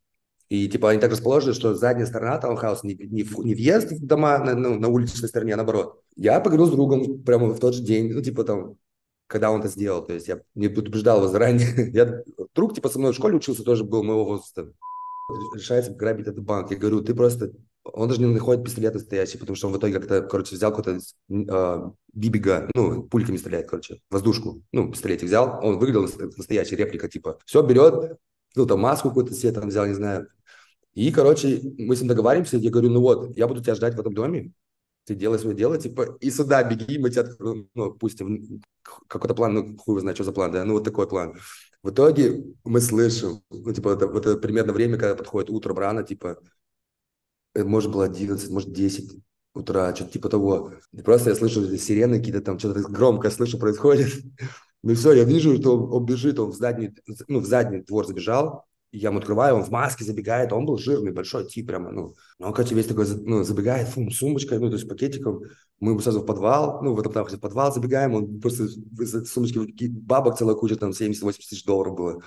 И 0.49 0.67
типа 0.69 0.91
они 0.91 0.99
так 0.99 1.11
расположены, 1.11 1.53
что 1.53 1.75
задняя 1.75 2.05
сторона 2.05 2.37
таунхауса 2.37 2.87
не, 2.87 2.95
не, 2.95 3.27
не 3.43 3.53
въезд 3.53 3.91
в 3.91 4.05
дома 4.05 4.37
на, 4.39 4.55
ну, 4.55 4.79
на 4.79 4.87
уличной 4.87 5.27
стороне, 5.27 5.53
а 5.53 5.57
наоборот. 5.57 6.01
Я 6.15 6.39
поговорил 6.39 6.67
с 6.67 6.71
другом 6.71 7.21
прямо 7.23 7.47
в 7.47 7.59
тот 7.59 7.73
же 7.75 7.83
день, 7.83 8.13
ну 8.13 8.21
типа 8.21 8.43
там, 8.43 8.77
когда 9.27 9.51
он 9.51 9.59
это 9.59 9.69
сделал. 9.69 10.05
То 10.05 10.13
есть 10.13 10.27
я 10.27 10.41
не 10.55 10.69
предупреждал 10.69 11.17
его 11.17 11.27
заранее. 11.27 11.91
я, 11.93 12.23
друг 12.55 12.73
типа 12.75 12.89
со 12.89 12.99
мной 12.99 13.11
в 13.11 13.15
школе 13.15 13.35
учился, 13.35 13.63
тоже 13.63 13.83
был 13.83 14.03
моего 14.03 14.25
возраста. 14.25 14.71
Решается 15.53 15.91
грабить 15.91 16.27
этот 16.27 16.43
банк. 16.43 16.71
Я 16.71 16.77
говорю, 16.77 17.01
ты 17.01 17.13
просто 17.13 17.51
он 17.93 18.07
даже 18.07 18.21
не 18.21 18.27
находит 18.27 18.63
пистолет 18.63 18.93
настоящий, 18.93 19.37
потому 19.37 19.55
что 19.55 19.67
он 19.67 19.73
в 19.73 19.77
итоге 19.77 19.93
как-то, 19.93 20.21
короче, 20.21 20.55
взял 20.55 20.73
какой-то 20.73 20.99
э, 21.29 21.91
бибига, 22.13 22.69
ну, 22.75 23.03
пульками 23.03 23.37
стреляет, 23.37 23.69
короче, 23.69 24.01
воздушку, 24.09 24.63
ну, 24.71 24.91
пистолетик 24.91 25.27
взял, 25.27 25.59
он 25.63 25.77
выглядел 25.79 26.03
настоящий, 26.37 26.75
реплика, 26.75 27.07
типа, 27.07 27.39
все, 27.45 27.61
берет, 27.61 28.17
ну, 28.57 28.65
там, 28.65 28.79
маску 28.79 29.09
какую-то 29.09 29.33
себе 29.33 29.51
там 29.51 29.69
взял, 29.69 29.85
не 29.85 29.93
знаю, 29.93 30.27
и, 30.93 31.11
короче, 31.11 31.61
мы 31.77 31.95
с 31.95 31.99
ним 31.99 32.09
договариваемся, 32.09 32.57
я 32.57 32.71
говорю, 32.71 32.89
ну 32.89 33.01
вот, 33.01 33.37
я 33.37 33.47
буду 33.47 33.61
тебя 33.61 33.75
ждать 33.75 33.95
в 33.95 33.99
этом 33.99 34.13
доме, 34.13 34.51
ты 35.05 35.15
делай 35.15 35.39
свое 35.39 35.55
дело, 35.55 35.77
типа, 35.77 36.17
и 36.19 36.31
сюда 36.31 36.63
беги, 36.63 36.97
мы 36.97 37.09
тебя 37.09 37.27
ну, 37.75 37.93
пустим, 37.93 38.61
какой-то 39.07 39.35
план, 39.35 39.53
ну, 39.53 39.77
хуй 39.77 40.01
знает, 40.01 40.17
что 40.17 40.23
за 40.23 40.31
план, 40.31 40.51
да, 40.51 40.65
ну, 40.65 40.73
вот 40.73 40.83
такой 40.83 41.07
план. 41.07 41.35
В 41.83 41.91
итоге 41.91 42.43
мы 42.63 42.81
слышим, 42.81 43.41
ну, 43.49 43.71
типа, 43.71 43.89
это, 43.89 44.05
это 44.05 44.37
примерно 44.37 44.73
время, 44.73 44.97
когда 44.97 45.15
подходит 45.15 45.49
утро 45.49 45.75
рано, 45.75 46.03
типа, 46.03 46.39
э, 47.53 47.63
может, 47.63 47.91
было 47.91 48.05
11, 48.05 48.49
может, 48.49 48.73
10 48.73 49.21
утра, 49.53 49.93
что-то 49.95 50.11
типа 50.11 50.29
того. 50.29 50.73
И 50.93 51.01
просто 51.01 51.29
я 51.29 51.35
слышу 51.35 51.77
сирены 51.77 52.19
какие-то 52.19 52.41
там, 52.41 52.59
что-то 52.59 52.81
громко 52.81 53.29
слышу 53.29 53.57
происходит. 53.57 54.13
Ну 54.83 54.93
все, 54.93 55.13
я 55.13 55.23
вижу, 55.23 55.57
что 55.59 55.77
он, 55.77 55.93
он 55.93 56.05
бежит, 56.05 56.39
он 56.39 56.51
в 56.51 56.55
задний, 56.55 56.93
ну, 57.27 57.39
в 57.39 57.45
задний 57.45 57.81
двор 57.81 58.05
забежал, 58.05 58.65
я 58.91 59.09
ему 59.09 59.19
открываю, 59.19 59.55
он 59.55 59.63
в 59.63 59.69
маске 59.69 60.05
забегает, 60.05 60.53
он 60.53 60.65
был 60.65 60.77
жирный, 60.77 61.11
большой 61.11 61.47
тип 61.47 61.67
прямо, 61.67 61.91
ну, 61.91 62.15
он, 62.39 62.53
короче, 62.53 62.75
весь 62.75 62.87
такой, 62.87 63.05
ну, 63.07 63.43
забегает, 63.43 63.89
фу, 63.89 64.09
сумочкой, 64.11 64.59
ну, 64.59 64.69
то 64.69 64.75
есть 64.75 64.87
пакетиком, 64.87 65.41
мы 65.79 65.91
ему 65.91 65.99
сразу 65.99 66.21
в 66.21 66.25
подвал, 66.25 66.81
ну, 66.83 66.93
в 66.93 66.99
этом 66.99 67.11
в 67.25 67.39
подвал 67.39 67.73
забегаем, 67.73 68.13
он 68.13 68.39
просто 68.39 68.63
из 68.65 69.31
сумочки 69.31 69.87
бабок 69.87 70.37
целая 70.37 70.55
куча, 70.55 70.75
там, 70.75 70.93
70-80 70.93 71.49
тысяч 71.49 71.65
долларов 71.65 71.95
было. 71.95 72.21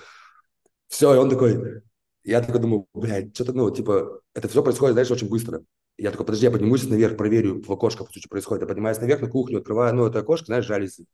Все, 0.87 1.13
и 1.13 1.17
он 1.17 1.29
такой, 1.29 1.81
я 2.23 2.41
такой 2.41 2.59
думаю, 2.61 2.87
блядь, 2.93 3.33
что-то, 3.33 3.53
ну, 3.53 3.71
типа, 3.71 4.21
это 4.33 4.47
все 4.47 4.61
происходит, 4.61 4.93
знаешь, 4.93 5.11
очень 5.11 5.29
быстро. 5.29 5.63
Я 5.97 6.11
такой, 6.11 6.25
подожди, 6.25 6.45
я 6.45 6.51
поднимусь 6.51 6.87
наверх, 6.87 7.17
проверю 7.17 7.63
в 7.63 7.71
окошко, 7.71 8.05
что 8.11 8.29
происходит. 8.29 8.61
Я 8.61 8.67
поднимаюсь 8.67 8.99
наверх 8.99 9.21
на 9.21 9.29
кухню, 9.29 9.59
открываю, 9.59 9.95
ну, 9.95 10.05
это 10.05 10.19
окошко, 10.19 10.47
знаешь, 10.47 10.65
жалюзи, 10.65 11.05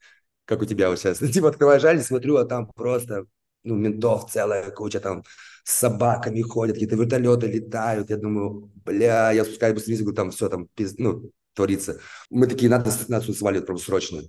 как 0.47 0.61
у 0.61 0.65
тебя 0.65 0.89
вот 0.89 0.97
сейчас. 0.99 1.19
Типа, 1.33 1.49
открываю 1.49 1.79
жалюзи, 1.79 2.03
смотрю, 2.03 2.37
а 2.37 2.45
там 2.45 2.71
просто 2.73 3.25
ну, 3.63 3.75
ментов 3.75 4.31
целая 4.31 4.71
куча, 4.71 4.99
там 4.99 5.23
с 5.63 5.73
собаками 5.73 6.41
ходят, 6.41 6.75
какие-то 6.75 6.95
вертолеты 6.95 7.47
летают. 7.47 8.09
Я 8.09 8.17
думаю, 8.17 8.71
бля, 8.85 9.31
я 9.31 9.43
спускаюсь 9.43 9.75
быстрее, 9.75 9.97
говорю, 9.97 10.15
там 10.15 10.31
все 10.31 10.49
там, 10.49 10.67
пиз... 10.73 10.95
ну, 10.97 11.31
творится. 11.53 11.99
Мы 12.29 12.47
такие, 12.47 12.69
надо, 12.69 12.91
надо 13.09 13.33
сваливать 13.33 13.65
прям 13.65 13.77
срочно. 13.77 14.21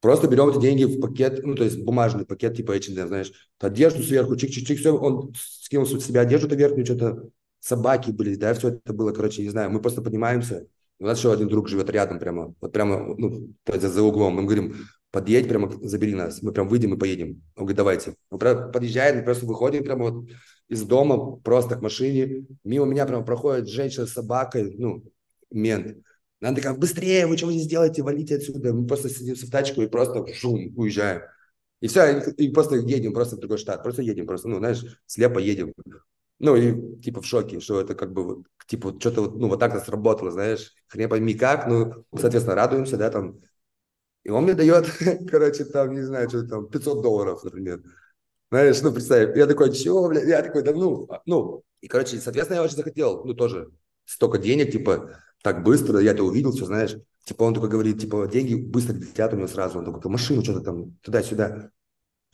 Просто 0.00 0.28
берем 0.28 0.50
эти 0.50 0.60
деньги 0.60 0.84
в 0.84 1.00
пакет, 1.00 1.40
ну, 1.42 1.54
то 1.54 1.64
есть 1.64 1.82
бумажный 1.82 2.26
пакет, 2.26 2.54
типа 2.54 2.76
H&M, 2.76 3.08
знаешь, 3.08 3.32
одежду 3.58 4.02
сверху, 4.02 4.34
чик-чик-чик, 4.34 4.76
все, 4.76 4.96
он 4.96 5.32
скинул 5.36 5.86
с 5.86 6.04
себя 6.04 6.20
одежду-то 6.20 6.54
верхнюю, 6.54 6.84
что-то 6.84 7.30
собаки 7.60 8.10
были, 8.10 8.36
да, 8.36 8.52
все 8.52 8.68
это 8.68 8.92
было, 8.92 9.12
короче, 9.12 9.42
не 9.42 9.48
знаю, 9.48 9.70
мы 9.70 9.80
просто 9.80 10.02
поднимаемся, 10.02 10.66
у 10.98 11.06
нас 11.06 11.18
еще 11.18 11.32
один 11.32 11.48
друг 11.48 11.68
живет 11.68 11.88
рядом 11.90 12.18
прямо, 12.18 12.54
вот 12.60 12.72
прямо, 12.72 13.14
ну, 13.16 13.54
за 13.66 14.02
углом, 14.02 14.34
мы 14.34 14.44
говорим, 14.44 14.76
подъедь, 15.16 15.48
прямо 15.48 15.72
забери 15.80 16.14
нас, 16.14 16.42
мы 16.42 16.52
прям 16.52 16.68
выйдем 16.68 16.92
и 16.92 16.98
поедем. 16.98 17.42
Он 17.56 17.62
говорит, 17.64 17.76
давайте. 17.78 18.16
Он 18.28 18.38
подъезжает, 18.38 19.16
мы 19.16 19.22
просто 19.22 19.46
выходим 19.46 19.82
прямо 19.82 20.10
вот 20.10 20.28
из 20.68 20.82
дома, 20.82 21.36
просто 21.36 21.76
к 21.76 21.80
машине. 21.80 22.44
Мимо 22.64 22.84
меня 22.84 23.06
прямо 23.06 23.24
проходит 23.24 23.66
женщина 23.66 24.06
с 24.06 24.12
собакой, 24.12 24.74
ну, 24.76 25.02
мент. 25.50 25.96
Она 26.42 26.54
такая, 26.54 26.74
быстрее, 26.74 27.26
вы 27.26 27.38
что 27.38 27.50
здесь 27.50 27.66
делаете, 27.66 28.02
валите 28.02 28.36
отсюда. 28.36 28.74
Мы 28.74 28.86
просто 28.86 29.08
садимся 29.08 29.46
в 29.46 29.50
тачку 29.50 29.80
и 29.80 29.86
просто 29.86 30.26
шум, 30.34 30.74
уезжаем. 30.76 31.22
И 31.80 31.88
все, 31.88 32.20
и 32.36 32.50
просто 32.50 32.76
едем 32.76 33.14
просто 33.14 33.36
в 33.36 33.38
другой 33.38 33.56
штат. 33.56 33.82
Просто 33.82 34.02
едем, 34.02 34.26
просто, 34.26 34.48
ну, 34.48 34.58
знаешь, 34.58 34.84
слепо 35.06 35.38
едем. 35.38 35.72
Ну, 36.38 36.56
и 36.56 37.00
типа 37.00 37.22
в 37.22 37.26
шоке, 37.26 37.60
что 37.60 37.80
это 37.80 37.94
как 37.94 38.12
бы, 38.12 38.44
типа, 38.66 38.94
что-то 39.00 39.30
ну, 39.30 39.48
вот 39.48 39.60
так-то 39.60 39.80
сработало, 39.80 40.30
знаешь. 40.30 40.74
Хрен 40.88 41.08
пойми 41.08 41.32
как, 41.32 41.66
ну, 41.68 42.04
соответственно, 42.14 42.54
радуемся, 42.54 42.98
да, 42.98 43.08
там, 43.08 43.40
и 44.26 44.30
он 44.30 44.42
мне 44.42 44.54
дает, 44.54 44.86
короче, 45.30 45.64
там, 45.64 45.94
не 45.94 46.02
знаю, 46.02 46.28
что 46.28 46.42
там, 46.42 46.66
500 46.66 47.00
долларов, 47.00 47.44
например. 47.44 47.80
Знаешь, 48.50 48.82
ну, 48.82 48.92
представь, 48.92 49.36
я 49.36 49.46
такой, 49.46 49.72
чего, 49.72 50.08
бля, 50.08 50.20
я 50.20 50.42
такой, 50.42 50.64
да 50.64 50.72
ну, 50.72 51.06
а, 51.08 51.22
ну, 51.26 51.62
и, 51.80 51.86
короче, 51.86 52.18
соответственно, 52.18 52.56
я 52.56 52.64
очень 52.64 52.76
захотел, 52.76 53.24
ну, 53.24 53.34
тоже 53.34 53.70
столько 54.04 54.38
денег, 54.38 54.72
типа, 54.72 55.20
так 55.42 55.62
быстро, 55.62 56.00
я 56.00 56.10
это 56.10 56.24
увидел, 56.24 56.50
все, 56.50 56.64
знаешь, 56.64 56.96
типа, 57.24 57.44
он 57.44 57.54
такой 57.54 57.68
говорит, 57.68 58.00
типа, 58.00 58.26
деньги 58.26 58.56
быстро 58.56 58.94
летят 58.94 59.32
у 59.32 59.36
него 59.36 59.46
сразу, 59.46 59.78
он 59.78 59.84
такой, 59.84 60.10
машину 60.10 60.42
что-то 60.42 60.60
там, 60.60 60.96
туда-сюда. 61.02 61.70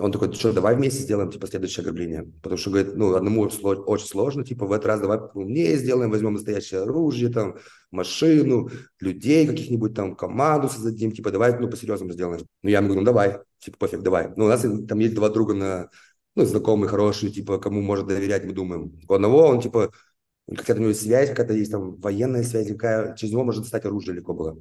Он 0.02 0.10
такой, 0.10 0.32
что, 0.32 0.52
давай 0.52 0.74
вместе 0.74 1.00
сделаем, 1.00 1.30
типа, 1.30 1.46
следующее 1.46 1.82
ограбление. 1.82 2.24
Потому 2.42 2.56
что, 2.56 2.70
говорит, 2.70 2.96
ну, 2.96 3.14
одному 3.14 3.42
очень 3.42 4.06
сложно, 4.06 4.44
типа, 4.44 4.66
в 4.66 4.72
этот 4.72 4.86
раз 4.86 5.00
давай 5.00 5.20
умнее 5.34 5.76
сделаем, 5.76 6.10
возьмем 6.10 6.32
настоящее 6.32 6.80
оружие, 6.80 7.32
там, 7.32 7.54
машину, 7.92 8.68
людей 8.98 9.46
каких-нибудь, 9.46 9.94
там, 9.94 10.16
команду 10.16 10.68
создадим, 10.68 11.12
типа, 11.12 11.30
давай, 11.30 11.56
ну, 11.56 11.70
по-серьезному 11.70 12.12
сделаем. 12.12 12.44
Ну, 12.62 12.68
я 12.68 12.78
ему 12.78 12.88
говорю, 12.88 13.02
ну, 13.02 13.06
давай, 13.06 13.38
типа, 13.60 13.78
пофиг, 13.78 14.02
давай. 14.02 14.32
Ну, 14.36 14.46
у 14.46 14.48
нас 14.48 14.62
там 14.62 14.98
есть 14.98 15.14
два 15.14 15.28
друга 15.28 15.54
на, 15.54 15.88
ну, 16.34 16.46
знакомые, 16.46 16.88
хорошие, 16.88 17.30
типа, 17.30 17.58
кому 17.58 17.80
можно 17.80 18.04
доверять, 18.04 18.44
мы 18.44 18.52
думаем. 18.52 19.00
У 19.08 19.14
одного 19.14 19.46
он, 19.46 19.60
типа, 19.60 19.92
какая-то 20.48 20.80
у 20.80 20.84
него 20.84 20.94
связь, 20.94 21.28
какая-то 21.28 21.54
есть 21.54 21.70
там 21.70 21.94
военная 22.00 22.42
связь, 22.42 22.66
какая, 22.66 23.14
через 23.14 23.32
него 23.32 23.44
может 23.44 23.62
достать 23.62 23.84
оружие 23.84 24.16
легко 24.16 24.34
было 24.34 24.58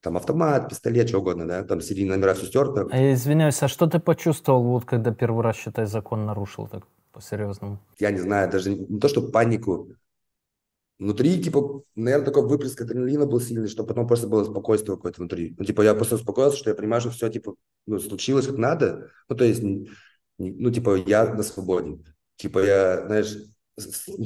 там 0.00 0.16
автомат, 0.16 0.68
пистолет, 0.68 1.08
что 1.08 1.18
угодно, 1.18 1.46
да, 1.46 1.62
там 1.62 1.80
серийные 1.80 2.16
номера 2.16 2.34
все 2.34 2.46
стерто. 2.46 2.88
А, 2.90 3.12
извиняюсь, 3.12 3.62
а 3.62 3.68
что 3.68 3.86
ты 3.86 3.98
почувствовал, 3.98 4.62
вот 4.62 4.84
когда 4.84 5.12
первый 5.12 5.42
раз, 5.42 5.56
считай, 5.56 5.86
закон 5.86 6.26
нарушил 6.26 6.66
так 6.66 6.86
по-серьезному? 7.12 7.78
Я 7.98 8.10
не 8.10 8.18
знаю, 8.18 8.50
даже 8.50 8.74
не 8.74 8.98
то, 8.98 9.08
что 9.08 9.22
панику. 9.22 9.88
Внутри, 10.98 11.42
типа, 11.42 11.82
наверное, 11.94 12.26
такой 12.26 12.46
выплеск 12.46 12.80
адреналина 12.80 13.24
был 13.24 13.40
сильный, 13.40 13.68
что 13.68 13.84
потом 13.84 14.06
просто 14.06 14.28
было 14.28 14.44
спокойствие 14.44 14.96
какое-то 14.96 15.20
внутри. 15.20 15.54
Ну, 15.58 15.64
типа, 15.64 15.80
я 15.80 15.94
просто 15.94 16.16
успокоился, 16.16 16.58
что 16.58 16.70
я 16.70 16.76
понимаю, 16.76 17.00
что 17.00 17.10
все, 17.10 17.30
типа, 17.30 17.54
ну, 17.86 17.98
случилось 17.98 18.46
как 18.46 18.58
надо. 18.58 19.08
Ну, 19.28 19.36
то 19.36 19.44
есть, 19.44 19.62
ну, 20.36 20.70
типа, 20.70 20.96
я 20.96 21.32
на 21.34 21.42
свободе. 21.42 21.98
Типа, 22.36 22.58
я, 22.58 23.06
знаешь, 23.06 23.34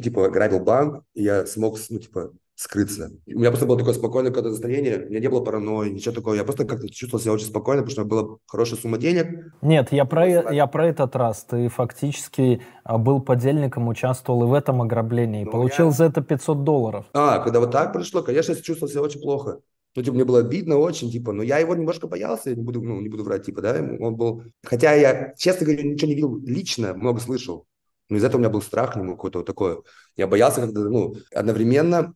типа, 0.03 0.31
грабил 0.31 0.61
банк, 0.61 1.05
и 1.15 1.23
я 1.23 1.47
смог, 1.47 1.79
ну, 1.91 1.99
типа, 2.01 2.33
скрыться. 2.55 3.11
У 3.27 3.39
меня 3.39 3.51
просто 3.51 3.67
было 3.67 3.77
такое 3.77 3.95
спокойное 3.95 4.31
какое-то 4.31 4.51
настроение, 4.51 5.07
у 5.07 5.11
меня 5.11 5.21
не 5.21 5.29
было 5.29 5.41
паранойи, 5.41 5.91
ничего 5.91 6.15
такого. 6.15 6.35
Я 6.35 6.45
просто 6.45 6.65
как-то 6.65 6.89
чувствовал 6.89 7.23
себя 7.23 7.33
очень 7.33 7.47
спокойно, 7.47 7.83
потому 7.83 7.93
что 7.93 8.05
была 8.05 8.37
хорошая 8.47 8.79
сумма 8.79 8.99
денег. 8.99 9.53
Нет, 9.63 9.93
я 9.93 10.05
про, 10.05 10.53
я 10.53 10.67
про 10.67 10.87
этот 10.87 11.17
раз. 11.17 11.45
Ты 11.45 11.69
фактически 11.69 12.63
а, 12.85 12.99
был 12.99 13.21
подельником, 13.21 13.89
участвовал 13.89 14.45
и 14.45 14.47
в 14.47 14.55
этом 14.55 14.83
ограблении, 14.83 15.45
ну, 15.45 15.51
получил 15.51 15.87
я... 15.87 15.93
за 15.93 16.05
это 16.05 16.23
500 16.23 16.65
долларов. 16.65 17.07
А, 17.13 17.39
когда 17.39 17.61
вот 17.61 17.73
так 17.73 17.93
прошло, 17.93 18.23
конечно, 18.23 18.53
я 18.53 18.61
чувствовал 18.61 18.91
себя 18.91 19.03
очень 19.03 19.21
плохо. 19.21 19.61
Ну, 19.97 20.03
типа, 20.03 20.15
мне 20.15 20.25
было 20.25 20.41
обидно 20.41 20.77
очень, 20.77 21.11
типа, 21.11 21.33
но 21.33 21.43
я 21.43 21.59
его 21.59 21.75
немножко 21.75 22.09
боялся, 22.09 22.51
я 22.51 22.57
не 22.57 22.63
буду, 22.63 22.83
ну, 22.83 23.01
не 23.01 23.09
буду 23.09 23.23
врать, 23.23 23.47
типа, 23.47 23.63
да, 23.63 23.77
он 24.01 24.17
был... 24.17 24.43
Хотя 24.65 24.93
я, 24.93 25.35
честно 25.37 25.67
говоря, 25.67 25.85
ничего 25.85 26.09
не 26.09 26.15
видел 26.17 26.37
лично, 26.39 26.95
много 26.95 27.21
слышал, 27.21 27.67
но 28.09 28.17
из-за 28.17 28.27
этого 28.27 28.39
у 28.39 28.43
меня 28.43 28.51
был 28.51 28.61
страх, 28.61 28.97
ну, 28.97 29.13
какой-то 29.13 29.39
вот 29.39 29.47
такой. 29.47 29.83
Я 30.17 30.27
боялся, 30.27 30.63
когда, 30.63 30.81
ну, 30.81 31.15
одновременно 31.33 32.13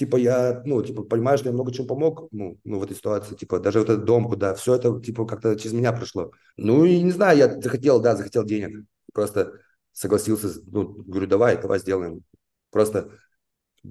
типа, 0.00 0.16
я, 0.16 0.62
ну, 0.64 0.82
типа, 0.82 1.02
понимаю, 1.02 1.36
что 1.36 1.48
я 1.48 1.52
много 1.52 1.72
чем 1.72 1.86
помог, 1.86 2.28
ну, 2.32 2.58
ну, 2.64 2.78
в 2.78 2.82
этой 2.82 2.96
ситуации, 2.96 3.34
типа, 3.34 3.60
даже 3.60 3.80
вот 3.80 3.90
этот 3.90 4.06
дом, 4.06 4.24
куда, 4.24 4.54
все 4.54 4.76
это, 4.76 4.98
типа, 4.98 5.26
как-то 5.26 5.54
через 5.56 5.74
меня 5.74 5.92
прошло. 5.92 6.32
Ну, 6.56 6.86
и 6.86 7.02
не 7.02 7.10
знаю, 7.10 7.36
я 7.36 7.60
захотел, 7.60 8.00
да, 8.00 8.16
захотел 8.16 8.44
денег, 8.44 8.86
просто 9.12 9.52
согласился, 9.92 10.48
ну, 10.64 10.88
говорю, 11.06 11.26
давай, 11.26 11.60
давай 11.60 11.80
сделаем. 11.80 12.22
Просто 12.70 13.10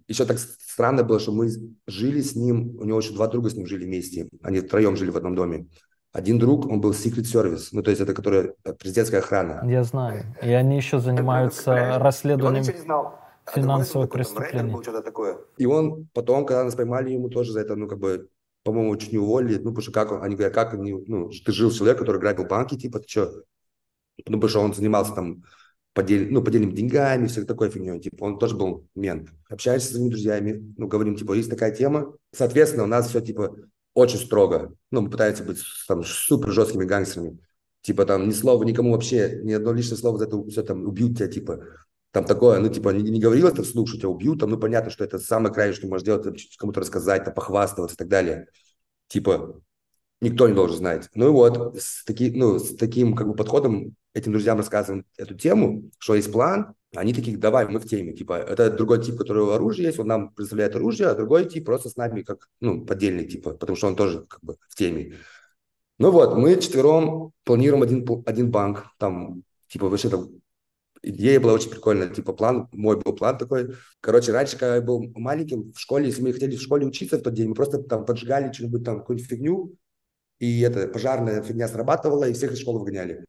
еще 0.08 0.26
так 0.26 0.40
странно 0.40 1.04
было, 1.04 1.20
что 1.20 1.32
мы 1.32 1.48
жили 1.86 2.22
с 2.22 2.36
ним, 2.36 2.76
у 2.80 2.86
него 2.86 2.98
еще 2.98 3.14
два 3.14 3.28
друга 3.28 3.52
с 3.52 3.54
ним 3.54 3.68
жили 3.68 3.86
вместе, 3.86 4.30
они 4.42 4.62
втроем 4.62 4.98
жили 4.98 5.12
в 5.12 5.18
одном 5.18 5.36
доме. 5.36 5.68
Один 6.12 6.40
друг, 6.40 6.66
он 6.66 6.82
был 6.82 6.92
Secret 6.94 7.26
Service, 7.32 7.68
ну, 7.72 7.84
то 7.84 7.92
есть 7.92 8.02
это 8.02 8.16
которая 8.16 8.56
э, 8.64 8.74
президентская 8.74 9.20
охрана. 9.20 9.62
Я 9.70 9.84
знаю. 9.84 10.36
И 10.42 10.50
они 10.50 10.76
еще 10.76 10.98
занимаются 10.98 12.00
расследованием... 12.00 12.64
Он 12.64 12.68
ничего 12.68 12.78
не 12.78 12.84
знал 12.84 13.29
финансовое 13.54 14.08
преступление. 14.08 14.74
Был, 14.74 14.82
что-то 14.82 15.02
такое. 15.02 15.40
И 15.58 15.66
он 15.66 16.08
потом, 16.14 16.46
когда 16.46 16.64
нас 16.64 16.76
поймали, 16.76 17.12
ему 17.12 17.30
тоже 17.30 17.52
за 17.52 17.62
это, 17.62 17.76
ну, 17.76 17.88
как 17.88 18.00
бы, 18.00 18.30
по-моему, 18.64 18.96
чуть 18.98 19.12
не 19.12 19.18
уволили. 19.18 19.58
Ну, 19.58 19.72
потому 19.72 19.82
что 19.82 19.92
как 19.92 20.12
он, 20.12 20.24
они 20.24 20.36
говорят, 20.36 20.54
как 20.54 20.74
они, 20.74 20.94
ну, 21.08 21.30
ты 21.30 21.52
жил 21.52 21.72
человек, 21.72 21.98
который 21.98 22.20
грабил 22.20 22.46
банки, 22.46 22.78
типа, 22.78 23.00
ты 23.00 23.08
что? 23.08 23.44
Ну, 24.28 24.36
потому 24.40 24.50
что 24.50 24.60
он 24.60 24.74
занимался 24.74 25.14
там 25.14 25.44
подель, 25.94 26.32
ну, 26.32 26.44
подельными 26.44 26.72
деньгами, 26.72 27.28
все 27.28 27.46
такой 27.46 27.70
фигней. 27.70 28.00
Типа, 28.00 28.24
он 28.24 28.40
тоже 28.40 28.56
был 28.56 28.88
мент. 28.96 29.30
Общаешься 29.50 29.90
с 29.90 29.92
своими 29.92 30.10
друзьями, 30.10 30.74
ну, 30.78 30.88
говорим, 30.88 31.16
типа, 31.16 31.34
есть 31.34 31.50
такая 31.50 31.74
тема. 31.74 32.14
Соответственно, 32.32 32.84
у 32.84 32.88
нас 32.88 33.10
все, 33.10 33.22
типа, 33.22 33.56
очень 33.94 34.20
строго. 34.20 34.74
Ну, 34.92 35.02
мы 35.02 35.10
пытаемся 35.10 35.44
быть 35.44 35.62
там 35.88 36.04
супер 36.04 36.52
жесткими 36.52 36.86
гангстерами. 36.86 37.40
Типа, 37.82 38.06
там, 38.06 38.28
ни 38.28 38.34
слова 38.34 38.64
никому 38.64 38.92
вообще, 38.92 39.40
ни 39.44 39.54
одно 39.54 39.72
лишнее 39.72 39.98
слово 39.98 40.18
за 40.18 40.26
это 40.26 40.44
все 40.50 40.64
там 40.64 40.86
убьют 40.86 41.18
тебя, 41.18 41.28
типа 41.28 41.64
там 42.12 42.26
такое, 42.26 42.60
ну, 42.60 42.70
типа, 42.70 42.90
не, 42.90 43.10
не 43.10 43.20
говорил 43.20 43.48
это 43.48 43.64
вслух, 43.64 43.88
что 43.88 43.98
тебя 43.98 44.10
убьют, 44.10 44.40
там, 44.40 44.50
ну, 44.50 44.58
понятно, 44.58 44.90
что 44.92 45.04
это 45.04 45.20
самое 45.20 45.54
крайнее, 45.54 45.76
что 45.76 45.88
можешь 45.88 46.04
сделать, 46.04 46.58
кому-то 46.58 46.80
рассказать, 46.80 47.26
там, 47.26 47.34
похвастаться 47.34 47.94
и 47.94 47.98
так 47.98 48.08
далее. 48.08 48.48
Типа, 49.08 49.62
Никто 50.22 50.50
не 50.50 50.54
должен 50.54 50.78
знать. 50.78 51.10
Ну 51.16 51.28
и 51.30 51.32
вот, 51.32 51.78
с, 51.78 52.04
таки, 52.04 52.30
ну, 52.32 52.60
с 52.60 52.76
таким 52.76 53.16
как 53.16 53.28
бы 53.28 53.36
подходом 53.36 53.96
этим 54.14 54.34
друзьям 54.34 54.58
рассказываем 54.58 55.06
эту 55.18 55.34
тему, 55.36 55.92
что 55.98 56.16
есть 56.16 56.32
план, 56.32 56.74
они 56.94 57.14
такие, 57.14 57.38
давай, 57.38 57.68
мы 57.70 57.80
в 57.80 57.88
теме. 57.88 58.14
Типа, 58.14 58.34
это 58.34 58.70
другой 58.70 59.02
тип, 59.02 59.18
который 59.18 59.56
оружие 59.56 59.88
есть, 59.88 60.00
он 60.00 60.08
нам 60.08 60.34
представляет 60.34 60.76
оружие, 60.76 61.08
а 61.08 61.16
другой 61.16 61.48
тип 61.48 61.66
просто 61.66 61.90
с 61.90 61.96
нами 61.96 62.24
как, 62.24 62.50
ну, 62.60 62.86
поддельный, 62.86 63.28
типа, 63.28 63.52
потому 63.52 63.78
что 63.78 63.88
он 63.88 63.96
тоже 63.96 64.26
как 64.28 64.42
бы 64.44 64.58
в 64.68 64.76
теме. 64.76 65.16
Ну 66.00 66.12
вот, 66.12 66.36
мы 66.36 66.60
четвером 66.60 67.32
планируем 67.46 67.84
один, 67.84 68.06
один 68.26 68.52
банк, 68.52 68.88
там, 68.98 69.44
типа, 69.70 69.88
вообще 69.88 70.10
там 70.10 70.30
идея 71.02 71.40
была 71.40 71.54
очень 71.54 71.70
прикольная, 71.70 72.10
типа 72.10 72.34
план, 72.34 72.68
мой 72.72 72.98
был 72.98 73.14
план 73.14 73.38
такой. 73.38 73.76
Короче, 74.02 74.32
раньше, 74.32 74.58
когда 74.58 74.76
я 74.76 74.82
был 74.82 75.04
маленьким 75.16 75.72
в 75.74 75.80
школе, 75.80 76.08
если 76.08 76.22
мы 76.22 76.34
хотели 76.34 76.56
в 76.56 76.62
школе 76.62 76.86
учиться 76.86 77.18
в 77.18 77.22
тот 77.22 77.34
день, 77.34 77.50
мы 77.50 77.56
просто 77.56 77.82
там 77.82 78.06
поджигали 78.06 78.52
что-нибудь 78.52 78.84
там, 78.84 79.00
какую-нибудь 79.00 79.30
фигню, 79.30 79.76
и 80.40 80.62
эта 80.62 80.88
пожарная 80.88 81.42
фигня 81.42 81.68
срабатывала, 81.68 82.28
и 82.28 82.34
всех 82.34 82.54
из 82.54 82.60
школы 82.60 82.80
выгоняли. 82.80 83.26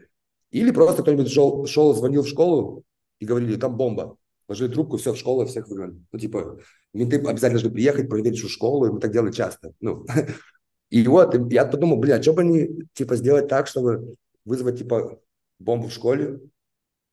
Или 0.50 0.70
просто 0.70 1.02
кто-нибудь 1.02 1.30
шел, 1.30 1.66
шел, 1.66 1.94
звонил 1.94 2.22
в 2.22 2.28
школу 2.28 2.84
и 3.18 3.24
говорили, 3.24 3.56
там 3.56 3.76
бомба. 3.76 4.16
Ложили 4.48 4.72
трубку, 4.72 4.96
все, 4.96 5.12
в 5.12 5.16
школу, 5.16 5.46
всех 5.46 5.68
выгнали. 5.68 5.94
Ну, 6.10 6.18
типа, 6.18 6.58
менты 6.92 7.16
обязательно 7.16 7.60
должны 7.60 7.70
приехать, 7.70 8.08
проверить 8.08 8.38
всю 8.38 8.48
школу, 8.48 8.86
и 8.86 8.90
мы 8.90 9.00
так 9.00 9.12
делали 9.12 9.30
часто. 9.30 9.72
Ну, 9.80 10.04
и 10.90 11.06
вот, 11.06 11.52
я 11.52 11.64
подумал, 11.66 11.98
блин, 11.98 12.16
а 12.16 12.22
что 12.22 12.32
бы 12.32 12.42
они, 12.42 12.68
типа, 12.94 13.16
сделать 13.16 13.48
так, 13.48 13.68
чтобы 13.68 14.16
вызвать, 14.44 14.78
типа, 14.78 15.20
бомбу 15.60 15.88
в 15.88 15.92
школе, 15.92 16.40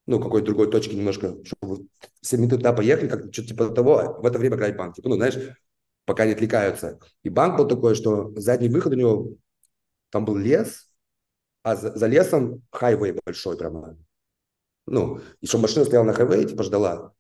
ну, 0.08 0.20
какой-то 0.22 0.48
другой 0.48 0.72
точки 0.72 0.96
немножко, 0.96 1.36
чтобы 1.44 1.88
все 2.22 2.38
менты 2.38 2.56
туда 2.56 2.74
поехали, 2.74 3.10
как 3.10 3.34
что-то 3.34 3.50
типа 3.50 3.70
того, 3.70 4.20
в 4.22 4.26
это 4.26 4.40
время 4.40 4.56
играть 4.56 4.78
банк. 4.78 4.96
Типа, 4.96 5.10
ну, 5.10 5.16
знаешь, 5.16 5.38
пока 6.06 6.26
не 6.26 6.32
отвлекаются. 6.32 7.00
И 7.24 7.30
банк 7.30 7.58
был 7.58 7.68
такой, 7.68 7.94
что 7.94 8.34
задний 8.38 8.70
выход 8.70 8.94
у 8.94 8.96
него, 8.96 9.34
там 10.10 10.24
был 10.24 10.38
лес, 10.38 10.90
а 11.62 11.76
за, 11.76 11.96
за 11.96 12.08
лесом 12.08 12.64
хайвей 12.72 13.20
большой 13.26 13.58
прямо. 13.58 13.98
Ну, 14.86 15.20
и 15.42 15.46
что 15.46 15.58
машина 15.58 15.84
стояла 15.84 16.06
на 16.06 16.14
хайвее, 16.14 16.46
типа 16.46 16.64
ждала. 16.64 17.14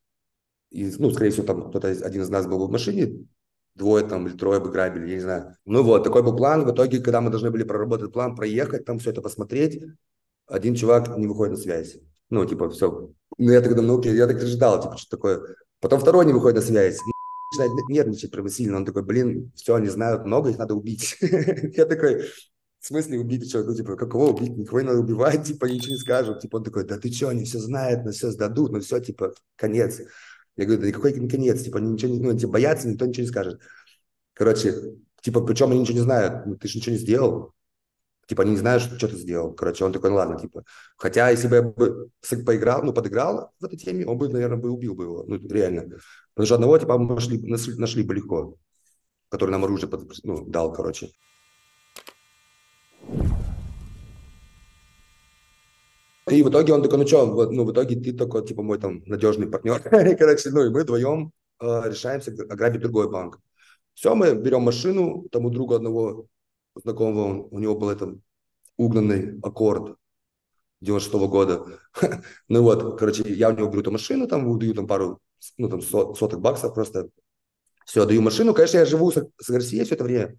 И, 0.69 0.89
ну, 0.97 1.11
скорее 1.11 1.31
всего, 1.31 1.45
там 1.45 1.69
кто-то 1.69 1.89
один 1.89 2.21
из 2.21 2.29
нас 2.29 2.47
был 2.47 2.65
в 2.65 2.71
машине, 2.71 3.27
двое 3.75 4.05
там 4.05 4.27
или 4.27 4.37
трое 4.37 4.61
бы 4.61 4.71
грабили, 4.71 5.09
я 5.09 5.15
не 5.15 5.21
знаю. 5.21 5.57
Ну 5.65 5.83
вот, 5.83 6.05
такой 6.05 6.23
был 6.23 6.35
план. 6.37 6.65
В 6.65 6.71
итоге, 6.73 6.99
когда 6.99 7.19
мы 7.19 7.29
должны 7.29 7.51
были 7.51 7.63
проработать 7.63 8.13
план, 8.13 8.35
проехать, 8.35 8.85
там 8.85 8.99
все 8.99 9.11
это 9.11 9.21
посмотреть, 9.21 9.83
один 10.47 10.75
чувак 10.75 11.17
не 11.17 11.27
выходит 11.27 11.57
на 11.57 11.57
связь. 11.57 11.97
Ну, 12.29 12.45
типа, 12.45 12.69
все. 12.69 13.11
Ну, 13.37 13.51
я 13.51 13.61
тогда, 13.61 13.81
ну, 13.81 13.99
окей, 13.99 14.15
я 14.15 14.27
так 14.27 14.41
ждал, 14.41 14.81
типа, 14.81 14.97
что 14.97 15.17
такое. 15.17 15.55
Потом 15.79 15.99
второй 15.99 16.25
не 16.25 16.33
выходит 16.33 16.57
на 16.57 16.61
связь. 16.61 16.99
Начинает 17.51 17.89
нервничать 17.89 18.31
прямо 18.31 18.49
сильно. 18.49 18.77
Он 18.77 18.85
такой, 18.85 19.03
блин, 19.03 19.51
все, 19.55 19.75
они 19.75 19.87
знают 19.87 20.25
много, 20.25 20.49
их 20.49 20.57
надо 20.57 20.75
убить. 20.75 21.17
Я 21.21 21.85
такой, 21.85 22.23
в 22.79 22.85
смысле 22.85 23.19
убить 23.19 23.49
что? 23.49 23.63
Ну, 23.63 23.75
типа, 23.75 23.95
какого 23.95 24.31
убить? 24.31 24.57
Никого 24.57 24.81
не 24.81 24.87
надо 24.87 24.99
убивать, 24.99 25.45
типа, 25.45 25.65
ничего 25.65 25.93
не 25.93 25.99
скажут. 25.99 26.41
Типа, 26.41 26.57
он 26.57 26.63
такой, 26.63 26.83
да 26.85 26.97
ты 26.97 27.11
что, 27.11 27.29
они 27.29 27.45
все 27.45 27.59
знают, 27.59 28.03
на 28.05 28.11
все 28.11 28.31
сдадут, 28.31 28.71
ну 28.71 28.79
все, 28.81 28.99
типа, 28.99 29.33
конец. 29.55 30.01
Я 30.57 30.65
говорю, 30.65 30.81
да 30.81 30.87
никакой 30.87 31.13
не 31.13 31.29
конец, 31.29 31.61
типа, 31.63 31.77
они 31.79 31.91
ничего 31.91 32.11
не, 32.11 32.19
ну, 32.19 32.37
типа, 32.37 32.53
боятся, 32.53 32.87
никто 32.89 33.05
ничего 33.05 33.23
не 33.23 33.29
скажет. 33.29 33.61
Короче, 34.33 34.73
типа, 35.21 35.41
причем 35.41 35.71
они 35.71 35.81
ничего 35.81 35.97
не 35.99 36.03
знают, 36.03 36.45
ну, 36.45 36.55
ты 36.55 36.67
же 36.67 36.77
ничего 36.77 36.93
не 36.93 36.99
сделал, 36.99 37.53
типа, 38.27 38.43
они 38.43 38.51
не 38.51 38.57
знают, 38.57 38.83
что, 38.83 39.07
ты 39.07 39.15
сделал. 39.15 39.53
Короче, 39.53 39.85
он 39.85 39.93
такой, 39.93 40.09
ну 40.09 40.17
ладно, 40.17 40.39
типа. 40.39 40.63
Хотя, 40.97 41.29
если 41.29 41.47
бы 41.47 41.55
я 41.55 41.61
бы 41.63 42.11
поиграл, 42.45 42.83
ну, 42.83 42.93
подыграл 42.93 43.51
в 43.59 43.65
этой 43.65 43.77
теме, 43.77 44.05
он 44.05 44.17
бы, 44.17 44.29
наверное, 44.29 44.57
бы 44.57 44.69
убил 44.69 44.93
бы 44.93 45.05
его, 45.05 45.23
ну, 45.27 45.37
реально. 45.47 45.97
Потому 46.33 46.45
что 46.45 46.55
одного, 46.55 46.77
типа, 46.77 46.97
мы 46.97 47.15
нашли, 47.15 47.41
нашли, 47.77 48.03
бы 48.03 48.13
легко, 48.13 48.57
который 49.29 49.51
нам 49.51 49.63
оружие 49.63 49.89
под, 49.89 50.11
ну, 50.23 50.45
дал, 50.45 50.73
короче. 50.73 51.09
И 56.29 56.43
в 56.43 56.49
итоге 56.49 56.73
он 56.73 56.83
такой, 56.83 56.97
ну 56.97 57.07
что, 57.07 57.49
ну 57.51 57.63
в 57.63 57.71
итоге 57.71 57.95
ты 57.95 58.11
такой, 58.11 58.45
типа, 58.45 58.61
мой 58.61 58.77
там 58.77 59.01
надежный 59.05 59.47
партнер. 59.47 59.79
Короче, 60.17 60.49
ну 60.49 60.65
и 60.65 60.69
мы 60.69 60.81
вдвоем 60.81 61.31
э, 61.61 61.83
решаемся 61.85 62.31
ограбить 62.49 62.81
другой 62.81 63.09
банк. 63.09 63.39
Все, 63.93 64.13
мы 64.13 64.35
берем 64.35 64.63
машину, 64.63 65.25
там 65.31 65.45
у 65.45 65.49
друга 65.49 65.79
одного 66.77 66.81
знакомого, 66.81 67.47
у 67.49 67.59
него 67.59 67.75
был 67.75 67.89
этот 67.89 68.19
угнанный 68.77 69.39
аккорд 69.41 69.97
96 70.81 71.15
-го 71.15 71.27
года. 71.27 71.65
ну 72.47 72.63
вот, 72.63 72.99
короче, 72.99 73.23
я 73.33 73.49
у 73.49 73.55
него 73.55 73.69
беру 73.69 73.81
эту 73.81 73.91
машину, 73.91 74.27
там 74.27 74.49
выдаю 74.49 74.73
там 74.73 74.87
пару, 74.87 75.19
ну 75.57 75.69
там 75.69 75.81
сот, 75.81 76.17
соток 76.17 76.41
баксов 76.41 76.73
просто. 76.73 77.09
Все, 77.85 78.05
даю 78.05 78.21
машину. 78.21 78.53
Конечно, 78.53 78.79
я 78.79 78.85
живу 78.85 79.11
с, 79.11 79.25
с 79.37 79.49
Гарсией 79.49 79.85
все 79.85 79.95
это 79.95 80.03
время. 80.03 80.37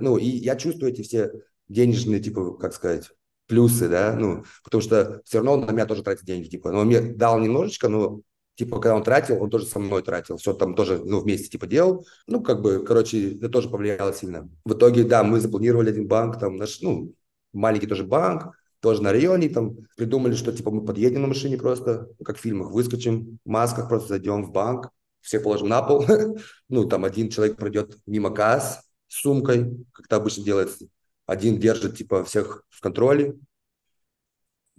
Ну, 0.00 0.16
и 0.18 0.26
я 0.26 0.56
чувствую 0.56 0.92
эти 0.92 1.02
все 1.02 1.30
денежные, 1.68 2.20
типа, 2.20 2.56
как 2.56 2.74
сказать, 2.74 3.10
плюсы, 3.46 3.88
да, 3.88 4.16
ну, 4.16 4.44
потому 4.64 4.82
что 4.82 5.22
все 5.24 5.38
равно 5.38 5.52
он 5.52 5.66
на 5.66 5.70
меня 5.70 5.86
тоже 5.86 6.02
тратит 6.02 6.24
деньги, 6.24 6.48
типа, 6.48 6.72
но 6.72 6.80
он 6.80 6.88
мне 6.88 7.00
дал 7.00 7.38
немножечко, 7.38 7.88
но, 7.88 8.20
типа, 8.56 8.80
когда 8.80 8.96
он 8.96 9.02
тратил, 9.02 9.42
он 9.42 9.50
тоже 9.50 9.66
со 9.66 9.78
мной 9.78 10.02
тратил, 10.02 10.36
все 10.36 10.52
там 10.52 10.74
тоже, 10.74 11.00
ну, 11.04 11.20
вместе, 11.20 11.48
типа, 11.48 11.66
делал, 11.66 12.06
ну, 12.26 12.42
как 12.42 12.60
бы, 12.62 12.84
короче, 12.84 13.36
это 13.36 13.48
тоже 13.48 13.68
повлияло 13.68 14.12
сильно. 14.12 14.48
В 14.64 14.74
итоге, 14.74 15.04
да, 15.04 15.22
мы 15.24 15.40
запланировали 15.40 15.90
один 15.90 16.06
банк, 16.06 16.38
там, 16.38 16.56
наш, 16.56 16.80
ну, 16.80 17.14
маленький 17.52 17.86
тоже 17.86 18.04
банк, 18.04 18.54
тоже 18.80 19.02
на 19.02 19.12
районе, 19.12 19.48
там, 19.48 19.76
придумали, 19.96 20.34
что, 20.34 20.52
типа, 20.52 20.70
мы 20.70 20.84
подъедем 20.84 21.22
на 21.22 21.28
машине 21.28 21.56
просто, 21.56 22.08
как 22.24 22.36
в 22.36 22.40
фильмах, 22.40 22.70
выскочим, 22.70 23.38
в 23.44 23.48
масках 23.48 23.88
просто 23.88 24.08
зайдем 24.08 24.44
в 24.44 24.52
банк, 24.52 24.90
все 25.20 25.40
положим 25.40 25.68
на 25.68 25.82
пол, 25.82 26.04
ну, 26.68 26.88
там, 26.88 27.04
один 27.04 27.30
человек 27.30 27.56
пройдет 27.56 27.96
мимо 28.06 28.30
касс 28.30 28.80
с 29.08 29.20
сумкой, 29.20 29.86
как 29.92 30.06
это 30.06 30.16
обычно 30.16 30.44
делается, 30.44 30.86
один 31.26 31.58
держит, 31.58 31.96
типа, 31.96 32.24
всех 32.24 32.64
в 32.68 32.80
контроле, 32.80 33.36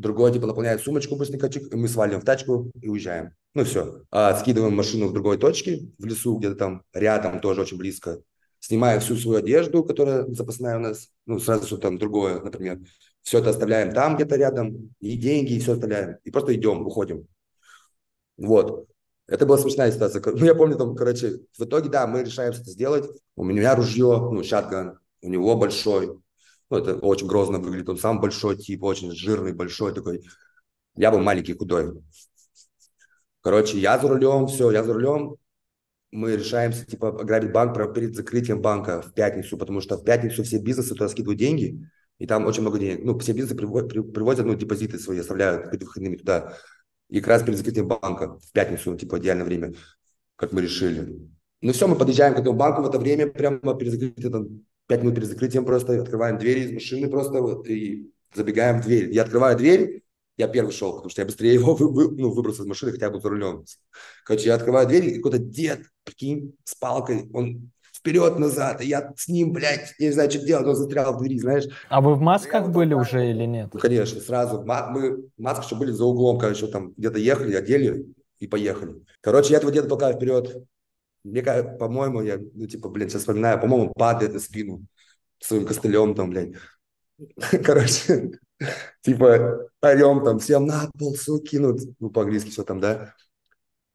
другой, 0.02 0.34
типа, 0.34 0.48
наполняет 0.48 0.82
сумочку 0.82 1.16
быстренько, 1.16 1.50
чик, 1.50 1.72
и 1.72 1.76
мы 1.76 1.88
свалим 1.88 2.20
в 2.20 2.26
тачку 2.26 2.72
и 2.80 2.90
уезжаем. 2.90 3.32
Ну, 3.54 3.64
все. 3.64 4.04
А, 4.12 4.36
скидываем 4.38 4.76
машину 4.76 5.08
в 5.08 5.14
другой 5.14 5.38
точке, 5.38 5.90
в 5.98 6.06
лесу, 6.06 6.38
где-то 6.38 6.56
там 6.56 6.84
рядом, 6.94 7.40
тоже 7.40 7.62
очень 7.62 7.78
близко. 7.78 8.22
Снимаем 8.60 9.00
всю 9.00 9.16
свою 9.16 9.40
одежду, 9.40 9.84
которая 9.84 10.26
запасная 10.28 10.78
у 10.78 10.80
нас, 10.80 11.10
ну, 11.26 11.40
сразу 11.40 11.66
что 11.66 11.78
там 11.78 11.98
другое, 11.98 12.40
например. 12.42 12.80
Все 13.24 13.40
это 13.40 13.52
оставляем 13.52 13.94
там 13.94 14.16
где-то 14.16 14.36
рядом, 14.36 14.94
и 15.00 15.16
деньги, 15.16 15.54
и 15.54 15.60
все 15.60 15.74
оставляем. 15.74 16.18
И 16.24 16.32
просто 16.32 16.54
идем, 16.56 16.86
уходим. 16.86 17.28
Вот. 18.38 18.88
Это 19.28 19.46
была 19.46 19.58
смешная 19.58 19.92
ситуация. 19.92 20.22
Ну, 20.26 20.46
я 20.46 20.56
помню, 20.56 20.78
там, 20.78 20.96
короче, 20.96 21.40
в 21.58 21.64
итоге, 21.64 21.90
да, 21.90 22.08
мы 22.08 22.24
решаемся 22.24 22.62
это 22.62 22.72
сделать. 22.72 23.10
У 23.36 23.44
меня 23.44 23.76
ружье, 23.76 24.30
ну, 24.32 24.44
шатган, 24.44 25.00
у 25.22 25.30
него 25.30 25.56
большой, 25.56 26.20
ну, 26.72 26.78
это 26.78 26.96
очень 26.96 27.28
грозно 27.28 27.60
выглядит. 27.60 27.90
Он 27.90 27.98
сам 27.98 28.22
большой 28.22 28.58
тип, 28.58 28.84
очень 28.84 29.12
жирный, 29.12 29.54
большой 29.54 29.94
такой. 29.94 30.24
Я 30.96 31.12
был 31.12 31.20
маленький, 31.20 31.54
худой. 31.54 32.02
Короче, 33.42 33.78
я 33.78 34.00
за 34.00 34.08
рулем, 34.08 34.48
все, 34.48 34.72
я 34.72 34.84
за 34.84 34.94
рулем. 34.94 35.36
Мы 36.12 36.36
решаемся, 36.36 36.86
типа, 36.86 37.10
ограбить 37.10 37.52
банк 37.52 37.74
прямо 37.74 37.94
перед 37.94 38.16
закрытием 38.16 38.62
банка 38.62 39.02
в 39.02 39.14
пятницу, 39.14 39.58
потому 39.58 39.82
что 39.82 39.98
в 39.98 40.04
пятницу 40.04 40.44
все 40.44 40.60
бизнесы 40.60 40.90
туда 40.90 41.10
скидывают 41.10 41.40
деньги, 41.40 41.88
и 42.20 42.26
там 42.26 42.46
очень 42.46 42.62
много 42.62 42.80
денег. 42.80 43.04
Ну, 43.04 43.18
все 43.20 43.34
бизнесы 43.34 43.56
привозят, 43.56 44.46
ну, 44.46 44.56
депозиты 44.56 44.98
свои, 44.98 45.20
оставляют 45.20 45.72
перед 45.72 45.84
выходными 45.84 46.16
туда. 46.18 46.58
И 47.10 47.20
как 47.20 47.28
раз 47.28 47.44
перед 47.44 47.58
закрытием 47.58 47.88
банка 47.88 48.40
в 48.40 48.52
пятницу, 48.52 48.96
типа, 48.96 49.20
идеальное 49.20 49.46
время, 49.46 49.74
как 50.38 50.54
мы 50.54 50.62
решили. 50.62 51.30
Ну 51.62 51.74
все, 51.74 51.88
мы 51.88 51.96
подъезжаем 51.96 52.34
к 52.34 52.40
этому 52.40 52.58
банку 52.58 52.82
в 52.82 52.88
это 52.88 52.98
время, 52.98 53.28
прямо 53.28 53.78
перед 53.78 53.94
закрытием 53.94 54.66
пять 54.92 55.04
минут 55.04 55.16
перед 55.16 55.30
закрытием 55.30 55.64
просто 55.64 56.02
открываем 56.02 56.38
двери 56.38 56.66
из 56.66 56.72
машины 56.74 57.10
просто 57.10 57.42
вот, 57.42 57.66
и 57.66 58.12
забегаем 58.36 58.82
в 58.82 58.84
дверь. 58.84 59.10
Я 59.14 59.22
открываю 59.22 59.58
дверь, 59.58 60.04
я 60.36 60.50
первый 60.50 60.72
шел, 60.72 60.92
потому 60.92 61.10
что 61.10 61.22
я 61.22 61.26
быстрее 61.26 61.54
его 61.54 61.76
вы, 61.76 61.88
вы, 61.90 62.12
ну, 62.12 62.30
выбрался 62.32 62.64
из 62.64 62.66
машины, 62.66 62.92
хотя 62.92 63.10
бы 63.10 63.22
за 63.22 63.30
рулем. 63.30 63.64
Короче, 64.26 64.48
я 64.48 64.56
открываю 64.56 64.90
дверь, 64.90 65.06
и 65.06 65.16
какой-то 65.16 65.38
дед, 65.38 65.84
прикинь, 66.04 66.56
с 66.66 66.76
палкой, 66.76 67.30
он 67.34 67.72
вперед-назад, 67.96 68.82
и 68.82 68.88
я 68.88 69.14
с 69.16 69.30
ним, 69.30 69.54
блядь, 69.54 69.94
я 69.98 70.08
не 70.08 70.12
знаю, 70.12 70.30
что 70.30 70.46
делать, 70.46 70.68
он 70.68 70.76
застрял 70.76 71.14
в 71.14 71.20
двери, 71.20 71.40
знаешь. 71.40 71.68
А 71.88 72.02
вы 72.02 72.16
в 72.16 72.20
масках 72.20 72.66
я 72.66 72.70
были 72.70 72.94
уже 72.94 73.30
или 73.30 73.46
нет? 73.46 73.70
Ну, 73.74 73.80
конечно, 73.80 74.20
сразу. 74.20 74.62
Мы 74.66 75.22
в 75.38 75.42
масках 75.42 75.68
еще 75.68 75.76
были 75.78 75.92
за 75.92 76.04
углом, 76.04 76.38
короче, 76.38 76.68
там 76.68 76.94
где-то 76.98 77.18
ехали, 77.18 77.56
одели 77.56 78.08
и 78.40 78.48
поехали. 78.48 78.96
Короче, 79.22 79.54
я 79.54 79.58
этого 79.60 79.72
деда 79.72 79.88
толкаю 79.88 80.16
вперед, 80.16 80.66
мне, 81.24 81.44
по-моему, 81.44 82.22
я, 82.22 82.40
ну, 82.54 82.68
типа, 82.68 82.90
блин, 82.90 83.10
сейчас 83.10 83.22
вспоминаю, 83.22 83.60
по-моему, 83.60 83.94
падает 83.94 84.34
на 84.34 84.40
спину 84.40 84.86
своим 85.40 85.66
костылем 85.66 86.16
там, 86.16 86.30
блядь. 86.30 86.54
Короче, 87.64 88.32
типа, 89.02 89.70
орем 89.82 90.24
там, 90.24 90.40
всем 90.40 90.66
на 90.66 90.90
пол, 90.98 91.16
суки, 91.16 91.58
ну, 91.58 91.76
ну, 92.00 92.10
по-английски 92.10 92.50
все 92.50 92.64
там, 92.64 92.80
да. 92.80 93.14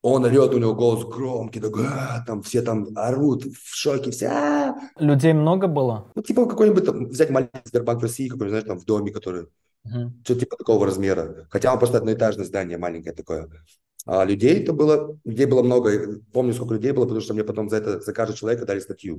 Он 0.02 0.24
орет, 0.24 0.54
у 0.54 0.58
него 0.58 0.74
голос 0.74 1.04
громкий, 1.04 1.58
такой, 1.58 1.86
а, 1.88 2.22
там 2.24 2.42
все 2.42 2.62
там 2.62 2.86
орут, 2.94 3.44
в 3.44 3.74
шоке, 3.74 4.12
все. 4.12 4.28
А. 4.28 4.74
Людей 4.98 5.32
много 5.32 5.66
было? 5.66 6.12
Ну, 6.14 6.22
типа, 6.22 6.46
какой-нибудь 6.46 6.84
там, 6.84 7.06
взять 7.06 7.30
маленький 7.30 7.58
Сбербанк 7.64 8.02
России, 8.02 8.28
какой-нибудь, 8.28 8.50
знаешь, 8.50 8.66
там, 8.66 8.78
в 8.78 8.84
доме, 8.84 9.10
который, 9.10 9.48
uh-huh. 9.86 10.10
что 10.22 10.34
типа 10.36 10.56
такого 10.56 10.86
размера. 10.86 11.48
Хотя 11.50 11.72
он 11.72 11.78
просто 11.80 11.98
одноэтажное 11.98 12.44
здание 12.44 12.78
маленькое 12.78 13.16
такое. 13.16 13.48
А 14.06 14.24
людей 14.24 14.62
это 14.62 14.72
было, 14.72 15.18
людей 15.24 15.46
было 15.46 15.62
много. 15.64 16.20
Помню, 16.32 16.54
сколько 16.54 16.74
людей 16.74 16.92
было, 16.92 17.04
потому 17.04 17.20
что 17.20 17.34
мне 17.34 17.42
потом 17.42 17.68
за 17.68 17.78
это, 17.78 18.00
за 18.00 18.12
каждого 18.12 18.38
человека 18.38 18.64
дали 18.64 18.78
статью. 18.78 19.16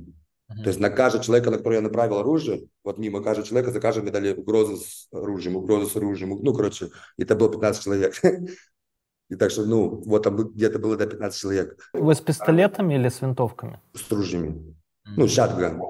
Uh-huh. 0.50 0.62
То 0.62 0.68
есть 0.68 0.80
на 0.80 0.88
каждого 0.88 1.22
человека, 1.22 1.50
на 1.50 1.58
которого 1.58 1.76
я 1.76 1.82
направил 1.82 2.18
оружие, 2.18 2.68
вот 2.82 2.96
мимо 2.96 3.22
каждого 3.22 3.46
человека, 3.46 3.70
за 3.70 3.80
каждым 3.80 4.04
мне 4.04 4.12
дали 4.12 4.32
угрозу 4.32 4.78
с 4.78 5.06
оружием, 5.12 5.56
угрозу 5.56 5.90
с 5.90 5.96
оружием. 5.96 6.38
Ну, 6.40 6.54
короче, 6.54 6.88
это 7.18 7.36
было 7.36 7.50
15 7.50 7.84
человек. 7.84 8.14
И 9.28 9.34
так 9.36 9.50
что, 9.50 9.66
ну, 9.66 10.02
вот 10.06 10.22
там 10.22 10.36
где-то 10.36 10.78
было 10.78 10.96
до 10.96 11.06
15 11.06 11.38
человек. 11.38 11.90
Вы 11.92 12.14
с 12.14 12.20
пистолетами 12.22 12.94
или 12.94 13.10
с 13.10 13.20
винтовками? 13.20 13.78
С 13.92 14.10
ружьями. 14.10 14.48
Mm-hmm. 14.48 15.12
Ну, 15.18 15.28
шатган. 15.28 15.82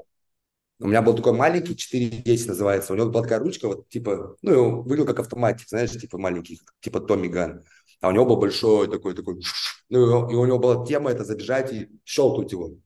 У 0.81 0.87
меня 0.87 1.03
был 1.03 1.15
такой 1.15 1.35
маленький, 1.35 1.75
4.10 1.75 2.49
называется. 2.49 2.93
У 2.93 2.97
него 2.97 3.11
была 3.11 3.23
такая 3.23 3.39
ручка, 3.39 3.69
вот 3.69 3.89
типа, 3.89 4.37
ну, 4.43 4.83
выглядел 4.83 5.07
как 5.07 5.21
автоматик, 5.21 5.69
знаешь, 5.69 5.93
типа 5.93 6.19
маленький, 6.19 6.61
типа 6.81 7.01
Томми 7.01 7.29
Ган. 7.29 7.65
А 8.01 8.09
у 8.09 8.13
него 8.13 8.27
был 8.27 8.37
большой 8.37 8.89
такой, 8.89 9.15
такой, 9.15 9.41
ну, 9.89 10.31
и 10.31 10.35
у 10.35 10.47
него 10.47 10.59
была 10.59 10.85
тема 10.87 11.11
это 11.11 11.25
забежать 11.25 11.73
и 11.73 11.89
щелкнуть 12.05 12.53
его. 12.53 12.77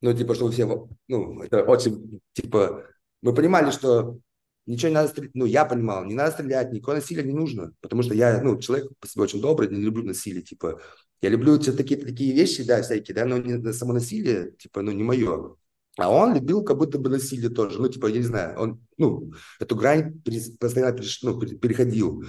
Ну, 0.00 0.14
типа, 0.14 0.34
чтобы 0.34 0.52
все, 0.52 0.88
ну, 1.08 1.42
это 1.42 1.62
очень, 1.62 2.20
типа, 2.32 2.84
мы 3.22 3.34
понимали, 3.34 3.70
что 3.70 4.18
ничего 4.66 4.88
не 4.88 4.94
надо 4.94 5.08
стрелять, 5.08 5.34
ну, 5.34 5.44
я 5.44 5.64
понимал, 5.64 6.04
не 6.04 6.14
надо 6.14 6.32
стрелять, 6.32 6.72
никакого 6.72 6.96
насилия 6.96 7.22
не 7.22 7.32
нужно, 7.32 7.72
потому 7.80 8.02
что 8.02 8.14
я, 8.14 8.40
ну, 8.42 8.58
человек 8.58 8.90
по 8.98 9.06
себе 9.06 9.24
очень 9.24 9.42
добрый, 9.42 9.68
не 9.68 9.82
люблю 9.82 10.04
насилие, 10.04 10.42
типа, 10.42 10.80
я 11.20 11.28
люблю 11.28 11.58
все 11.60 11.72
такие, 11.72 12.00
такие 12.00 12.32
вещи, 12.32 12.64
да, 12.64 12.82
всякие, 12.82 13.14
да, 13.14 13.26
но 13.26 13.38
не, 13.38 13.72
само 13.72 13.92
насилие, 13.92 14.52
типа, 14.52 14.82
ну, 14.82 14.92
не 14.92 15.02
мое. 15.02 15.56
А 15.98 16.08
он 16.08 16.34
любил 16.34 16.64
как 16.64 16.78
будто 16.78 16.98
бы 16.98 17.10
насилие 17.10 17.50
тоже, 17.50 17.80
ну, 17.80 17.88
типа, 17.88 18.06
я 18.06 18.18
не 18.18 18.22
знаю, 18.22 18.58
он, 18.58 18.86
ну, 18.96 19.32
эту 19.58 19.76
грань 19.76 20.22
постоянно 20.58 20.98
ну, 21.22 21.38
переходил, 21.38 22.24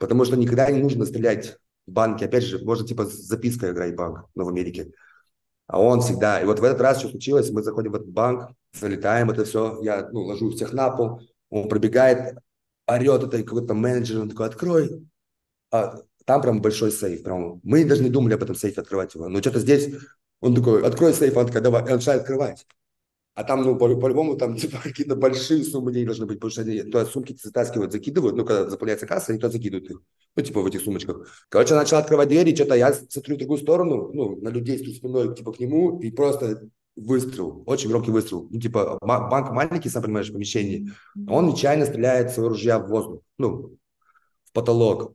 потому 0.00 0.24
что 0.24 0.36
никогда 0.36 0.68
не 0.72 0.82
нужно 0.82 1.06
стрелять 1.06 1.58
в 1.86 1.92
банке, 1.92 2.24
опять 2.24 2.42
же, 2.42 2.58
можно, 2.64 2.84
типа, 2.84 3.04
запиской 3.04 3.70
играть 3.70 3.92
в 3.92 3.96
банк, 3.96 4.26
ну, 4.34 4.44
в 4.44 4.48
Америке, 4.48 4.90
а 5.68 5.80
он 5.80 6.00
всегда, 6.00 6.40
и 6.40 6.44
вот 6.44 6.58
в 6.58 6.64
этот 6.64 6.80
раз 6.80 6.98
что 6.98 7.10
случилось, 7.10 7.50
мы 7.52 7.62
заходим 7.62 7.92
в 7.92 7.94
этот 7.94 8.08
банк, 8.08 8.50
залетаем, 8.72 9.30
это 9.30 9.44
все, 9.44 9.78
я, 9.82 10.08
ну, 10.10 10.22
ложу 10.22 10.50
всех 10.50 10.72
на 10.72 10.90
пол, 10.90 11.20
он 11.48 11.68
пробегает, 11.68 12.38
орет, 12.88 13.22
это 13.22 13.42
какой-то 13.42 13.74
менеджер, 13.74 14.20
он 14.20 14.28
такой, 14.28 14.46
открой. 14.46 15.06
А 15.70 15.96
там 16.24 16.42
прям 16.42 16.60
большой 16.60 16.92
сейф. 16.92 17.22
Прям. 17.22 17.60
Мы 17.62 17.84
даже 17.84 18.02
не 18.02 18.10
думали 18.10 18.34
об 18.34 18.42
этом 18.42 18.54
сейфе 18.54 18.80
открывать 18.80 19.14
его. 19.14 19.28
Но 19.28 19.40
что-то 19.40 19.60
здесь 19.60 19.94
он 20.40 20.54
такой, 20.54 20.84
открой 20.84 21.14
сейф, 21.14 21.36
он 21.36 21.46
такой, 21.46 21.60
давай, 21.60 21.82
он 21.82 21.90
начинает 21.90 22.22
открывать. 22.22 22.66
А 23.40 23.44
там, 23.44 23.62
ну, 23.62 23.74
по-любому, 23.74 24.36
там, 24.36 24.54
типа, 24.58 24.78
какие-то 24.82 25.16
большие 25.16 25.64
суммы 25.64 25.92
денег 25.92 26.08
должны 26.08 26.26
быть, 26.26 26.36
потому 26.36 26.50
что 26.50 26.60
они 26.60 26.82
туда 26.82 27.06
сумки 27.06 27.34
затаскивают, 27.42 27.90
закидывают, 27.90 28.36
ну, 28.36 28.44
когда 28.44 28.68
заполняется 28.68 29.06
касса, 29.06 29.32
они 29.32 29.40
туда 29.40 29.50
закидывают 29.50 29.90
их, 29.90 30.02
ну, 30.36 30.42
типа, 30.42 30.60
в 30.60 30.66
этих 30.66 30.82
сумочках. 30.82 31.26
Короче, 31.48 31.74
начал 31.74 31.96
открывать 31.96 32.28
двери, 32.28 32.54
что-то 32.54 32.74
я 32.74 32.92
смотрю 32.92 33.36
в 33.36 33.38
другую 33.38 33.58
сторону, 33.58 34.10
ну, 34.12 34.36
на 34.42 34.50
людей 34.50 34.76
с 34.76 34.96
спиной, 34.98 35.34
типа, 35.34 35.54
к 35.54 35.58
нему, 35.58 35.98
и 36.00 36.10
просто 36.10 36.68
выстрел, 36.96 37.62
очень 37.64 37.88
громкий 37.88 38.10
выстрел. 38.10 38.46
Ну, 38.50 38.60
типа, 38.60 38.98
банк 39.00 39.52
маленький, 39.52 39.88
сам 39.88 40.02
понимаешь, 40.02 40.30
помещение. 40.30 40.92
Он 41.26 41.46
нечаянно 41.46 41.86
стреляет 41.86 42.32
свое 42.32 42.50
ружья 42.50 42.78
в 42.78 42.88
воздух, 42.88 43.22
ну, 43.38 43.78
в 44.44 44.52
потолок. 44.52 45.14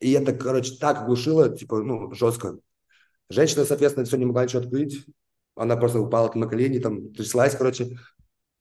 И 0.00 0.12
это, 0.12 0.34
короче, 0.34 0.76
так 0.76 1.04
оглушило, 1.04 1.48
типа, 1.48 1.80
ну, 1.80 2.12
жестко. 2.12 2.58
Женщина, 3.30 3.64
соответственно, 3.64 4.04
все 4.04 4.18
не 4.18 4.26
могла 4.26 4.44
ничего 4.44 4.60
открыть. 4.60 5.06
Она 5.54 5.76
просто 5.76 6.00
упала 6.00 6.30
на 6.34 6.46
колени, 6.46 6.78
там, 6.78 7.12
тряслась, 7.12 7.54
короче. 7.56 7.98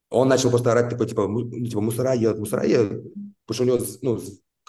Он 0.10 0.28
начал 0.28 0.50
просто 0.50 0.72
орать, 0.72 0.90
такой, 0.90 1.08
типа, 1.08 1.28
ну, 1.28 1.50
типа, 1.50 1.82
мусора 1.82 2.14
едут, 2.14 2.40
мусора 2.40 2.66
едут. 2.66 3.04
Потому 3.46 3.54
что 3.54 3.64
у 3.64 3.66
него, 3.66 3.80
ну, 4.02 4.20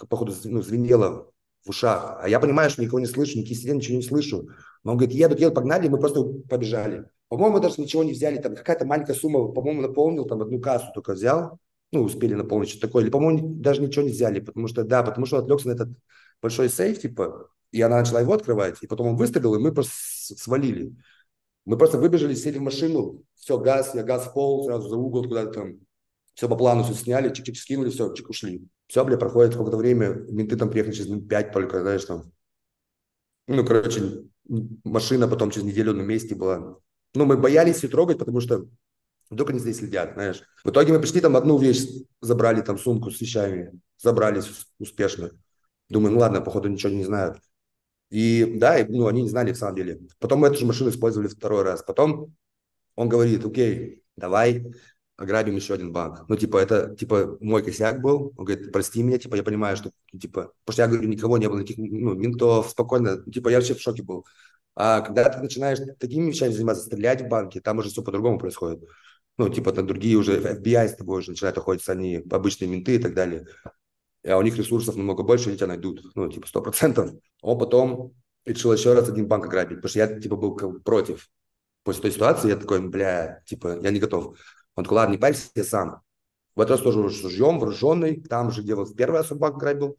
походу, 0.08 0.32
ну, 0.44 0.62
звенело 0.62 1.32
в 1.64 1.70
ушах. 1.70 2.18
А 2.22 2.28
я 2.28 2.40
понимаю, 2.40 2.70
что 2.70 2.82
никого 2.82 3.00
не 3.00 3.06
слышу, 3.06 3.38
никаких 3.38 3.58
сирен, 3.58 3.76
ничего 3.76 3.96
не 3.96 4.02
слышу. 4.02 4.48
Но 4.84 4.92
он 4.92 4.98
говорит, 4.98 5.16
едут, 5.16 5.40
едут, 5.40 5.54
погнали, 5.54 5.88
мы 5.88 5.98
просто 5.98 6.22
побежали. 6.48 7.06
По-моему, 7.28 7.60
даже 7.60 7.80
ничего 7.80 8.04
не 8.04 8.12
взяли, 8.12 8.38
там 8.38 8.54
какая-то 8.54 8.84
маленькая 8.84 9.14
сумма, 9.14 9.48
по-моему, 9.48 9.80
наполнил, 9.80 10.26
там 10.26 10.42
одну 10.42 10.60
кассу 10.60 10.88
только 10.94 11.14
взял, 11.14 11.58
ну, 11.90 12.02
успели 12.02 12.34
наполнить 12.34 12.68
что-то 12.68 12.88
такое, 12.88 13.04
или, 13.04 13.10
по-моему, 13.10 13.54
даже 13.54 13.80
ничего 13.80 14.04
не 14.04 14.10
взяли, 14.10 14.40
потому 14.40 14.68
что, 14.68 14.84
да, 14.84 15.02
потому 15.02 15.24
что 15.24 15.38
отвлекся 15.38 15.68
на 15.68 15.72
этот 15.72 15.88
большой 16.42 16.68
сейф, 16.68 17.00
типа, 17.00 17.48
и 17.70 17.80
она 17.80 18.00
начала 18.00 18.20
его 18.20 18.34
открывать, 18.34 18.76
и 18.82 18.86
потом 18.86 19.08
он 19.08 19.16
выстрелил, 19.16 19.54
и 19.54 19.58
мы 19.58 19.72
просто 19.72 19.94
свалили. 20.36 20.94
Мы 21.64 21.76
просто 21.78 21.98
выбежали, 21.98 22.34
сели 22.34 22.58
в 22.58 22.62
машину, 22.62 23.22
все, 23.34 23.58
газ, 23.58 23.94
я 23.94 24.02
газ 24.02 24.26
в 24.26 24.32
пол, 24.32 24.64
сразу 24.64 24.88
за 24.88 24.96
угол 24.96 25.22
куда-то 25.24 25.52
там, 25.52 25.80
все 26.34 26.48
по 26.48 26.56
плану 26.56 26.82
все 26.82 26.94
сняли, 26.94 27.30
чик-чик 27.30 27.54
скинули, 27.54 27.90
все, 27.90 28.12
чик 28.14 28.30
ушли. 28.30 28.66
Все, 28.86 29.04
бля, 29.04 29.16
проходит 29.16 29.54
какое-то 29.54 29.76
время, 29.76 30.08
менты 30.28 30.56
там 30.56 30.70
приехали 30.70 30.94
через 30.94 31.08
минут 31.08 31.28
пять 31.28 31.52
только, 31.52 31.80
знаешь, 31.80 32.04
там. 32.04 32.32
Ну, 33.46 33.64
короче, 33.64 34.24
машина 34.84 35.28
потом 35.28 35.50
через 35.50 35.66
неделю 35.66 35.92
на 35.92 36.02
месте 36.02 36.34
была. 36.34 36.78
Ну, 37.14 37.24
мы 37.24 37.36
боялись 37.36 37.82
ее 37.82 37.90
трогать, 37.90 38.18
потому 38.18 38.40
что 38.40 38.66
вдруг 39.30 39.50
они 39.50 39.58
здесь 39.58 39.78
следят, 39.78 40.14
знаешь. 40.14 40.42
В 40.64 40.70
итоге 40.70 40.92
мы 40.92 41.00
пришли, 41.00 41.20
там 41.20 41.36
одну 41.36 41.58
вещь 41.58 41.86
забрали, 42.20 42.60
там 42.62 42.78
сумку 42.78 43.10
с 43.10 43.20
вещами, 43.20 43.72
забрались 43.98 44.66
успешно. 44.78 45.30
Думаю, 45.88 46.14
ну 46.14 46.20
ладно, 46.20 46.40
походу 46.40 46.68
ничего 46.68 46.92
не 46.92 47.04
знают. 47.04 47.38
И 48.12 48.44
да, 48.58 48.84
ну 48.88 49.06
они 49.06 49.22
не 49.22 49.30
знали 49.30 49.52
в 49.52 49.56
самом 49.56 49.76
деле. 49.76 50.00
Потом 50.18 50.44
эту 50.44 50.58
же 50.58 50.66
машину 50.66 50.90
использовали 50.90 51.28
второй 51.28 51.62
раз. 51.62 51.82
Потом 51.82 52.34
он 52.94 53.08
говорит, 53.08 53.44
окей, 53.44 54.02
давай 54.16 54.66
ограбим 55.16 55.56
еще 55.56 55.72
один 55.72 55.92
банк. 55.92 56.26
Ну, 56.28 56.36
типа, 56.36 56.58
это, 56.58 56.94
типа, 56.94 57.38
мой 57.40 57.62
косяк 57.62 58.02
был. 58.02 58.34
Он 58.36 58.44
говорит, 58.44 58.70
прости 58.70 59.02
меня, 59.02 59.18
типа, 59.18 59.36
я 59.36 59.42
понимаю, 59.42 59.76
что, 59.78 59.92
типа, 60.10 60.52
потому 60.64 60.74
что 60.74 60.82
я 60.82 60.88
говорю, 60.88 61.08
никого 61.08 61.38
не 61.38 61.48
было, 61.48 61.60
никаких, 61.60 61.78
ну, 61.78 62.14
ментов, 62.14 62.70
спокойно. 62.70 63.22
Типа, 63.30 63.48
я 63.48 63.56
вообще 63.56 63.74
в 63.74 63.80
шоке 63.80 64.02
был. 64.02 64.26
А 64.74 65.00
когда 65.00 65.28
ты 65.30 65.40
начинаешь 65.40 65.78
такими 65.98 66.30
вещами 66.30 66.52
заниматься, 66.52 66.84
стрелять 66.84 67.22
в 67.22 67.28
банке, 67.28 67.60
там 67.60 67.78
уже 67.78 67.88
все 67.88 68.02
по-другому 68.02 68.38
происходит. 68.38 68.82
Ну, 69.38 69.48
типа 69.48 69.72
там 69.72 69.86
другие 69.86 70.16
уже, 70.16 70.38
FBI 70.38 70.88
с 70.88 70.96
тобой 70.96 71.20
уже 71.20 71.30
начинают 71.30 71.56
охотиться, 71.56 71.92
они 71.92 72.22
обычные 72.30 72.68
менты 72.68 72.96
и 72.96 72.98
так 72.98 73.14
далее. 73.14 73.46
А 74.26 74.36
у 74.36 74.42
них 74.42 74.56
ресурсов 74.56 74.96
намного 74.96 75.22
больше, 75.22 75.48
они 75.48 75.58
тебя 75.58 75.68
найдут, 75.68 76.02
ну, 76.14 76.30
типа, 76.30 76.46
сто 76.46 76.62
процентов. 76.62 77.10
Он 77.40 77.58
потом 77.58 78.14
решил 78.44 78.72
еще 78.72 78.94
раз 78.94 79.08
один 79.08 79.26
банк 79.26 79.46
ограбить, 79.46 79.78
потому 79.78 79.90
что 79.90 79.98
я, 79.98 80.20
типа, 80.20 80.36
был 80.36 80.80
против. 80.80 81.28
После 81.82 82.02
той 82.02 82.12
ситуации 82.12 82.48
я 82.48 82.56
такой, 82.56 82.80
бля, 82.88 83.42
типа, 83.46 83.80
я 83.82 83.90
не 83.90 83.98
готов. 83.98 84.38
Он 84.76 84.84
такой, 84.84 84.96
ладно, 84.96 85.12
не 85.12 85.18
парься, 85.18 85.48
я 85.54 85.64
сам. 85.64 86.02
В 86.54 86.60
этот 86.60 86.72
раз 86.72 86.80
тоже 86.82 87.10
с 87.10 87.22
ружьем, 87.22 87.58
вооруженный, 87.58 88.20
там 88.20 88.50
же, 88.50 88.62
где 88.62 88.74
вот 88.74 88.94
первый 88.94 89.16
раз 89.16 89.32
он 89.32 89.38
банк 89.38 89.56
грабил, 89.58 89.96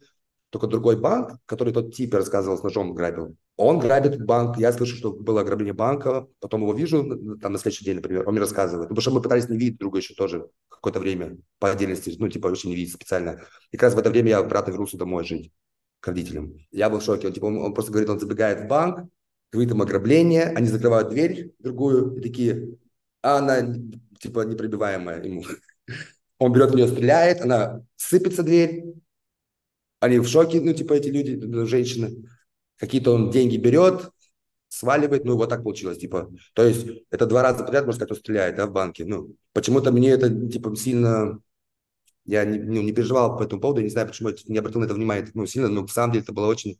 только 0.54 0.68
другой 0.68 0.96
банк, 0.96 1.32
который 1.46 1.72
тот 1.72 1.92
тип 1.92 2.14
рассказывал, 2.14 2.56
с 2.56 2.62
ножом 2.62 2.94
грабил, 2.94 3.36
он 3.56 3.80
грабит 3.80 4.24
банк. 4.24 4.56
Я 4.56 4.72
слышу, 4.72 4.94
что 4.94 5.12
было 5.12 5.40
ограбление 5.40 5.74
банка, 5.74 6.28
потом 6.38 6.62
его 6.62 6.72
вижу 6.72 7.02
там 7.38 7.52
на 7.52 7.58
следующий 7.58 7.84
день, 7.84 7.96
например, 7.96 8.22
он 8.28 8.34
мне 8.34 8.40
рассказывает. 8.40 8.88
Потому 8.88 9.02
что 9.02 9.10
мы 9.10 9.20
пытались 9.20 9.48
не 9.48 9.58
видеть 9.58 9.78
друга 9.78 9.98
еще 9.98 10.14
тоже 10.14 10.48
какое-то 10.68 11.00
время 11.00 11.38
по 11.58 11.72
отдельности, 11.72 12.14
ну, 12.20 12.28
типа, 12.28 12.46
очень 12.46 12.70
не 12.70 12.76
видеть 12.76 12.94
специально. 12.94 13.40
И 13.72 13.76
как 13.76 13.88
раз 13.88 13.94
в 13.94 13.98
это 13.98 14.10
время 14.10 14.28
я 14.28 14.38
обратно 14.38 14.70
вернулся 14.70 14.96
домой 14.96 15.24
жить 15.24 15.50
к 15.98 16.06
родителям. 16.06 16.54
Я 16.70 16.88
был 16.88 17.00
в 17.00 17.02
шоке. 17.02 17.26
Он, 17.26 17.32
типа, 17.32 17.46
он, 17.46 17.58
он 17.58 17.74
просто 17.74 17.90
говорит, 17.90 18.10
он 18.10 18.20
забегает 18.20 18.60
в 18.60 18.68
банк, 18.68 19.08
говорит 19.50 19.72
им 19.72 19.82
ограбление, 19.82 20.44
они 20.44 20.68
закрывают 20.68 21.08
дверь 21.08 21.52
другую 21.58 22.14
и 22.14 22.20
такие, 22.20 22.78
а 23.22 23.38
она, 23.38 23.74
типа, 24.20 24.42
непробиваемая 24.44 25.20
ему. 25.20 25.42
Он 26.38 26.52
берет 26.52 26.72
в 26.72 26.74
нее, 26.74 26.88
стреляет, 26.88 27.40
она 27.40 27.82
сыпется 27.94 28.42
дверь, 28.42 28.82
они 30.04 30.18
в 30.18 30.26
шоке, 30.26 30.60
ну, 30.60 30.72
типа, 30.72 30.94
эти 30.94 31.08
люди, 31.08 31.32
ну, 31.32 31.66
женщины. 31.66 32.28
Какие-то 32.76 33.12
он 33.12 33.30
деньги 33.30 33.56
берет, 33.56 34.10
сваливает, 34.68 35.24
ну, 35.24 35.36
вот 35.36 35.48
так 35.48 35.62
получилось, 35.62 35.98
типа. 35.98 36.30
То 36.54 36.64
есть 36.64 36.86
это 37.10 37.26
два 37.26 37.42
раза 37.42 37.64
подряд, 37.64 37.84
сказать, 37.84 38.10
он 38.10 38.16
стреляет, 38.16 38.56
да, 38.56 38.66
в 38.66 38.72
банке. 38.72 39.04
Ну, 39.04 39.34
почему-то 39.52 39.92
мне 39.92 40.10
это, 40.10 40.30
типа, 40.48 40.74
сильно... 40.76 41.40
Я 42.26 42.44
не, 42.46 42.58
ну, 42.58 42.80
не 42.80 42.92
переживал 42.92 43.36
по 43.36 43.42
этому 43.42 43.60
поводу, 43.60 43.80
я 43.80 43.84
не 43.84 43.90
знаю, 43.90 44.08
почему 44.08 44.30
я 44.30 44.34
не 44.46 44.58
обратил 44.58 44.80
на 44.80 44.86
это 44.86 44.94
внимание, 44.94 45.30
ну, 45.34 45.44
сильно, 45.46 45.68
но 45.68 45.86
в 45.86 45.92
самом 45.92 46.12
деле 46.12 46.22
это 46.22 46.32
была 46.32 46.48
очень 46.48 46.78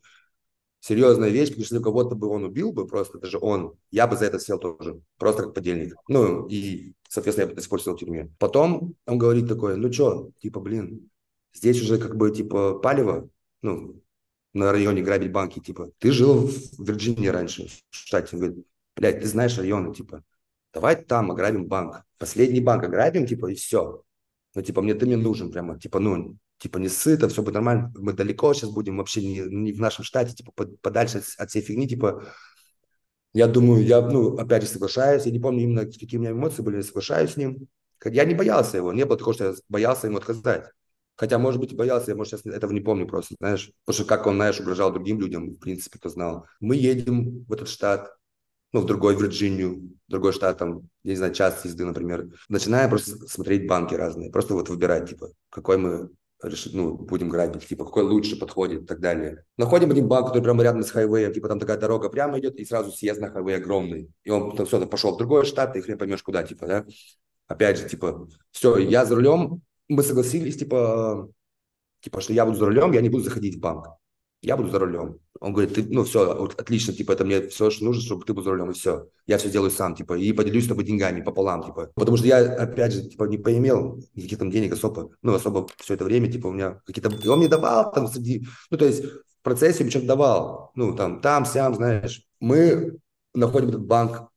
серьезная 0.79 1.29
вещь, 1.29 1.49
потому 1.49 1.65
что 1.65 1.75
если 1.75 1.83
кого-то 1.83 2.15
бы 2.15 2.27
он 2.27 2.43
убил 2.43 2.71
бы, 2.71 2.87
просто 2.87 3.19
даже 3.19 3.37
он, 3.39 3.73
я 3.91 4.07
бы 4.07 4.17
за 4.17 4.25
это 4.25 4.39
сел 4.39 4.59
тоже, 4.59 5.01
просто 5.17 5.43
как 5.43 5.53
подельник. 5.53 5.95
Ну, 6.07 6.47
и, 6.47 6.93
соответственно, 7.09 7.45
я 7.45 7.49
бы 7.49 7.55
до 7.55 7.61
сих 7.61 7.69
пор 7.69 7.79
сидел 7.79 7.95
в 7.95 7.99
тюрьме. 7.99 8.31
Потом 8.39 8.95
он 9.05 9.17
говорит 9.17 9.47
такое, 9.47 9.75
ну 9.75 9.91
что, 9.91 10.31
типа, 10.41 10.59
блин, 10.59 11.09
Здесь 11.55 11.81
уже 11.81 11.97
как 11.97 12.15
бы 12.15 12.31
типа 12.31 12.79
палево, 12.79 13.29
ну, 13.61 14.01
на 14.53 14.71
районе 14.71 15.01
грабить 15.01 15.31
банки, 15.31 15.59
типа, 15.59 15.91
ты 15.99 16.11
жил 16.11 16.47
в 16.47 16.83
Вирджинии 16.85 17.27
раньше, 17.27 17.67
в 17.89 17.95
штате, 17.95 18.29
он 18.33 18.39
говорит, 18.39 18.65
блядь, 18.95 19.21
ты 19.21 19.27
знаешь 19.27 19.57
районы, 19.57 19.93
типа, 19.93 20.23
давай 20.73 20.95
там 20.95 21.31
ограбим 21.31 21.65
банк, 21.65 22.03
последний 22.17 22.61
банк 22.61 22.83
ограбим, 22.83 23.25
типа, 23.27 23.47
и 23.47 23.55
все. 23.55 24.03
Ну, 24.53 24.61
типа, 24.61 24.81
мне 24.81 24.93
ты 24.93 25.05
мне 25.05 25.17
нужен 25.17 25.51
прямо, 25.51 25.77
типа, 25.79 25.99
ну, 25.99 26.37
типа, 26.59 26.77
не 26.77 26.87
сыто, 26.87 27.27
все 27.27 27.41
будет 27.41 27.55
нормально, 27.55 27.91
мы 27.97 28.13
далеко 28.13 28.53
сейчас 28.53 28.69
будем, 28.69 28.97
вообще 28.97 29.21
не, 29.21 29.39
не 29.39 29.73
в 29.73 29.79
нашем 29.81 30.05
штате, 30.05 30.33
типа, 30.33 30.53
подальше 30.81 31.17
от, 31.17 31.25
от 31.37 31.49
всей 31.49 31.61
фигни, 31.61 31.87
типа, 31.87 32.23
я 33.33 33.47
думаю, 33.47 33.83
я, 33.83 33.99
ну, 33.99 34.37
опять 34.37 34.63
же 34.63 34.69
соглашаюсь, 34.69 35.25
я 35.25 35.31
не 35.33 35.39
помню 35.39 35.63
именно, 35.63 35.85
какие 35.85 36.17
у 36.17 36.21
меня 36.21 36.31
эмоции 36.31 36.61
были, 36.61 36.77
я 36.77 36.83
соглашаюсь 36.83 37.31
с 37.31 37.37
ним. 37.37 37.67
Я 38.05 38.23
не 38.23 38.33
боялся 38.33 38.77
его, 38.77 38.93
не 38.93 39.05
было 39.05 39.17
такого, 39.17 39.33
что 39.33 39.45
я 39.47 39.53
боялся 39.67 40.07
ему 40.07 40.17
отказать. 40.17 40.71
Хотя, 41.15 41.37
может 41.37 41.59
быть, 41.59 41.71
и 41.71 41.75
боялся, 41.75 42.11
я, 42.11 42.17
может, 42.17 42.31
сейчас 42.39 42.45
этого 42.45 42.71
не 42.71 42.81
помню 42.81 43.07
просто, 43.07 43.35
знаешь. 43.39 43.71
Потому 43.85 44.01
что 44.01 44.05
как 44.05 44.27
он, 44.27 44.35
знаешь, 44.35 44.59
угрожал 44.59 44.91
другим 44.91 45.19
людям, 45.19 45.51
в 45.51 45.59
принципе, 45.59 45.97
кто 45.97 46.09
знал. 46.09 46.45
Мы 46.59 46.75
едем 46.75 47.45
в 47.47 47.53
этот 47.53 47.69
штат, 47.69 48.11
ну, 48.73 48.81
в 48.81 48.85
другой 48.85 49.15
Вирджинию, 49.15 49.93
в 50.07 50.11
другой 50.11 50.33
штат, 50.33 50.57
там, 50.57 50.89
я 51.03 51.11
не 51.11 51.15
знаю, 51.15 51.33
час 51.33 51.63
езды, 51.63 51.85
например. 51.85 52.27
Начинаем 52.49 52.89
просто 52.89 53.27
смотреть 53.27 53.67
банки 53.67 53.95
разные, 53.95 54.31
просто 54.31 54.53
вот 54.53 54.67
выбирать, 54.69 55.09
типа, 55.09 55.29
какой 55.49 55.77
мы 55.77 56.09
решить, 56.43 56.73
ну, 56.73 56.95
будем 56.95 57.29
грабить, 57.29 57.65
типа, 57.65 57.85
какой 57.85 58.03
лучше 58.03 58.37
подходит 58.37 58.83
и 58.83 58.85
так 58.85 58.99
далее. 58.99 59.45
Находим 59.57 59.91
один 59.91 60.07
банк, 60.07 60.27
который 60.27 60.43
прямо 60.43 60.63
рядом 60.63 60.83
с 60.83 60.91
хайвеем, 60.91 61.33
типа, 61.33 61.47
там 61.47 61.59
такая 61.59 61.77
дорога 61.77 62.09
прямо 62.09 62.39
идет, 62.39 62.55
и 62.55 62.65
сразу 62.65 62.91
съезд 62.91 63.21
на 63.21 63.31
хайвей 63.31 63.55
огромный. 63.55 64.09
И 64.23 64.29
он 64.29 64.55
там 64.55 64.65
все, 64.65 64.85
пошел 64.85 65.15
в 65.15 65.17
другой 65.17 65.45
штат, 65.45 65.73
ты 65.73 65.81
хрен 65.81 65.97
поймешь 65.97 66.23
куда, 66.23 66.43
типа, 66.43 66.67
да. 66.67 66.85
Опять 67.47 67.77
же, 67.77 67.87
типа, 67.87 68.27
все, 68.51 68.77
я 68.77 69.05
за 69.05 69.15
рулем, 69.15 69.61
мы 69.87 70.03
согласились, 70.03 70.57
типа, 70.57 71.29
типа, 72.01 72.21
что 72.21 72.33
я 72.33 72.45
буду 72.45 72.57
за 72.57 72.65
рулем, 72.65 72.91
я 72.91 73.01
не 73.01 73.09
буду 73.09 73.23
заходить 73.23 73.55
в 73.55 73.59
банк. 73.59 73.87
Я 74.41 74.57
буду 74.57 74.69
за 74.69 74.77
рулем. 74.77 75.19
Он 75.39 75.53
говорит, 75.53 75.73
ты, 75.73 75.83
ну 75.89 76.03
все, 76.03 76.37
вот, 76.37 76.59
отлично, 76.59 76.93
типа, 76.93 77.13
это 77.13 77.25
мне 77.25 77.47
все, 77.47 77.71
что 77.71 77.83
нужно, 77.83 78.03
чтобы 78.03 78.25
ты 78.25 78.33
был 78.33 78.43
за 78.43 78.51
рулем, 78.51 78.69
и 78.69 78.73
все. 78.73 79.07
Я 79.25 79.37
все 79.37 79.49
делаю 79.49 79.71
сам, 79.71 79.95
типа, 79.95 80.13
и 80.13 80.31
поделюсь 80.33 80.65
с 80.65 80.67
тобой 80.67 80.83
деньгами 80.83 81.21
пополам, 81.21 81.63
типа. 81.63 81.91
Потому 81.95 82.17
что 82.17 82.27
я, 82.27 82.37
опять 82.37 82.93
же, 82.93 83.09
типа, 83.09 83.23
не 83.23 83.39
поимел 83.39 83.99
никаких 84.13 84.37
там 84.37 84.51
денег 84.51 84.73
особо, 84.73 85.09
ну, 85.23 85.33
особо 85.33 85.67
все 85.77 85.95
это 85.95 86.05
время, 86.05 86.31
типа, 86.31 86.47
у 86.47 86.51
меня 86.51 86.81
какие-то... 86.85 87.09
И 87.09 87.27
он 87.27 87.39
мне 87.39 87.47
давал 87.47 87.91
там 87.91 88.07
среди... 88.07 88.45
Ну, 88.69 88.77
то 88.77 88.85
есть 88.85 89.03
в 89.03 89.41
процессе 89.41 89.83
мне 89.83 89.89
что-то 89.89 90.05
давал. 90.07 90.71
Ну, 90.75 90.95
там, 90.95 91.21
там, 91.21 91.45
сям, 91.45 91.73
знаешь. 91.73 92.23
Мы 92.39 92.99
находим 93.33 93.69
этот 93.69 93.85
банк, 93.85 94.29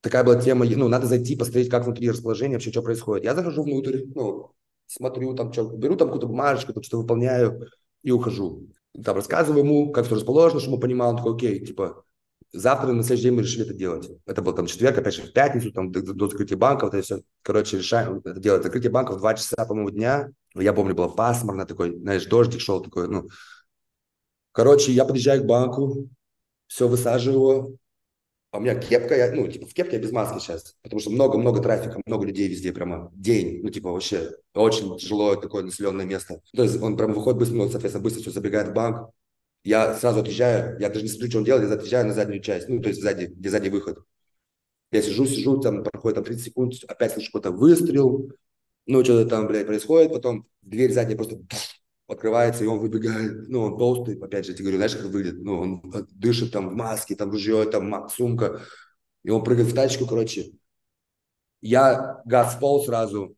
такая 0.00 0.22
была 0.22 0.40
тема, 0.40 0.64
ну, 0.64 0.86
надо 0.86 1.06
зайти, 1.06 1.34
посмотреть, 1.34 1.70
как 1.70 1.84
внутри 1.84 2.08
расположение, 2.08 2.56
вообще, 2.56 2.70
что 2.70 2.82
происходит. 2.82 3.24
Я 3.24 3.34
захожу 3.34 3.64
внутрь, 3.64 4.04
ну, 4.14 4.52
смотрю, 4.90 5.34
там, 5.34 5.52
что, 5.52 5.64
беру 5.64 5.96
там 5.96 6.08
какую-то 6.08 6.26
бумажечку, 6.26 6.72
там, 6.72 6.82
что 6.82 6.98
выполняю 6.98 7.68
и 8.02 8.10
ухожу 8.10 8.68
там 9.04 9.16
рассказываю 9.16 9.64
ему, 9.64 9.92
как 9.92 10.06
все 10.06 10.14
расположено, 10.14 10.60
чтобы 10.60 10.76
он 10.76 10.80
понимал, 10.80 11.10
он 11.10 11.16
такой, 11.16 11.34
окей, 11.34 11.64
типа, 11.64 12.04
завтра 12.52 12.92
на 12.92 13.02
следующий 13.02 13.28
день 13.28 13.34
мы 13.34 13.42
решили 13.42 13.64
это 13.64 13.74
делать. 13.74 14.10
Это 14.26 14.42
был 14.42 14.52
там 14.52 14.66
четверг, 14.66 14.98
опять 14.98 15.14
же, 15.14 15.22
в 15.22 15.32
пятницу, 15.32 15.72
там, 15.72 15.92
до, 15.92 16.02
до 16.02 16.28
закрытия 16.28 16.56
банков, 16.56 16.92
это 16.92 17.02
все, 17.02 17.22
короче, 17.42 17.78
решаем 17.78 18.18
это 18.24 18.40
делать. 18.40 18.62
Закрытие 18.62 18.90
банков 18.90 19.16
в 19.16 19.20
2 19.20 19.34
часа, 19.34 19.64
по-моему, 19.64 19.90
дня, 19.90 20.30
я 20.54 20.72
помню, 20.72 20.94
было 20.94 21.08
пасмурно, 21.08 21.66
такой, 21.66 21.96
знаешь, 21.96 22.26
дождик 22.26 22.60
шел 22.60 22.82
такой, 22.82 23.08
ну. 23.08 23.28
Короче, 24.52 24.92
я 24.92 25.04
подъезжаю 25.04 25.42
к 25.42 25.46
банку, 25.46 26.08
все, 26.66 26.88
высаживаю 26.88 27.38
его, 27.38 27.70
а 28.50 28.58
у 28.58 28.60
меня 28.60 28.74
кепка, 28.74 29.16
я, 29.16 29.32
ну, 29.32 29.46
типа, 29.46 29.66
в 29.66 29.74
кепке 29.74 29.96
я 29.96 30.02
без 30.02 30.10
маски 30.10 30.40
сейчас, 30.40 30.76
потому 30.82 31.00
что 31.00 31.10
много-много 31.10 31.62
трафика, 31.62 32.00
много 32.04 32.26
людей 32.26 32.48
везде 32.48 32.72
прямо, 32.72 33.10
день, 33.14 33.60
ну, 33.62 33.70
типа, 33.70 33.92
вообще 33.92 34.32
очень 34.54 34.96
тяжело 34.98 35.36
такое 35.36 35.62
населенное 35.62 36.04
место. 36.04 36.42
То 36.52 36.64
есть 36.64 36.82
он 36.82 36.96
прямо 36.96 37.14
выходит 37.14 37.38
быстро, 37.38 37.56
ну, 37.56 37.68
соответственно, 37.68 38.02
быстро 38.02 38.22
все 38.22 38.30
забегает 38.32 38.68
в 38.68 38.72
банк. 38.72 39.10
Я 39.62 39.94
сразу 39.94 40.20
отъезжаю, 40.20 40.80
я 40.80 40.88
даже 40.88 41.02
не 41.02 41.08
смотрю, 41.08 41.28
что 41.28 41.38
он 41.38 41.44
делает, 41.44 41.68
я 41.68 41.74
отъезжаю 41.74 42.06
на 42.06 42.14
заднюю 42.14 42.42
часть, 42.42 42.68
ну, 42.68 42.80
то 42.80 42.88
есть 42.88 43.00
сзади, 43.00 43.26
где 43.26 43.50
задний 43.50 43.70
выход. 43.70 43.98
Я 44.90 45.02
сижу, 45.02 45.26
сижу, 45.26 45.60
там 45.60 45.84
проходит 45.84 46.16
там 46.16 46.24
30 46.24 46.44
секунд, 46.44 46.74
опять 46.88 47.12
слышу 47.12 47.30
какой-то 47.30 47.52
выстрел, 47.52 48.32
ну, 48.86 49.04
что-то 49.04 49.28
там, 49.28 49.46
блядь, 49.46 49.66
происходит, 49.66 50.12
потом 50.12 50.46
дверь 50.62 50.92
задняя 50.92 51.16
просто 51.16 51.38
открывается, 52.10 52.64
и 52.64 52.66
он 52.66 52.78
выбегает, 52.78 53.48
ну, 53.48 53.62
он 53.62 53.78
толстый, 53.78 54.18
опять 54.18 54.44
же, 54.44 54.52
я 54.52 54.56
тебе 54.56 54.64
говорю, 54.64 54.78
знаешь, 54.78 54.96
как 54.96 55.06
выглядит, 55.06 55.42
ну, 55.42 55.60
он 55.60 55.82
дышит 56.10 56.52
там 56.52 56.68
в 56.70 56.74
маске, 56.74 57.14
там 57.14 57.30
ружье, 57.30 57.64
там 57.64 58.08
сумка, 58.08 58.60
и 59.22 59.30
он 59.30 59.44
прыгает 59.44 59.68
в 59.68 59.74
тачку, 59.74 60.06
короче. 60.06 60.52
Я 61.60 62.22
газ 62.24 62.56
пол 62.58 62.84
сразу, 62.84 63.36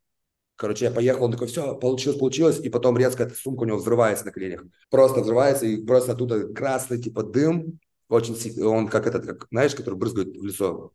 короче, 0.56 0.86
я 0.86 0.90
поехал, 0.90 1.24
он 1.24 1.32
такой, 1.32 1.48
все, 1.48 1.76
получилось, 1.76 2.18
получилось, 2.18 2.60
и 2.60 2.70
потом 2.70 2.96
резко 2.96 3.24
эта 3.24 3.34
сумка 3.34 3.62
у 3.62 3.66
него 3.66 3.78
взрывается 3.78 4.24
на 4.24 4.32
коленях, 4.32 4.64
просто 4.90 5.20
взрывается, 5.20 5.66
и 5.66 5.84
просто 5.84 6.12
оттуда 6.12 6.52
красный, 6.52 7.00
типа, 7.00 7.24
дым, 7.24 7.78
очень, 8.08 8.62
он 8.62 8.88
как 8.88 9.06
этот, 9.06 9.26
как, 9.26 9.48
знаешь, 9.50 9.74
который 9.74 9.96
брызгает 9.96 10.36
в 10.36 10.44
лицо, 10.44 10.92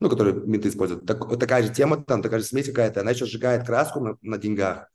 ну, 0.00 0.08
который 0.08 0.34
менты 0.34 0.68
используют. 0.68 1.06
Так, 1.06 1.38
такая 1.38 1.62
же 1.62 1.72
тема, 1.72 2.02
там 2.02 2.22
такая 2.22 2.40
же 2.40 2.46
смесь 2.46 2.66
какая-то, 2.66 3.00
она 3.00 3.10
еще 3.10 3.26
сжигает 3.26 3.66
краску 3.66 4.00
на, 4.00 4.16
на 4.22 4.38
деньгах, 4.38 4.88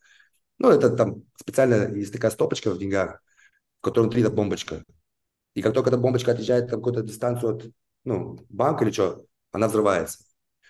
ну, 0.64 0.70
это 0.70 0.90
там 0.90 1.24
специально 1.36 1.94
есть 1.94 2.14
такая 2.14 2.32
стопочка 2.32 2.72
в 2.72 2.80
деньгах, 2.80 3.22
в 3.80 3.84
которой 3.84 4.06
внутри 4.06 4.22
эта 4.22 4.32
бомбочка. 4.32 4.84
И 5.56 5.62
как 5.62 5.74
только 5.74 5.90
эта 5.90 5.98
бомбочка 5.98 6.32
отъезжает 6.32 6.70
там 6.70 6.80
какую-то 6.80 7.04
дистанцию 7.04 7.56
от 7.56 7.66
ну, 8.06 8.40
банка 8.50 8.86
или 8.86 8.92
что, 8.92 9.26
она 9.52 9.68
взрывается. 9.68 10.20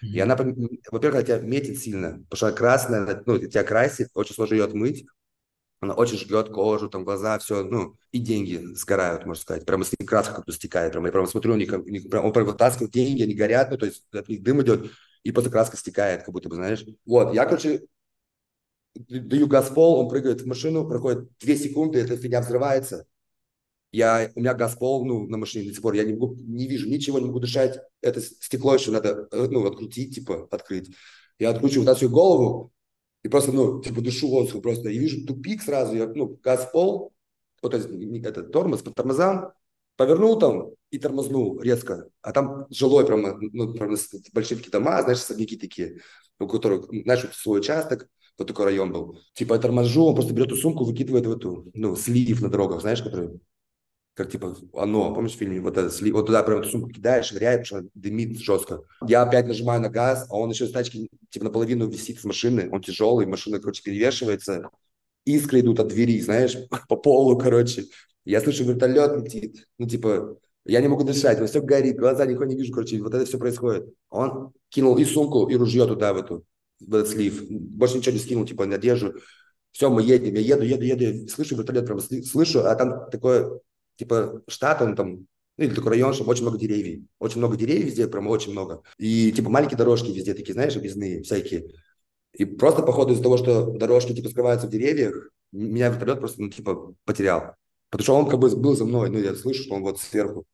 Mm-hmm. 0.03 0.07
И 0.07 0.19
она, 0.19 0.35
во-первых, 0.35 1.19
она 1.19 1.23
тебя 1.23 1.37
метит 1.39 1.79
сильно, 1.79 2.23
потому 2.29 2.35
что 2.35 2.47
она 2.47 2.55
красная, 2.55 3.23
ну, 3.27 3.37
тебя 3.37 3.63
красит, 3.63 4.09
очень 4.15 4.33
сложно 4.33 4.55
ее 4.55 4.63
отмыть. 4.65 5.05
Она 5.79 5.93
очень 5.93 6.17
жгет 6.17 6.49
кожу, 6.49 6.89
там, 6.89 7.03
глаза, 7.03 7.37
все, 7.37 7.63
ну, 7.63 7.95
и 8.11 8.17
деньги 8.17 8.73
сгорают, 8.73 9.25
можно 9.25 9.41
сказать. 9.41 9.65
Прямо 9.65 9.83
с 9.83 9.91
них 9.91 10.09
краска 10.09 10.33
как-то 10.33 10.53
стекает. 10.53 10.93
Прямо, 10.93 11.07
я 11.07 11.11
прямо 11.11 11.27
смотрю, 11.27 11.53
у 11.53 11.57
них, 11.57 11.71
у 11.71 11.89
них 11.89 12.05
он 12.11 12.33
прям 12.33 12.45
вытаскивает 12.45 12.91
деньги, 12.91 13.21
они 13.21 13.35
горят, 13.35 13.69
ну, 13.69 13.77
то 13.77 13.85
есть 13.85 14.05
от 14.11 14.27
них 14.27 14.41
дым 14.41 14.61
идет, 14.63 14.91
и 15.23 15.31
просто 15.31 15.51
краска 15.51 15.77
стекает, 15.77 16.23
как 16.23 16.33
будто 16.33 16.49
бы, 16.49 16.55
знаешь. 16.55 16.83
Вот, 17.05 17.33
я, 17.33 17.45
короче, 17.45 17.83
даю 18.95 19.47
газ 19.47 19.69
пол, 19.69 19.99
он 19.99 20.09
прыгает 20.09 20.41
в 20.41 20.47
машину, 20.47 20.87
проходит 20.87 21.29
две 21.39 21.55
секунды, 21.55 21.99
эта 21.99 22.17
фигня 22.17 22.41
взрывается. 22.41 23.05
Я, 23.91 24.31
у 24.35 24.39
меня 24.39 24.53
газ 24.55 24.75
пол, 24.75 25.05
ну, 25.05 25.27
на 25.27 25.37
машине 25.37 25.67
до 25.67 25.73
сих 25.73 25.81
пор, 25.81 25.93
я 25.93 26.03
не, 26.03 26.13
могу, 26.13 26.35
не 26.35 26.67
вижу 26.67 26.89
ничего, 26.89 27.19
не 27.19 27.27
могу 27.27 27.39
дышать. 27.39 27.79
Это 28.01 28.21
стекло 28.21 28.73
еще 28.73 28.91
надо, 28.91 29.27
э, 29.31 29.47
ну, 29.49 29.65
открутить, 29.67 30.15
типа, 30.15 30.47
открыть. 30.49 30.95
Я 31.37 31.51
откручиваю 31.51 31.87
вот 31.87 31.97
свою 31.97 32.11
голову 32.11 32.71
и 33.21 33.27
просто, 33.27 33.51
ну, 33.51 33.81
типа, 33.81 34.01
дышу 34.01 34.29
воздухом 34.29 34.61
просто. 34.61 34.89
И 34.89 34.97
вижу 34.97 35.25
тупик 35.27 35.61
сразу, 35.61 35.95
я, 35.95 36.07
ну, 36.07 36.39
газ 36.43 36.69
пол, 36.71 37.13
вот 37.61 37.71
то 37.71 37.77
есть, 37.77 37.89
это 38.25 38.43
тормоз 38.43 38.81
по 38.81 38.91
тормозам, 38.91 39.53
повернул 39.95 40.39
там 40.39 40.71
и 40.89 40.97
тормознул 40.97 41.61
резко. 41.61 42.09
А 42.21 42.31
там 42.31 42.65
жилой 42.71 43.05
прямо, 43.05 43.37
ну, 43.39 43.73
прямо 43.73 43.95
большие 44.33 44.57
такие 44.57 44.71
дома, 44.71 45.03
знаешь, 45.03 45.19
особняки 45.19 45.55
такие, 45.55 46.01
у 46.39 46.47
которых, 46.47 46.87
знаешь, 46.91 47.27
свой 47.33 47.59
участок, 47.59 48.09
вот 48.37 48.47
такой 48.47 48.65
район 48.65 48.91
был. 48.91 49.19
Типа 49.33 49.53
я 49.55 49.59
торможу, 49.59 50.05
он 50.05 50.15
просто 50.15 50.33
берет 50.33 50.47
эту 50.47 50.57
сумку, 50.57 50.85
выкидывает 50.85 51.25
в 51.25 51.31
эту, 51.31 51.69
ну, 51.73 51.95
слив 51.95 52.41
на 52.41 52.49
дорогах, 52.49 52.81
знаешь, 52.81 53.01
который, 53.01 53.39
как 54.15 54.31
типа 54.31 54.55
оно, 54.73 55.13
помнишь 55.13 55.33
в 55.33 55.37
фильме, 55.37 55.61
вот 55.61 55.77
этот 55.77 55.93
слив, 55.93 56.13
вот 56.13 56.25
туда 56.25 56.43
прям 56.43 56.59
эту 56.59 56.69
сумку 56.69 56.89
кидаешь, 56.89 57.31
потому 57.31 57.65
что 57.65 57.85
дымит 57.93 58.39
жестко. 58.39 58.83
Я 59.07 59.23
опять 59.23 59.47
нажимаю 59.47 59.81
на 59.81 59.89
газ, 59.89 60.27
а 60.29 60.37
он 60.37 60.49
еще 60.49 60.65
с 60.65 60.71
тачки, 60.71 61.09
типа 61.29 61.45
наполовину 61.45 61.87
висит 61.87 62.19
с 62.19 62.23
машины, 62.23 62.69
он 62.71 62.81
тяжелый, 62.81 63.25
машина, 63.25 63.59
короче, 63.59 63.83
перевешивается, 63.83 64.69
искры 65.25 65.59
идут 65.59 65.79
от 65.79 65.89
двери, 65.89 66.19
знаешь, 66.19 66.57
по 66.89 66.95
полу, 66.95 67.37
короче. 67.37 67.85
Я 68.25 68.39
слышу, 68.39 68.63
вертолет 68.63 69.21
летит, 69.21 69.67
ну, 69.77 69.87
типа, 69.87 70.37
я 70.65 70.79
не 70.81 70.87
могу 70.87 71.03
дышать, 71.03 71.39
но 71.39 71.45
все 71.45 71.61
горит, 71.61 71.97
глаза 71.97 72.25
нихуя 72.25 72.47
не 72.47 72.55
вижу, 72.55 72.71
короче, 72.71 73.01
вот 73.01 73.13
это 73.13 73.25
все 73.25 73.37
происходит. 73.37 73.93
Он 74.09 74.53
кинул 74.69 74.97
и 74.97 75.03
сумку, 75.03 75.49
и 75.49 75.55
ружье 75.55 75.85
туда, 75.85 76.13
в 76.13 76.17
эту, 76.17 76.45
в 76.87 76.95
этот 76.95 77.09
слив. 77.09 77.45
Больше 77.49 77.97
ничего 77.97 78.13
не 78.13 78.19
скинул, 78.19 78.45
типа, 78.45 78.65
на 78.65 78.75
одежду. 78.75 79.15
Все, 79.71 79.89
мы 79.89 80.03
едем, 80.03 80.35
я 80.35 80.41
еду, 80.41 80.63
еду, 80.63 80.83
еду, 80.83 81.27
слышу 81.29 81.55
вертолет, 81.55 81.85
прям 81.85 81.99
слышу, 81.99 82.59
а 82.59 82.75
там 82.75 83.09
такое, 83.09 83.59
типа, 83.95 84.41
штат, 84.47 84.81
он 84.81 84.95
там, 84.95 85.27
ну, 85.57 85.65
или 85.65 85.73
такой 85.73 85.91
район, 85.91 86.13
чтобы 86.13 86.31
очень 86.31 86.43
много 86.43 86.59
деревьев. 86.59 87.03
Очень 87.19 87.39
много 87.39 87.57
деревьев 87.57 87.85
везде, 87.85 88.07
прям 88.07 88.27
очень 88.27 88.51
много. 88.51 88.83
И, 88.97 89.31
типа, 89.31 89.49
маленькие 89.49 89.77
дорожки 89.77 90.11
везде 90.11 90.33
такие, 90.33 90.53
знаешь, 90.53 90.75
объездные 90.75 91.23
всякие. 91.23 91.65
И 92.33 92.45
просто, 92.45 92.83
походу, 92.83 93.13
из-за 93.13 93.23
того, 93.23 93.37
что 93.37 93.71
дорожки, 93.71 94.13
типа, 94.13 94.29
скрываются 94.29 94.67
в 94.67 94.71
деревьях, 94.71 95.29
меня 95.51 95.89
вертолет 95.89 96.19
просто, 96.19 96.41
ну, 96.41 96.49
типа, 96.49 96.93
потерял. 97.05 97.55
Потому 97.89 98.03
что 98.03 98.15
он 98.15 98.29
как 98.29 98.39
бы 98.39 98.49
был 98.55 98.75
за 98.75 98.85
мной, 98.85 99.09
ну, 99.09 99.19
я 99.19 99.35
слышу, 99.35 99.63
что 99.63 99.75
он 99.75 99.83
вот 99.83 99.99
сверху. 99.99 100.45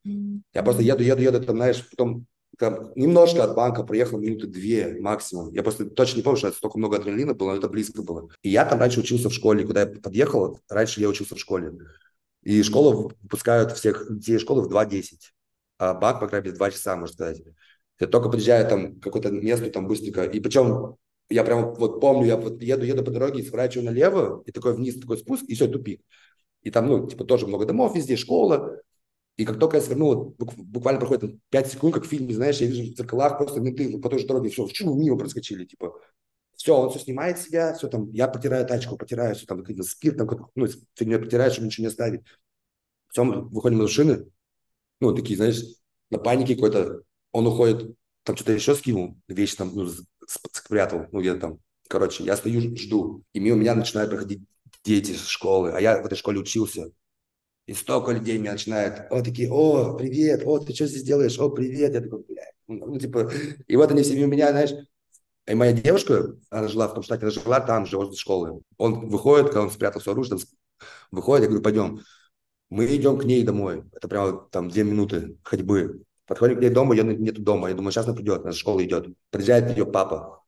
Я 0.53 0.63
просто 0.63 0.81
еду, 0.81 1.03
еду, 1.03 1.21
еду, 1.21 1.41
там, 1.41 1.55
знаешь, 1.55 1.89
потом 1.89 2.25
там, 2.59 2.91
немножко 2.95 3.45
от 3.45 3.55
банка 3.55 3.83
проехал 3.83 4.19
минуты 4.19 4.47
две 4.47 4.99
максимум. 4.99 5.49
Я 5.53 5.63
просто 5.63 5.85
точно 5.85 6.17
не 6.17 6.23
помню, 6.23 6.37
что 6.37 6.49
это 6.49 6.57
столько 6.57 6.77
много 6.77 6.97
адреналина 6.97 7.33
было, 7.33 7.51
но 7.51 7.57
это 7.57 7.69
близко 7.69 8.03
было. 8.03 8.27
И 8.41 8.49
я 8.49 8.65
там 8.65 8.79
раньше 8.79 8.99
учился 8.99 9.29
в 9.29 9.33
школе. 9.33 9.65
Куда 9.65 9.81
я 9.81 9.87
подъехал, 9.87 10.59
раньше 10.67 10.99
я 10.99 11.07
учился 11.07 11.35
в 11.35 11.39
школе. 11.39 11.71
И 12.43 12.61
школу 12.63 13.13
выпускают 13.21 13.71
всех 13.71 14.05
детей 14.09 14.39
школы 14.39 14.63
в 14.63 14.71
2.10. 14.71 15.31
А 15.77 15.93
банк, 15.93 16.19
по 16.19 16.27
крайней 16.27 16.47
мере, 16.47 16.57
2 16.57 16.71
часа, 16.71 16.97
можно 16.97 17.13
сказать. 17.13 17.41
Я 17.97 18.07
только 18.07 18.27
подъезжаю 18.27 18.67
там 18.67 18.99
какое-то 18.99 19.31
место 19.31 19.69
там 19.69 19.87
быстренько. 19.87 20.23
И 20.23 20.41
причем 20.41 20.97
я 21.29 21.45
прям 21.45 21.73
вот 21.75 22.01
помню, 22.01 22.25
я 22.27 22.35
вот 22.35 22.61
еду, 22.61 22.83
еду 22.83 23.05
по 23.05 23.11
дороге, 23.11 23.41
сворачиваю 23.41 23.85
налево, 23.85 24.43
и 24.45 24.51
такой 24.51 24.73
вниз 24.73 24.99
такой 24.99 25.17
спуск, 25.17 25.45
и 25.47 25.55
все, 25.55 25.67
тупик. 25.69 26.01
И 26.63 26.71
там, 26.71 26.87
ну, 26.87 27.07
типа, 27.07 27.23
тоже 27.23 27.47
много 27.47 27.65
домов 27.65 27.95
везде, 27.95 28.17
школа. 28.17 28.81
И 29.39 29.45
как 29.45 29.57
только 29.57 29.77
я 29.77 29.81
свернул, 29.81 30.35
буквально 30.37 30.99
проходит 30.99 31.39
5 31.49 31.71
секунд, 31.71 31.93
как 31.93 32.03
в 32.03 32.07
фильме, 32.07 32.33
знаешь, 32.33 32.57
я 32.57 32.67
вижу 32.67 32.91
в 32.91 32.97
зеркалах 32.97 33.37
просто 33.37 33.61
менты 33.61 33.97
по 33.97 34.09
той 34.09 34.19
же 34.19 34.27
дороге, 34.27 34.49
все, 34.49 34.67
чу, 34.67 34.93
мимо 34.93 35.17
проскочили, 35.17 35.63
типа. 35.63 35.97
Все, 36.57 36.75
он 36.75 36.89
все 36.89 36.99
снимает 36.99 37.39
себя, 37.39 37.73
все 37.73 37.87
там, 37.87 38.11
я 38.11 38.27
потираю 38.27 38.67
тачку, 38.67 38.97
потираю, 38.97 39.35
все 39.35 39.45
там, 39.45 39.59
какой-то 39.59 39.83
спирт, 39.83 40.17
там, 40.17 40.27
ну, 40.55 40.67
фигню 40.93 41.21
потираю, 41.21 41.51
чтобы 41.53 41.67
ничего 41.67 41.83
не 41.83 41.87
оставить. 41.87 42.25
Все, 43.07 43.23
мы 43.23 43.47
выходим 43.47 43.77
из 43.77 43.83
машины, 43.83 44.29
ну, 44.99 45.15
такие, 45.15 45.37
знаешь, 45.37 45.63
на 46.09 46.17
панике 46.17 46.55
какой-то, 46.55 47.03
он 47.31 47.47
уходит, 47.47 47.95
там 48.23 48.35
что-то 48.35 48.51
еще 48.51 48.75
скинул, 48.75 49.15
вещи 49.29 49.55
там, 49.55 49.71
ну, 49.73 49.89
спрятал, 50.53 51.05
ну, 51.13 51.21
где-то 51.21 51.39
там. 51.39 51.59
Короче, 51.87 52.25
я 52.25 52.35
стою, 52.35 52.75
жду, 52.75 53.23
и 53.31 53.39
мимо 53.39 53.55
меня 53.55 53.73
начинают 53.73 54.11
проходить 54.11 54.41
дети 54.83 55.13
с 55.13 55.27
школы, 55.27 55.71
а 55.71 55.79
я 55.79 56.01
в 56.01 56.05
этой 56.05 56.15
школе 56.15 56.39
учился. 56.39 56.91
И 57.69 57.73
столько 57.75 58.13
людей 58.13 58.39
меня 58.39 58.53
начинает, 58.53 59.05
о, 59.11 59.21
такие, 59.21 59.47
о, 59.51 59.93
привет, 59.93 60.41
о, 60.43 60.57
ты 60.57 60.73
что 60.73 60.87
здесь 60.87 61.03
делаешь, 61.03 61.37
о, 61.37 61.51
привет. 61.51 61.93
Я 61.93 62.01
такой, 62.01 62.23
блядь, 62.27 62.55
ну, 62.67 62.97
типа, 62.97 63.31
и 63.67 63.75
вот 63.75 63.91
они 63.91 64.01
все 64.01 64.15
мимо 64.15 64.31
меня, 64.31 64.49
знаешь, 64.49 64.71
и 65.45 65.53
моя 65.53 65.73
девушка, 65.73 66.35
она 66.49 66.67
жила 66.67 66.87
в 66.87 66.95
том 66.95 67.03
штате, 67.03 67.25
она 67.25 67.31
жила 67.31 67.59
там 67.59 67.85
же, 67.85 67.97
возле 67.97 68.15
школы. 68.15 68.63
Он 68.79 69.07
выходит, 69.07 69.49
когда 69.49 69.61
он 69.61 69.69
спрятал 69.69 70.01
все 70.01 70.13
оружие, 70.13 70.39
выходит, 71.11 71.43
я 71.43 71.47
говорю, 71.49 71.63
пойдем. 71.63 71.99
Мы 72.71 72.87
идем 72.87 73.19
к 73.19 73.25
ней 73.25 73.43
домой. 73.43 73.83
Это 73.93 74.07
прямо 74.07 74.47
там 74.49 74.69
две 74.69 74.83
минуты 74.83 75.37
ходьбы. 75.43 76.01
Подходим 76.25 76.57
к 76.57 76.61
ней 76.61 76.71
дома, 76.71 76.95
ее 76.95 77.03
нету 77.03 77.43
дома. 77.43 77.69
Я 77.69 77.75
думаю, 77.75 77.91
сейчас 77.91 78.07
она 78.07 78.15
придет, 78.15 78.41
она 78.41 78.51
с 78.51 78.55
школы 78.55 78.83
идет. 78.83 79.09
Приезжает 79.29 79.77
ее 79.77 79.85
папа. 79.85 80.38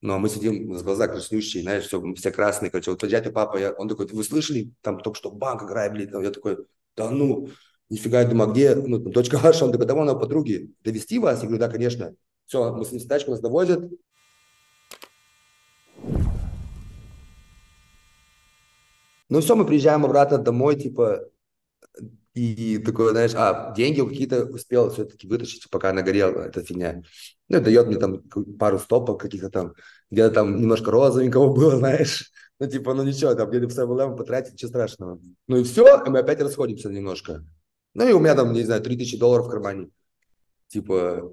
Ну, 0.00 0.14
а 0.14 0.18
мы 0.18 0.28
сидим, 0.28 0.74
с 0.76 0.82
глаза 0.82 1.08
краснющие, 1.08 1.62
знаешь, 1.62 1.84
все, 1.84 2.00
все 2.14 2.30
красные. 2.30 2.70
Короче, 2.70 2.92
вот 2.92 3.02
ее 3.02 3.20
папа, 3.32 3.56
я, 3.56 3.72
он 3.72 3.88
такой, 3.88 4.06
вы 4.06 4.22
слышали, 4.22 4.72
там 4.80 5.00
только 5.00 5.18
что 5.18 5.30
банк 5.30 5.64
играет, 5.64 5.92
блин. 5.92 6.22
Я 6.22 6.30
такой, 6.30 6.58
да 6.96 7.10
ну, 7.10 7.48
нифига, 7.90 8.20
я 8.20 8.28
думаю, 8.28 8.50
а 8.50 8.52
где 8.52 8.74
ну, 8.76 9.10
точка 9.10 9.38
ваша? 9.38 9.64
Он 9.64 9.72
такой, 9.72 9.86
давай 9.86 10.06
на 10.06 10.14
подруги, 10.14 10.72
довести 10.84 11.18
вас? 11.18 11.42
Я 11.42 11.48
говорю, 11.48 11.60
да, 11.60 11.68
конечно. 11.68 12.14
Все, 12.46 12.72
мы 12.72 12.84
с 12.84 12.92
ним 12.92 13.06
тачку 13.06 13.32
нас 13.32 13.40
довозят, 13.40 13.90
Ну 19.28 19.40
все, 19.40 19.54
мы 19.54 19.66
приезжаем 19.66 20.06
обратно 20.06 20.38
домой, 20.38 20.76
типа, 20.76 21.28
и 22.32 22.78
такой, 22.78 23.10
знаешь, 23.10 23.32
а, 23.34 23.74
деньги 23.74 24.00
какие-то 24.00 24.46
успел 24.46 24.90
все-таки 24.90 25.26
вытащить, 25.26 25.68
пока 25.70 25.92
нагорела 25.92 26.42
эта 26.42 26.62
фигня. 26.64 27.02
Ну, 27.48 27.60
дает 27.60 27.86
мне 27.86 27.96
там 27.96 28.20
пару 28.58 28.78
стопов 28.78 29.18
каких-то 29.18 29.48
там, 29.50 29.74
где-то 30.10 30.34
там 30.34 30.60
немножко 30.60 30.90
розовенького 30.90 31.52
было, 31.54 31.76
знаешь. 31.76 32.30
Ну, 32.58 32.66
типа, 32.68 32.94
ну 32.94 33.04
ничего, 33.04 33.34
там 33.34 33.48
где-то 33.48 33.68
в 33.68 33.72
7 33.72 34.16
потратить, 34.16 34.54
ничего 34.54 34.68
страшного. 34.68 35.20
Ну 35.46 35.56
и 35.56 35.64
все, 35.64 36.02
и 36.04 36.10
мы 36.10 36.18
опять 36.18 36.40
расходимся 36.40 36.88
немножко. 36.88 37.44
Ну 37.94 38.08
и 38.08 38.12
у 38.12 38.18
меня 38.18 38.34
там, 38.34 38.52
не 38.52 38.64
знаю, 38.64 38.82
3000 38.82 39.18
долларов 39.18 39.46
в 39.46 39.50
кармане. 39.50 39.88
Типа, 40.66 41.32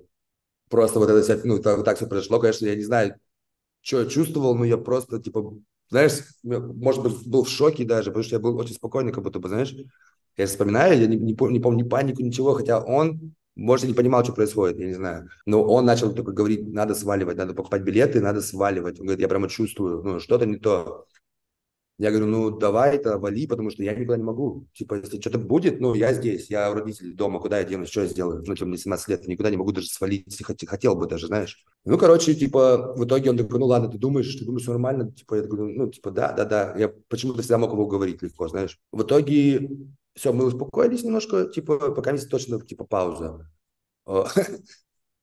просто 0.70 1.00
вот 1.00 1.10
это 1.10 1.22
вся, 1.22 1.40
ну, 1.44 1.60
так, 1.60 1.84
так 1.84 1.98
все 1.98 2.08
произошло, 2.08 2.40
конечно, 2.40 2.66
я 2.66 2.76
не 2.76 2.84
знаю, 2.84 3.16
что 3.82 4.02
я 4.02 4.08
чувствовал, 4.08 4.56
но 4.56 4.66
я 4.66 4.78
просто, 4.78 5.20
типа, 5.20 5.54
знаешь, 5.90 6.14
может 6.44 7.04
быть, 7.04 7.28
был 7.28 7.44
в 7.44 7.50
шоке 7.50 7.86
даже, 7.86 8.12
потому 8.12 8.24
что 8.24 8.36
я 8.36 8.40
был 8.40 8.58
очень 8.58 8.76
спокойный, 8.76 9.12
как 9.12 9.24
будто 9.24 9.40
бы, 9.40 9.50
знаешь. 9.50 9.76
Я 10.38 10.48
вспоминаю, 10.48 11.00
я 11.00 11.08
не, 11.08 11.18
не, 11.18 11.34
не 11.34 11.60
помню 11.60 11.84
ни 11.84 11.88
панику, 11.88 12.22
ничего, 12.22 12.54
хотя 12.54 12.84
он, 12.84 13.34
может, 13.56 13.88
не 13.88 13.94
понимал, 13.94 14.24
что 14.24 14.34
происходит, 14.34 14.80
я 14.80 14.88
не 14.88 14.94
знаю. 14.94 15.30
Но 15.46 15.64
он 15.64 15.86
начал 15.86 16.14
только 16.14 16.32
говорить, 16.32 16.68
надо 16.74 16.94
сваливать, 16.94 17.38
надо 17.38 17.54
покупать 17.54 17.84
билеты, 17.84 18.22
надо 18.22 18.42
сваливать. 18.42 19.00
Он 19.00 19.06
говорит, 19.06 19.22
я 19.22 19.28
прямо 19.30 19.50
чувствую, 19.50 20.04
ну, 20.04 20.20
что-то 20.20 20.46
не 20.46 20.58
то. 20.58 21.06
Я 21.98 22.10
говорю, 22.10 22.26
ну, 22.26 22.52
давай 22.52 22.98
это 22.98 23.18
вали, 23.18 23.48
потому 23.48 23.70
что 23.70 23.82
я 23.82 23.94
никуда 23.96 24.18
не 24.18 24.24
могу. 24.24 24.68
Типа, 24.74 24.96
если 24.96 25.22
что-то 25.22 25.40
будет, 25.40 25.80
ну, 25.80 25.94
я 25.94 26.14
здесь, 26.14 26.50
я 26.50 26.70
у 26.70 26.74
родителей 26.74 27.14
дома, 27.14 27.40
куда 27.40 27.60
я 27.60 27.64
денусь, 27.64 27.88
что 27.88 28.02
я 28.02 28.08
сделаю? 28.08 28.44
Ну, 28.46 28.54
типа, 28.54 28.68
мне 28.68 28.78
17 28.78 29.08
лет, 29.08 29.22
я 29.24 29.32
никуда 29.32 29.50
не 29.50 29.56
могу 29.56 29.72
даже 29.72 29.88
свалить, 29.88 30.44
хотел, 30.44 30.68
хотел 30.68 30.96
бы 30.98 31.08
даже, 31.08 31.28
знаешь. 31.28 31.64
Ну, 31.86 31.98
короче, 31.98 32.36
типа, 32.36 32.96
в 32.98 33.06
итоге 33.06 33.30
он 33.30 33.38
такой, 33.38 33.60
ну, 33.60 33.68
ладно, 33.68 33.90
ты 33.90 33.98
думаешь, 33.98 34.36
ты 34.36 34.44
думаешь, 34.44 34.64
все 34.64 34.72
нормально? 34.72 35.10
Типа, 35.14 35.36
я 35.36 35.44
говорю, 35.44 35.70
ну, 35.70 35.90
типа, 35.90 36.12
да, 36.12 36.34
да, 36.34 36.44
да. 36.44 36.76
Я 36.78 36.92
почему-то 37.08 37.42
всегда 37.42 37.60
мог 37.60 37.72
его 37.72 37.86
говорить 37.86 38.22
легко, 38.22 38.50
знаешь. 38.50 38.78
В 38.92 39.04
итоге 39.04 39.70
все, 40.16 40.34
мы 40.34 40.46
успокоились 40.46 41.04
немножко, 41.04 41.46
типа, 41.46 41.92
пока 41.92 42.12
не 42.12 42.20
точно, 42.20 42.60
типа, 42.62 42.86
пауза. 42.86 43.50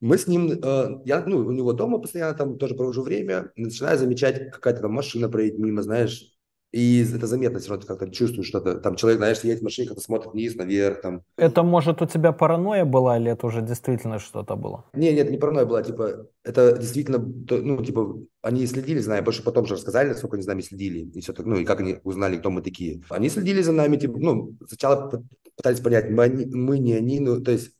Мы 0.00 0.18
с 0.18 0.26
ним, 0.26 0.50
э, 0.50 1.00
я, 1.04 1.24
ну, 1.24 1.38
у 1.38 1.52
него 1.52 1.72
дома 1.72 1.98
постоянно 1.98 2.36
там 2.36 2.58
тоже 2.58 2.74
провожу 2.74 3.02
время, 3.02 3.52
начинаю 3.54 3.96
замечать, 3.96 4.50
какая-то 4.50 4.80
там 4.80 4.92
машина 4.92 5.28
проедет 5.28 5.60
мимо, 5.60 5.82
знаешь, 5.82 6.36
и 6.72 7.04
это 7.14 7.26
заметно, 7.26 7.58
все 7.58 7.68
равно 7.68 7.82
ты 7.82 7.86
как-то 7.86 8.10
чувствуешь 8.10 8.48
что-то. 8.48 8.76
Там 8.76 8.96
человек, 8.96 9.18
знаешь, 9.18 9.40
едет 9.44 9.60
в 9.60 9.64
машине, 9.64 9.88
как-то 9.88 10.02
смотрит 10.02 10.32
вниз, 10.32 10.54
наверх. 10.54 11.02
Там. 11.02 11.22
Это, 11.36 11.62
может, 11.62 12.00
у 12.00 12.06
тебя 12.06 12.32
паранойя 12.32 12.86
была 12.86 13.18
или 13.18 13.30
это 13.30 13.46
уже 13.46 13.60
действительно 13.60 14.18
что-то 14.18 14.56
было? 14.56 14.86
Не, 14.94 15.12
нет, 15.12 15.30
не 15.30 15.36
паранойя 15.36 15.66
была. 15.66 15.82
Типа, 15.82 16.26
это 16.44 16.78
действительно, 16.78 17.18
ну, 17.18 17.84
типа, 17.84 18.16
они 18.40 18.66
следили 18.66 19.00
за 19.00 19.10
нами, 19.10 19.24
больше 19.24 19.42
потом 19.42 19.66
же 19.66 19.74
рассказали, 19.74 20.14
сколько 20.14 20.36
они 20.36 20.42
за 20.42 20.50
нами 20.50 20.62
следили. 20.62 21.00
И 21.00 21.20
все 21.20 21.34
так, 21.34 21.44
ну, 21.44 21.56
и 21.56 21.64
как 21.66 21.80
они 21.80 21.98
узнали, 22.04 22.38
кто 22.38 22.50
мы 22.50 22.62
такие. 22.62 23.02
Они 23.10 23.28
следили 23.28 23.60
за 23.60 23.72
нами, 23.72 23.98
типа, 23.98 24.18
ну, 24.18 24.56
сначала 24.66 25.22
пытались 25.56 25.80
понять, 25.80 26.10
мы, 26.10 26.24
они, 26.24 26.46
мы 26.46 26.78
не 26.78 26.94
они, 26.94 27.20
ну, 27.20 27.42
то 27.42 27.50
есть 27.50 27.72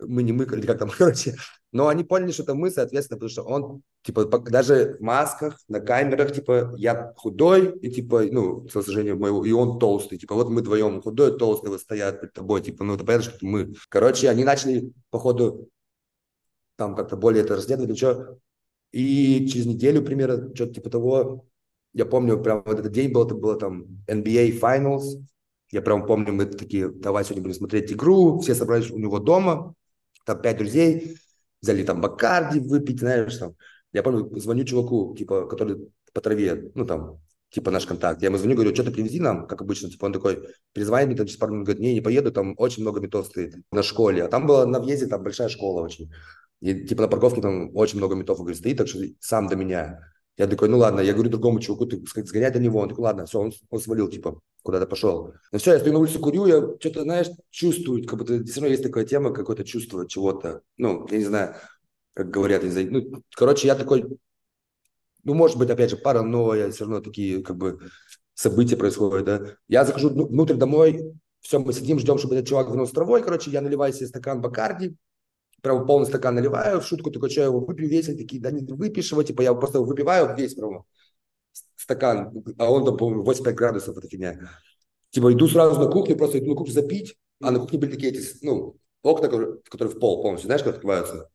мы 0.00 0.22
не 0.24 0.32
мы, 0.32 0.44
или 0.44 0.66
как 0.66 0.78
там, 0.78 0.90
короче. 0.98 1.36
Но 1.74 1.88
они 1.88 2.04
поняли, 2.04 2.30
что 2.30 2.44
это 2.44 2.54
мы, 2.54 2.70
соответственно, 2.70 3.18
потому 3.18 3.30
что 3.30 3.42
он, 3.42 3.82
типа, 4.04 4.26
даже 4.26 4.96
в 5.00 5.02
масках, 5.02 5.58
на 5.66 5.80
камерах, 5.80 6.32
типа, 6.32 6.72
я 6.76 7.12
худой, 7.16 7.76
и, 7.80 7.90
типа, 7.90 8.22
ну, 8.30 8.60
к 8.60 8.70
сожалению, 8.70 9.18
моего, 9.18 9.44
и 9.44 9.50
он 9.50 9.80
толстый, 9.80 10.16
типа, 10.16 10.36
вот 10.36 10.50
мы 10.50 10.60
вдвоем, 10.60 11.02
худой, 11.02 11.36
толстый, 11.36 11.70
вот 11.70 11.80
стоят 11.80 12.20
перед 12.20 12.32
тобой, 12.32 12.62
типа, 12.62 12.84
ну, 12.84 12.94
это 12.94 13.04
понятно, 13.04 13.24
что 13.24 13.36
это 13.36 13.46
мы. 13.46 13.74
Короче, 13.88 14.30
они 14.30 14.44
начали, 14.44 14.92
походу, 15.10 15.68
там 16.76 16.94
как-то 16.94 17.16
более 17.16 17.42
это 17.42 17.56
расследовать, 17.56 17.98
что, 17.98 18.38
и 18.92 19.44
через 19.48 19.66
неделю 19.66 20.04
примерно, 20.04 20.54
что-то 20.54 20.74
типа 20.74 20.90
того, 20.90 21.44
я 21.92 22.06
помню, 22.06 22.40
прям 22.40 22.62
вот 22.64 22.78
этот 22.78 22.92
день 22.92 23.10
был, 23.10 23.26
это 23.26 23.34
было 23.34 23.58
там 23.58 23.86
NBA 24.06 24.60
Finals, 24.60 25.24
я 25.72 25.82
прям 25.82 26.06
помню, 26.06 26.32
мы 26.32 26.46
такие, 26.46 26.88
давай 26.88 27.24
сегодня 27.24 27.42
будем 27.42 27.56
смотреть 27.56 27.92
игру, 27.92 28.38
все 28.38 28.54
собрались 28.54 28.92
у 28.92 28.98
него 29.00 29.18
дома, 29.18 29.74
там 30.24 30.40
пять 30.40 30.58
друзей, 30.58 31.16
взяли 31.64 31.82
там 31.82 32.00
Бакарди 32.00 32.60
выпить, 32.60 33.00
знаешь, 33.00 33.36
там. 33.36 33.56
Я 33.92 34.02
помню, 34.02 34.30
звоню 34.38 34.64
чуваку, 34.64 35.14
типа, 35.16 35.46
который 35.46 35.88
по 36.12 36.20
траве, 36.20 36.70
ну, 36.74 36.84
там, 36.84 37.20
типа, 37.50 37.70
наш 37.70 37.86
контакт. 37.86 38.22
Я 38.22 38.28
ему 38.28 38.38
звоню, 38.38 38.54
говорю, 38.54 38.74
что 38.74 38.84
ты 38.84 38.90
привези 38.90 39.20
нам, 39.20 39.46
как 39.46 39.62
обычно. 39.62 39.90
Типа, 39.90 40.06
он 40.06 40.12
такой, 40.12 40.48
перезвони 40.72 41.06
мне, 41.06 41.16
там, 41.16 41.26
через 41.26 41.38
пару 41.38 41.52
минут, 41.52 41.66
говорит, 41.66 41.82
не, 41.82 41.94
не 41.94 42.00
поеду, 42.00 42.30
там 42.32 42.54
очень 42.58 42.82
много 42.82 43.00
метов 43.00 43.26
стоит 43.26 43.54
на 43.72 43.82
школе. 43.82 44.24
А 44.24 44.28
там 44.28 44.46
была 44.46 44.66
на 44.66 44.80
въезде, 44.80 45.06
там, 45.06 45.22
большая 45.22 45.48
школа 45.48 45.82
очень. 45.82 46.10
И, 46.60 46.86
типа, 46.86 47.02
на 47.02 47.08
парковке 47.08 47.40
там 47.40 47.74
очень 47.74 47.98
много 47.98 48.14
метов, 48.14 48.38
говорит, 48.38 48.58
стоит, 48.58 48.76
так 48.76 48.88
что 48.88 49.00
сам 49.20 49.48
до 49.48 49.56
меня. 49.56 50.00
Я 50.36 50.48
такой, 50.48 50.68
ну 50.68 50.78
ладно, 50.78 51.00
я 51.00 51.12
говорю 51.12 51.30
другому 51.30 51.60
чуваку, 51.60 51.86
ты 51.86 52.02
сгоняй 52.24 52.50
до 52.50 52.58
него. 52.58 52.80
Он 52.80 52.88
такой, 52.88 53.04
ладно, 53.04 53.26
все, 53.26 53.38
он, 53.38 53.52
он 53.70 53.80
свалил, 53.80 54.08
типа, 54.08 54.40
куда-то 54.62 54.86
пошел. 54.86 55.32
Ну 55.52 55.58
все, 55.58 55.72
я 55.72 55.78
стою 55.78 55.94
на 55.94 56.00
улице, 56.00 56.18
курю, 56.18 56.46
я 56.46 56.60
что-то, 56.80 57.02
знаешь, 57.02 57.28
чувствую, 57.50 58.04
как 58.04 58.18
будто 58.18 58.42
все 58.44 58.60
равно 58.60 58.68
есть 58.68 58.82
такая 58.82 59.04
тема, 59.04 59.32
какое-то 59.32 59.64
чувство 59.64 60.08
чего-то. 60.08 60.62
Ну, 60.76 61.06
я 61.10 61.18
не 61.18 61.24
знаю, 61.24 61.54
как 62.14 62.30
говорят, 62.30 62.64
знаю. 62.64 62.92
Ну, 62.92 63.22
короче, 63.36 63.68
я 63.68 63.76
такой, 63.76 64.04
ну, 65.22 65.34
может 65.34 65.56
быть, 65.56 65.70
опять 65.70 65.90
же, 65.90 65.96
паранойя, 65.96 66.70
все 66.70 66.84
равно 66.84 67.00
такие, 67.00 67.42
как 67.42 67.56
бы, 67.56 67.78
события 68.34 68.76
происходят, 68.76 69.24
да. 69.24 69.56
Я 69.68 69.84
захожу 69.84 70.10
внутрь 70.10 70.54
домой, 70.54 71.14
все, 71.40 71.60
мы 71.60 71.72
сидим, 71.72 72.00
ждем, 72.00 72.18
чтобы 72.18 72.34
этот 72.34 72.48
чувак 72.48 72.70
вынул 72.70 72.88
травой, 72.88 73.22
короче, 73.22 73.50
я 73.50 73.60
наливаю 73.60 73.92
себе 73.92 74.08
стакан 74.08 74.40
Бакарди, 74.40 74.96
прям 75.64 75.86
полный 75.86 76.06
стакан 76.06 76.34
наливаю, 76.34 76.80
в 76.80 76.86
шутку 76.86 77.10
такой, 77.10 77.30
я 77.32 77.44
его 77.44 77.58
выпью 77.58 77.88
весь, 77.88 78.06
такие, 78.06 78.40
да 78.40 78.50
не 78.50 78.60
выпьешь 78.60 79.10
его, 79.10 79.22
типа 79.22 79.42
я 79.42 79.54
просто 79.54 79.80
выпиваю 79.80 80.36
весь 80.36 80.54
прямо 80.54 80.84
стакан, 81.76 82.44
а 82.58 82.70
он 82.70 82.84
там, 82.84 82.96
по-моему, 82.96 83.22
85 83.22 83.54
градусов, 83.54 83.96
эта 83.96 84.08
фигня. 84.08 84.50
Типа 85.10 85.32
иду 85.32 85.48
сразу 85.48 85.80
на 85.80 85.90
кухню, 85.90 86.16
просто 86.16 86.38
иду 86.38 86.50
на 86.50 86.56
кухню 86.56 86.72
запить, 86.72 87.16
а 87.40 87.50
на 87.50 87.58
кухне 87.58 87.78
были 87.78 87.90
такие 87.90 88.12
эти, 88.12 88.22
ну, 88.42 88.76
окна, 89.02 89.28
которые 89.28 89.90
в 89.90 89.98
пол 89.98 90.22
полностью, 90.22 90.48
знаешь, 90.48 90.62
как 90.62 90.74
открываются. 90.74 91.30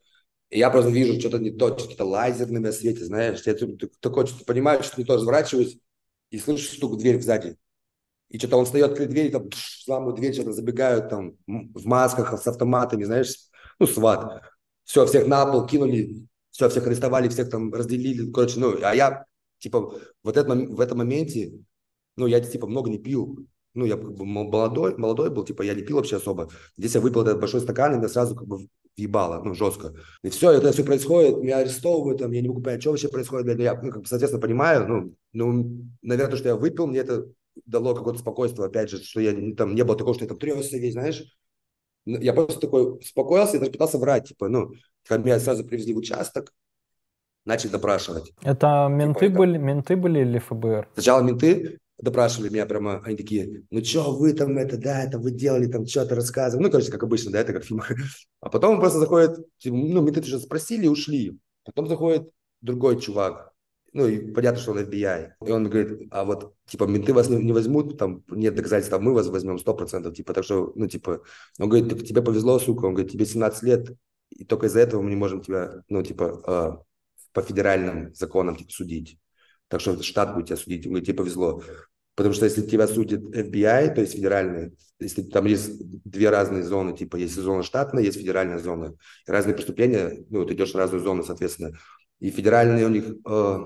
И 0.49 0.59
я 0.59 0.69
просто 0.69 0.91
вижу 0.91 1.19
что-то 1.19 1.39
не 1.39 1.51
то, 1.51 1.77
что-то 1.77 2.05
лазерными 2.05 2.65
на 2.65 2.71
свете, 2.71 3.05
знаешь, 3.05 3.41
я 3.45 3.55
такой, 3.99 4.27
что 4.27 4.45
понимаю, 4.45 4.83
что 4.83 4.99
не 4.99 5.05
то, 5.05 5.15
разворачиваюсь 5.15 5.79
и 6.29 6.39
слышу 6.39 6.75
стук 6.75 6.93
в 6.93 6.97
дверь 6.97 7.21
сзади. 7.21 7.57
И 8.29 8.37
что-то 8.37 8.57
он 8.57 8.65
встает 8.65 8.95
к 8.95 9.05
двери, 9.07 9.29
там, 9.29 9.49
взламывают 9.81 10.17
дверь, 10.17 10.33
что-то 10.33 10.51
забегают 10.51 11.09
там 11.09 11.33
в 11.47 11.85
масках, 11.85 12.39
с 12.39 12.47
автоматами, 12.47 13.03
знаешь, 13.03 13.48
ну, 13.79 13.87
сват. 13.87 14.43
Все, 14.83 15.05
всех 15.05 15.27
на 15.27 15.45
пол 15.45 15.65
кинули, 15.65 16.27
все, 16.51 16.69
всех 16.69 16.87
арестовали, 16.87 17.29
всех 17.29 17.49
там 17.49 17.73
разделили, 17.73 18.31
короче, 18.31 18.59
ну, 18.59 18.75
а 18.83 18.95
я, 18.95 19.25
типа, 19.59 19.93
вот 20.23 20.37
это, 20.37 20.53
в 20.53 20.79
этом 20.79 20.97
моменте, 20.97 21.53
ну, 22.15 22.27
я, 22.27 22.39
типа, 22.39 22.67
много 22.67 22.89
не 22.89 22.97
пил, 22.97 23.39
ну, 23.73 23.85
я 23.85 23.97
молодой, 23.97 24.97
молодой 24.97 25.29
был, 25.29 25.45
типа, 25.45 25.61
я 25.61 25.73
не 25.73 25.83
пил 25.83 25.97
вообще 25.97 26.17
особо. 26.17 26.49
Здесь 26.75 26.95
я 26.95 27.01
выпил 27.01 27.21
этот 27.21 27.39
большой 27.39 27.61
стакан, 27.61 27.93
и 27.93 27.97
меня 27.97 28.09
сразу 28.09 28.35
как 28.35 28.47
бы 28.47 28.67
въебало, 28.97 29.41
ну, 29.43 29.53
жестко. 29.53 29.93
И 30.23 30.29
все, 30.29 30.51
это 30.51 30.71
все 30.71 30.83
происходит, 30.83 31.37
меня 31.37 31.59
арестовывают, 31.59 32.19
там, 32.19 32.31
я 32.31 32.41
не 32.41 32.49
могу 32.49 32.61
понять, 32.61 32.81
что 32.81 32.91
вообще 32.91 33.07
происходит. 33.07 33.59
Я, 33.59 33.79
ну, 33.81 33.91
как 33.91 34.01
бы, 34.01 34.07
соответственно, 34.07 34.41
понимаю, 34.41 34.87
ну, 34.87 35.15
ну, 35.33 35.85
наверное, 36.01 36.31
то, 36.31 36.37
что 36.37 36.49
я 36.49 36.55
выпил, 36.55 36.87
мне 36.87 36.99
это 36.99 37.25
дало 37.65 37.93
какое-то 37.93 38.19
спокойствие, 38.19 38.65
опять 38.65 38.89
же, 38.89 39.01
что 39.03 39.21
я 39.21 39.33
там 39.55 39.75
не 39.75 39.83
было 39.83 39.97
такого, 39.97 40.15
что 40.15 40.25
я 40.25 40.29
там 40.29 40.39
трясся 40.39 40.77
весь, 40.77 40.93
знаешь, 40.93 41.23
ну, 41.23 41.38
я 42.17 42.33
просто 42.33 42.59
такой 42.59 42.97
успокоился 42.99 43.57
и 43.57 43.59
даже 43.59 43.71
пытался 43.71 43.97
врать. 43.97 44.29
Типа, 44.29 44.47
ну, 44.47 44.71
когда 45.07 45.23
меня 45.23 45.39
сразу 45.39 45.63
привезли 45.63 45.93
в 45.93 45.97
участок, 45.97 46.53
начали 47.45 47.71
допрашивать. 47.71 48.31
Это 48.41 48.87
менты 48.89 49.27
типа, 49.27 49.39
были, 49.39 49.57
менты 49.57 49.95
были 49.95 50.19
или 50.21 50.39
ФБР? 50.39 50.89
Сначала 50.93 51.21
менты 51.21 51.79
допрашивали 51.97 52.49
меня 52.49 52.65
прямо, 52.65 53.01
они 53.03 53.17
такие, 53.17 53.63
ну 53.69 53.83
что 53.83 54.15
вы 54.15 54.33
там 54.33 54.57
это, 54.57 54.77
да, 54.77 55.03
это 55.03 55.19
вы 55.19 55.31
делали, 55.31 55.67
там 55.67 55.85
что-то 55.85 56.15
рассказывали. 56.15 56.65
Ну, 56.65 56.71
короче, 56.71 56.91
как 56.91 57.03
обычно, 57.03 57.31
да, 57.31 57.39
это 57.39 57.53
как 57.53 57.63
в 57.63 57.67
фильмах. 57.67 57.91
А 58.41 58.49
потом 58.49 58.79
просто 58.79 58.99
заходит, 58.99 59.37
типа, 59.57 59.75
ну, 59.75 60.01
менты 60.01 60.21
уже 60.21 60.39
спросили 60.39 60.85
и 60.85 60.89
ушли. 60.89 61.37
Потом 61.65 61.87
заходит 61.87 62.29
другой 62.61 62.99
чувак, 62.99 63.48
ну, 63.93 64.07
и 64.07 64.31
понятно, 64.31 64.59
что 64.59 64.71
он 64.71 64.79
FBI. 64.79 65.31
И 65.45 65.51
он 65.51 65.69
говорит, 65.69 66.07
а 66.11 66.23
вот, 66.25 66.53
типа, 66.67 66.85
менты 66.85 67.13
вас 67.13 67.29
не, 67.29 67.51
возьмут, 67.51 67.97
там 67.97 68.23
нет 68.27 68.55
доказательств, 68.55 68.93
а 68.93 68.99
мы 68.99 69.13
вас 69.13 69.27
возьмем 69.27 69.57
100%, 69.57 70.13
типа, 70.13 70.33
так 70.33 70.43
что, 70.43 70.71
ну, 70.75 70.87
типа, 70.87 71.21
он 71.59 71.69
говорит, 71.69 72.07
тебе 72.07 72.21
повезло, 72.21 72.59
сука, 72.59 72.85
он 72.85 72.93
говорит, 72.93 73.11
тебе 73.11 73.25
17 73.25 73.63
лет, 73.63 73.89
и 74.29 74.45
только 74.45 74.67
из-за 74.67 74.79
этого 74.79 75.01
мы 75.01 75.09
не 75.09 75.15
можем 75.15 75.41
тебя, 75.41 75.83
ну, 75.89 76.03
типа, 76.03 76.41
э, 76.45 76.83
по 77.33 77.41
федеральным 77.41 78.13
законам, 78.13 78.55
типа, 78.55 78.71
судить. 78.71 79.17
Так 79.67 79.81
что 79.81 80.01
штат 80.01 80.33
будет 80.33 80.47
тебя 80.47 80.57
судить, 80.57 80.85
он 80.85 80.91
говорит, 80.91 81.07
тебе 81.07 81.17
повезло. 81.17 81.61
Потому 82.15 82.33
что 82.33 82.43
если 82.45 82.63
тебя 82.63 82.85
судит 82.85 83.21
FBI, 83.21 83.95
то 83.95 84.01
есть 84.01 84.13
федеральные, 84.13 84.73
если 84.99 85.21
там 85.21 85.45
есть 85.45 85.71
две 86.03 86.29
разные 86.29 86.63
зоны, 86.63 86.93
типа 86.93 87.15
есть 87.15 87.33
зона 87.33 87.63
штатная, 87.63 88.03
есть 88.03 88.17
федеральная 88.17 88.59
зона. 88.59 88.95
Разные 89.25 89.55
преступления, 89.55 90.25
ну, 90.29 90.43
ты 90.43 90.53
идешь 90.53 90.73
в 90.73 90.77
разную 90.77 91.01
зону, 91.01 91.23
соответственно. 91.23 91.77
И 92.19 92.29
федеральные 92.31 92.85
у 92.85 92.89
них, 92.89 93.05
э, 93.25 93.59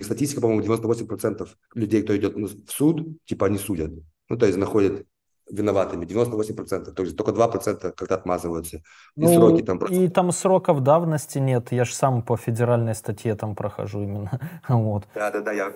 статистика, 0.00 0.40
по-моему, 0.40 0.62
98% 0.62 1.48
людей, 1.74 2.02
кто 2.02 2.16
идет 2.16 2.36
в 2.36 2.70
суд, 2.70 3.06
типа 3.24 3.46
они 3.46 3.58
судят. 3.58 3.90
Ну, 4.28 4.36
то 4.36 4.46
есть 4.46 4.58
находят 4.58 5.06
виноватыми, 5.50 6.04
98%, 6.04 6.92
то 6.92 7.02
есть 7.02 7.16
только 7.16 7.32
2% 7.32 7.92
как-то 7.92 8.14
отмазываются. 8.14 8.76
И 8.76 8.82
ну, 9.16 9.34
сроки 9.34 9.62
там 9.62 9.78
просто... 9.78 9.96
И 9.96 10.08
там 10.08 10.30
сроков 10.32 10.80
давности 10.80 11.38
нет, 11.38 11.72
я 11.72 11.84
же 11.84 11.94
сам 11.94 12.22
по 12.22 12.36
федеральной 12.36 12.94
статье 12.94 13.34
там 13.34 13.54
прохожу 13.54 14.02
именно. 14.02 14.38
вот. 14.68 15.04
Да-да-да, 15.14 15.52
я 15.52 15.72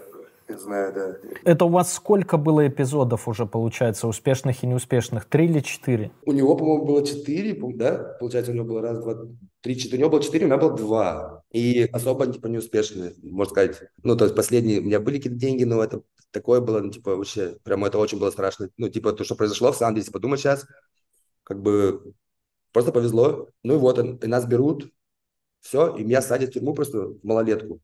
знаю, 0.49 0.93
да. 0.93 1.17
Это 1.45 1.65
у 1.65 1.69
вас 1.69 1.93
сколько 1.93 2.37
было 2.37 2.67
эпизодов 2.67 3.29
уже, 3.29 3.47
получается, 3.47 4.07
успешных 4.07 4.63
и 4.63 4.67
неуспешных? 4.67 5.25
Три 5.25 5.47
или 5.47 5.61
четыре? 5.61 6.11
У 6.25 6.33
него, 6.33 6.57
по-моему, 6.57 6.85
было 6.85 7.05
четыре, 7.05 7.59
да? 7.75 8.17
Получается, 8.21 8.53
у 8.53 8.55
него 8.55 8.67
было 8.67 8.83
раз, 8.83 8.99
два, 8.99 9.17
три, 9.63 9.77
четыре. 9.77 9.99
У 9.99 10.01
него 10.01 10.11
было 10.11 10.23
четыре, 10.23 10.45
у 10.45 10.49
меня 10.49 10.59
было 10.59 10.77
два. 10.77 11.34
И 11.55 11.85
особо, 11.93 12.27
типа, 12.27 12.49
неуспешные, 12.49 13.15
можно 13.23 13.53
сказать. 13.53 13.81
Ну, 14.03 14.17
то 14.17 14.25
есть 14.25 14.35
последние, 14.35 14.81
у 14.81 14.83
меня 14.83 14.99
были 14.99 15.19
какие-то 15.19 15.39
деньги, 15.39 15.63
но 15.63 15.85
это 15.85 16.03
такое 16.33 16.61
было, 16.61 16.81
ну, 16.81 16.91
типа, 16.91 17.15
вообще, 17.15 17.59
прямо 17.63 17.87
это 17.87 17.99
очень 17.99 18.19
было 18.19 18.33
страшно. 18.33 18.71
Ну, 18.77 18.89
типа, 18.89 19.13
то, 19.13 19.23
что 19.23 19.37
произошло, 19.37 19.71
в 19.71 19.77
самом 19.77 19.95
деле, 19.95 20.11
подумать 20.11 20.41
сейчас, 20.41 20.67
как 21.45 21.63
бы, 21.63 22.13
просто 22.73 22.91
повезло. 22.91 23.51
Ну 23.63 23.77
и 23.77 23.79
вот, 23.79 24.25
и 24.25 24.27
нас 24.27 24.47
берут, 24.47 24.91
все, 25.61 25.95
и 25.95 26.03
меня 26.03 26.23
садят 26.23 26.51
в 26.51 26.53
тюрьму 26.55 26.75
просто 26.75 26.99
в 26.99 27.23
малолетку. 27.23 27.81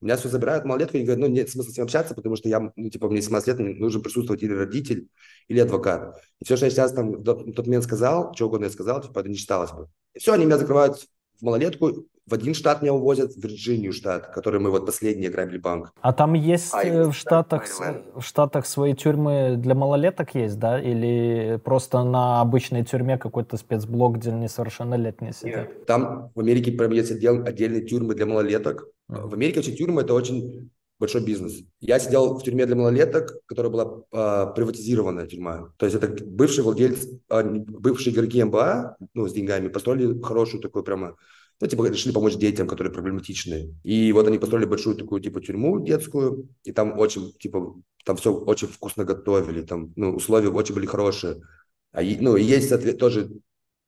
Меня 0.00 0.16
все 0.16 0.30
забирают 0.30 0.64
малолетку 0.64 0.96
и 0.96 1.02
говорят, 1.02 1.20
ну, 1.20 1.26
нет 1.26 1.50
смысла 1.50 1.70
с 1.70 1.76
ним 1.76 1.84
общаться, 1.84 2.14
потому 2.14 2.36
что 2.36 2.48
я, 2.48 2.72
ну, 2.76 2.88
типа, 2.88 3.10
мне 3.10 3.20
17 3.20 3.46
лет, 3.46 3.58
мне 3.58 3.74
нужно 3.74 4.00
присутствовать 4.00 4.42
или 4.42 4.54
родитель, 4.54 5.08
или 5.48 5.60
адвокат. 5.60 6.18
И 6.40 6.46
все, 6.46 6.56
что 6.56 6.64
я 6.64 6.70
сейчас 6.70 6.94
там 6.94 7.12
в 7.12 7.24
тот 7.24 7.66
момент 7.66 7.84
сказал, 7.84 8.32
что 8.34 8.46
угодно 8.46 8.64
я 8.64 8.70
сказал, 8.70 9.02
типа, 9.02 9.18
это 9.18 9.28
не 9.28 9.36
считалось 9.36 9.72
бы. 9.72 9.88
И 10.14 10.18
все, 10.18 10.32
они 10.32 10.46
меня 10.46 10.56
закрывают 10.56 10.96
в 11.38 11.42
малолетку, 11.42 12.06
в 12.26 12.34
один 12.34 12.54
штат 12.54 12.82
меня 12.82 12.94
увозят, 12.94 13.32
в 13.32 13.42
Вирджинию 13.42 13.92
штат, 13.92 14.28
который 14.28 14.60
мы 14.60 14.70
вот 14.70 14.86
последний 14.86 15.28
грабили 15.28 15.58
банк. 15.58 15.92
А 16.00 16.12
там 16.12 16.34
есть 16.34 16.72
а 16.72 16.84
э, 16.84 17.04
в 17.08 17.12
Штатах, 17.12 17.66
в 18.14 18.22
Штатах 18.22 18.66
свои 18.66 18.94
тюрьмы 18.94 19.56
для 19.56 19.74
малолеток 19.74 20.34
есть, 20.34 20.58
да? 20.58 20.80
Или 20.80 21.60
просто 21.64 22.04
на 22.04 22.40
обычной 22.40 22.84
тюрьме 22.84 23.18
какой-то 23.18 23.56
спецблок, 23.56 24.18
где 24.18 24.30
несовершеннолетние 24.30 25.32
сидят? 25.32 25.68
Нет. 25.68 25.86
Там 25.86 26.30
в 26.34 26.40
Америке 26.40 26.72
прям 26.72 26.92
есть 26.92 27.10
отдел, 27.10 27.44
отдельные 27.44 27.82
тюрьмы 27.82 28.14
для 28.14 28.26
малолеток. 28.26 28.86
Mm-hmm. 29.10 29.28
В 29.28 29.34
Америке 29.34 29.56
вообще 29.56 29.72
тюрьмы– 29.72 30.02
это 30.02 30.14
очень 30.14 30.70
большой 31.02 31.24
бизнес. 31.24 31.64
Я 31.80 31.98
сидел 31.98 32.38
в 32.38 32.44
тюрьме 32.44 32.64
для 32.64 32.76
малолеток, 32.76 33.32
которая 33.46 33.72
была 33.72 34.04
э, 34.12 34.54
приватизированная 34.54 35.26
тюрьма. 35.26 35.72
То 35.76 35.86
есть 35.86 35.96
это 35.96 36.24
бывший 36.24 36.62
владелец, 36.62 37.08
э, 37.28 37.42
бывшие 37.42 38.14
игроки 38.14 38.44
МБА, 38.44 38.96
ну, 39.12 39.26
с 39.26 39.32
деньгами, 39.32 39.66
построили 39.66 40.22
хорошую 40.22 40.62
такую 40.62 40.84
прямо 40.84 41.16
ну, 41.62 41.68
типа, 41.68 41.86
решили 41.86 42.12
помочь 42.12 42.34
детям, 42.34 42.66
которые 42.66 42.92
проблематичные. 42.92 43.72
И 43.84 44.10
вот 44.10 44.26
они 44.26 44.38
построили 44.38 44.66
большую 44.66 44.96
такую, 44.96 45.20
типа, 45.20 45.40
тюрьму 45.40 45.78
детскую, 45.78 46.48
и 46.64 46.72
там 46.72 46.98
очень, 46.98 47.32
типа, 47.38 47.80
там 48.04 48.16
все 48.16 48.34
очень 48.34 48.66
вкусно 48.66 49.04
готовили, 49.04 49.62
там, 49.62 49.92
ну, 49.94 50.12
условия 50.16 50.48
очень 50.48 50.74
были 50.74 50.86
хорошие. 50.86 51.40
А, 51.92 52.02
ну, 52.02 52.36
и 52.36 52.42
есть, 52.42 52.68
соответственно, 52.68 52.98
тоже 52.98 53.30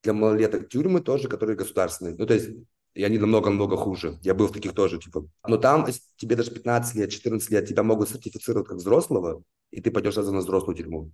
для 0.05 0.13
малолеток 0.13 0.69
тюрьмы 0.69 1.01
тоже, 1.01 1.27
которые 1.27 1.57
государственные. 1.57 2.15
Ну, 2.17 2.27
то 2.27 2.35
есть, 2.35 2.51
и 2.95 3.03
они 3.03 3.19
намного-намного 3.19 3.77
хуже. 3.77 4.21
Я 4.23 4.35
был 4.35 4.47
в 4.47 4.53
таких 4.53 4.73
тоже, 4.73 5.01
типа. 5.01 5.27
Но 5.45 5.57
там 5.57 5.85
тебе 6.17 6.37
даже 6.37 6.53
15 6.53 6.95
лет, 6.95 7.11
14 7.11 7.51
лет, 7.51 7.67
тебя 7.67 7.83
могут 7.83 8.09
сертифицировать 8.09 8.69
как 8.69 8.77
взрослого, 8.77 9.43
и 9.73 9.81
ты 9.81 9.91
пойдешь 9.91 10.15
сразу 10.15 10.31
на 10.31 10.39
взрослую 10.39 10.77
тюрьму. 10.77 11.11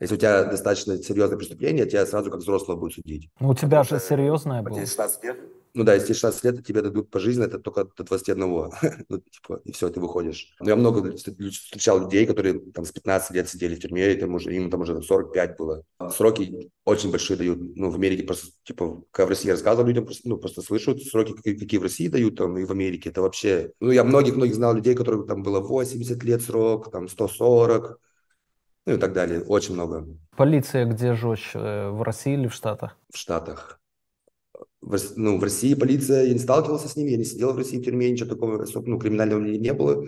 Если 0.00 0.14
у 0.14 0.18
тебя 0.18 0.44
достаточно 0.44 1.02
серьезное 1.02 1.36
преступление, 1.36 1.86
тебя 1.86 2.06
сразу 2.06 2.30
как 2.30 2.40
взрослого 2.40 2.76
будут 2.76 2.94
судить. 2.94 3.30
Ну, 3.40 3.48
у 3.48 3.54
тебя 3.54 3.82
же 3.82 3.98
серьезное 3.98 4.62
было. 4.62 4.78
16 4.78 5.24
лет. 5.24 5.38
Ну 5.74 5.84
да, 5.84 5.94
если 5.94 6.12
16 6.12 6.44
лет, 6.44 6.66
тебе 6.66 6.82
дадут 6.82 7.10
по 7.10 7.20
жизни, 7.20 7.44
это 7.44 7.58
только 7.58 7.84
до 7.84 8.04
21. 8.04 8.48
ну, 9.08 9.18
типа, 9.18 9.60
и 9.64 9.72
все, 9.72 9.88
ты 9.90 10.00
выходишь. 10.00 10.54
Но 10.60 10.70
я 10.70 10.76
много 10.76 11.14
встречал 11.16 12.00
людей, 12.00 12.26
которые 12.26 12.58
там 12.72 12.84
с 12.84 12.92
15 12.92 13.30
лет 13.32 13.48
сидели 13.48 13.74
в 13.74 13.80
тюрьме, 13.80 14.12
и 14.12 14.16
там 14.16 14.34
уже, 14.34 14.54
им 14.54 14.70
там 14.70 14.80
уже 14.80 15.00
45 15.00 15.56
было. 15.56 15.84
Сроки 16.10 16.70
очень 16.84 17.10
большие 17.10 17.36
дают. 17.36 17.58
Ну, 17.76 17.90
в 17.90 17.96
Америке 17.96 18.24
просто, 18.24 18.48
типа, 18.64 19.02
когда 19.10 19.26
в 19.26 19.28
России 19.30 19.50
рассказывал 19.50 19.86
людям, 19.86 20.04
просто, 20.04 20.28
ну, 20.28 20.38
просто 20.38 20.62
слышат 20.62 21.02
сроки, 21.02 21.32
какие, 21.32 21.56
какие 21.56 21.78
в 21.78 21.82
России 21.82 22.08
дают, 22.08 22.36
там, 22.36 22.56
и 22.58 22.64
в 22.64 22.70
Америке. 22.70 23.10
Это 23.10 23.22
вообще... 23.22 23.72
Ну, 23.80 23.90
я 23.90 24.04
многих-многих 24.04 24.54
знал 24.54 24.74
людей, 24.74 24.94
которых 24.94 25.26
там 25.26 25.42
было 25.42 25.60
80 25.60 26.22
лет 26.24 26.42
срок, 26.42 26.90
там, 26.90 27.08
140, 27.08 28.00
ну 28.88 28.94
и 28.94 28.98
так 28.98 29.12
далее. 29.12 29.42
Очень 29.42 29.74
много. 29.74 30.06
Полиция 30.36 30.86
где 30.86 31.14
жестче, 31.14 31.58
э, 31.58 31.90
в 31.90 32.02
России 32.02 32.34
или 32.34 32.48
в 32.48 32.54
Штатах? 32.54 32.96
В 33.12 33.16
Штатах 33.16 33.78
в, 34.80 34.96
ну, 35.16 35.38
в 35.38 35.42
России 35.42 35.74
полиция, 35.74 36.24
я 36.24 36.32
не 36.32 36.38
сталкивался 36.38 36.88
с 36.88 36.96
ними, 36.96 37.10
я 37.10 37.16
не 37.16 37.24
сидел 37.24 37.52
в 37.52 37.58
России 37.58 37.78
в 37.78 37.84
тюрьме, 37.84 38.10
ничего 38.10 38.28
такого 38.28 38.64
ну, 38.86 38.98
криминального 38.98 39.40
не, 39.40 39.58
не 39.58 39.72
было. 39.72 40.06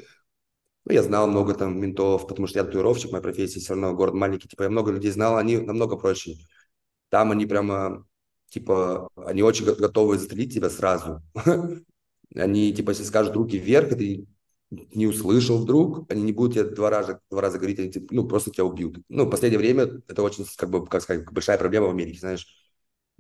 Ну, 0.87 0.93
я 0.93 1.03
знал 1.03 1.27
много 1.29 1.55
там 1.55 1.79
ментов, 1.79 2.27
потому 2.27 2.47
что 2.47 2.59
я 2.59 2.65
татуировщик, 2.65 3.13
моя 3.13 3.23
профессия, 3.23 3.61
все 3.61 3.75
равно 3.75 3.95
город 3.95 4.15
маленький, 4.15 4.49
типа, 4.49 4.65
я 4.65 4.71
много 4.71 4.93
людей 4.93 5.11
знал, 5.11 5.37
они 5.37 5.59
намного 5.59 5.97
проще. 5.97 6.37
Там 7.11 7.33
они 7.33 7.47
прямо, 7.47 8.07
типа, 8.49 9.09
они 9.17 9.43
очень 9.43 9.67
готовы 9.67 10.19
застрелить 10.19 10.55
тебя 10.55 10.71
сразу. 10.71 11.23
Они, 12.37 12.73
типа, 12.73 12.91
если 12.91 13.03
скажут 13.03 13.35
руки 13.35 13.59
вверх, 13.59 13.91
и 13.91 13.97
ты 13.97 14.27
не 14.71 15.07
услышал 15.07 15.59
вдруг, 15.59 16.11
они 16.11 16.23
не 16.23 16.33
будут 16.33 16.55
тебе 16.55 16.65
два 16.65 16.91
раза, 16.91 17.21
два 17.31 17.41
раза 17.41 17.59
говорить, 17.59 17.79
они, 17.81 17.93
ну, 18.11 18.27
просто 18.27 18.51
тебя 18.51 18.65
убьют. 18.65 18.99
Ну, 19.09 19.25
в 19.25 19.31
последнее 19.31 19.59
время 19.59 20.03
это 20.07 20.23
очень, 20.23 20.47
как 20.57 20.71
бы, 20.71 20.87
как 20.87 21.03
сказать, 21.03 21.25
большая 21.31 21.59
проблема 21.59 21.87
в 21.87 21.91
Америке, 21.91 22.21
знаешь 22.21 22.47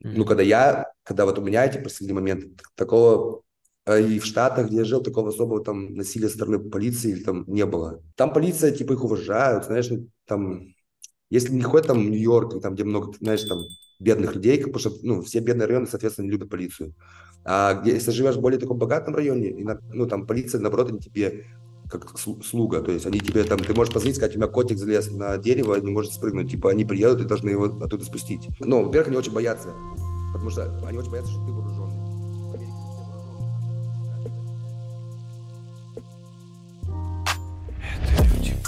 Mm-hmm. 0.03 0.12
Ну, 0.16 0.24
когда 0.24 0.42
я, 0.42 0.86
когда 1.03 1.26
вот 1.26 1.38
у 1.38 1.42
меня 1.42 1.64
эти 1.66 1.78
последний 1.78 2.14
момент, 2.14 2.62
такого 2.74 3.42
э, 3.84 4.03
и 4.03 4.18
в 4.18 4.24
Штатах, 4.24 4.68
где 4.68 4.78
я 4.78 4.84
жил, 4.84 5.03
такого 5.03 5.28
особого 5.28 5.62
там 5.62 5.94
насилия 5.94 6.28
со 6.28 6.36
стороны 6.36 6.59
полиции 6.59 7.22
там 7.22 7.44
не 7.46 7.66
было. 7.66 8.03
Там 8.16 8.32
полиция, 8.32 8.70
типа, 8.72 8.94
их 8.94 9.05
уважают, 9.05 9.66
знаешь, 9.66 9.90
ну, 9.90 10.09
там, 10.26 10.74
если 11.28 11.53
не 11.53 11.62
ходят 11.62 11.88
там 11.88 11.98
в 11.98 12.11
Нью-Йорк, 12.11 12.62
там, 12.62 12.74
где 12.74 12.84
много, 12.84 13.12
знаешь, 13.20 13.42
там, 13.42 13.59
бедных 13.98 14.34
людей, 14.34 14.59
потому 14.59 14.78
что, 14.78 14.92
ну, 15.03 15.20
все 15.20 15.40
бедные 15.40 15.66
районы, 15.66 15.86
соответственно, 15.86 16.26
не 16.26 16.32
любят 16.32 16.48
полицию. 16.48 16.94
А 17.45 17.82
если 17.84 18.11
живешь 18.11 18.36
в 18.36 18.41
более 18.41 18.61
таком 18.61 18.78
богатом 18.78 19.14
районе, 19.14 19.49
и, 19.49 19.66
ну, 19.93 20.07
там, 20.07 20.26
полиция, 20.26 20.61
наоборот, 20.61 20.91
они 20.91 21.01
тебе 21.01 21.47
как 21.91 22.16
слуга, 22.18 22.80
то 22.82 22.93
есть 22.93 23.07
они 23.07 23.18
тебе 23.18 23.43
там, 23.43 23.59
ты 23.59 23.74
можешь 23.74 23.93
позвонить, 23.93 24.16
сказать, 24.16 24.36
у 24.36 24.38
меня 24.38 24.49
котик 24.49 24.78
залез 24.78 25.11
на 25.11 25.36
дерево, 25.38 25.74
не 25.74 25.91
может 25.91 26.12
спрыгнуть, 26.12 26.51
типа 26.51 26.70
они 26.70 26.84
приедут 26.84 27.22
и 27.22 27.24
должны 27.24 27.51
его 27.51 27.64
оттуда 27.64 28.05
спустить. 28.05 28.49
Но, 28.61 28.84
во-первых, 28.84 29.09
они 29.09 29.16
очень 29.16 29.32
боятся, 29.32 29.70
потому 30.32 30.51
что 30.51 30.86
они 30.86 30.99
очень 30.99 31.11
боятся, 31.11 31.32
что 31.32 31.45
ты 31.45 31.51
вооруженный. 31.51 31.80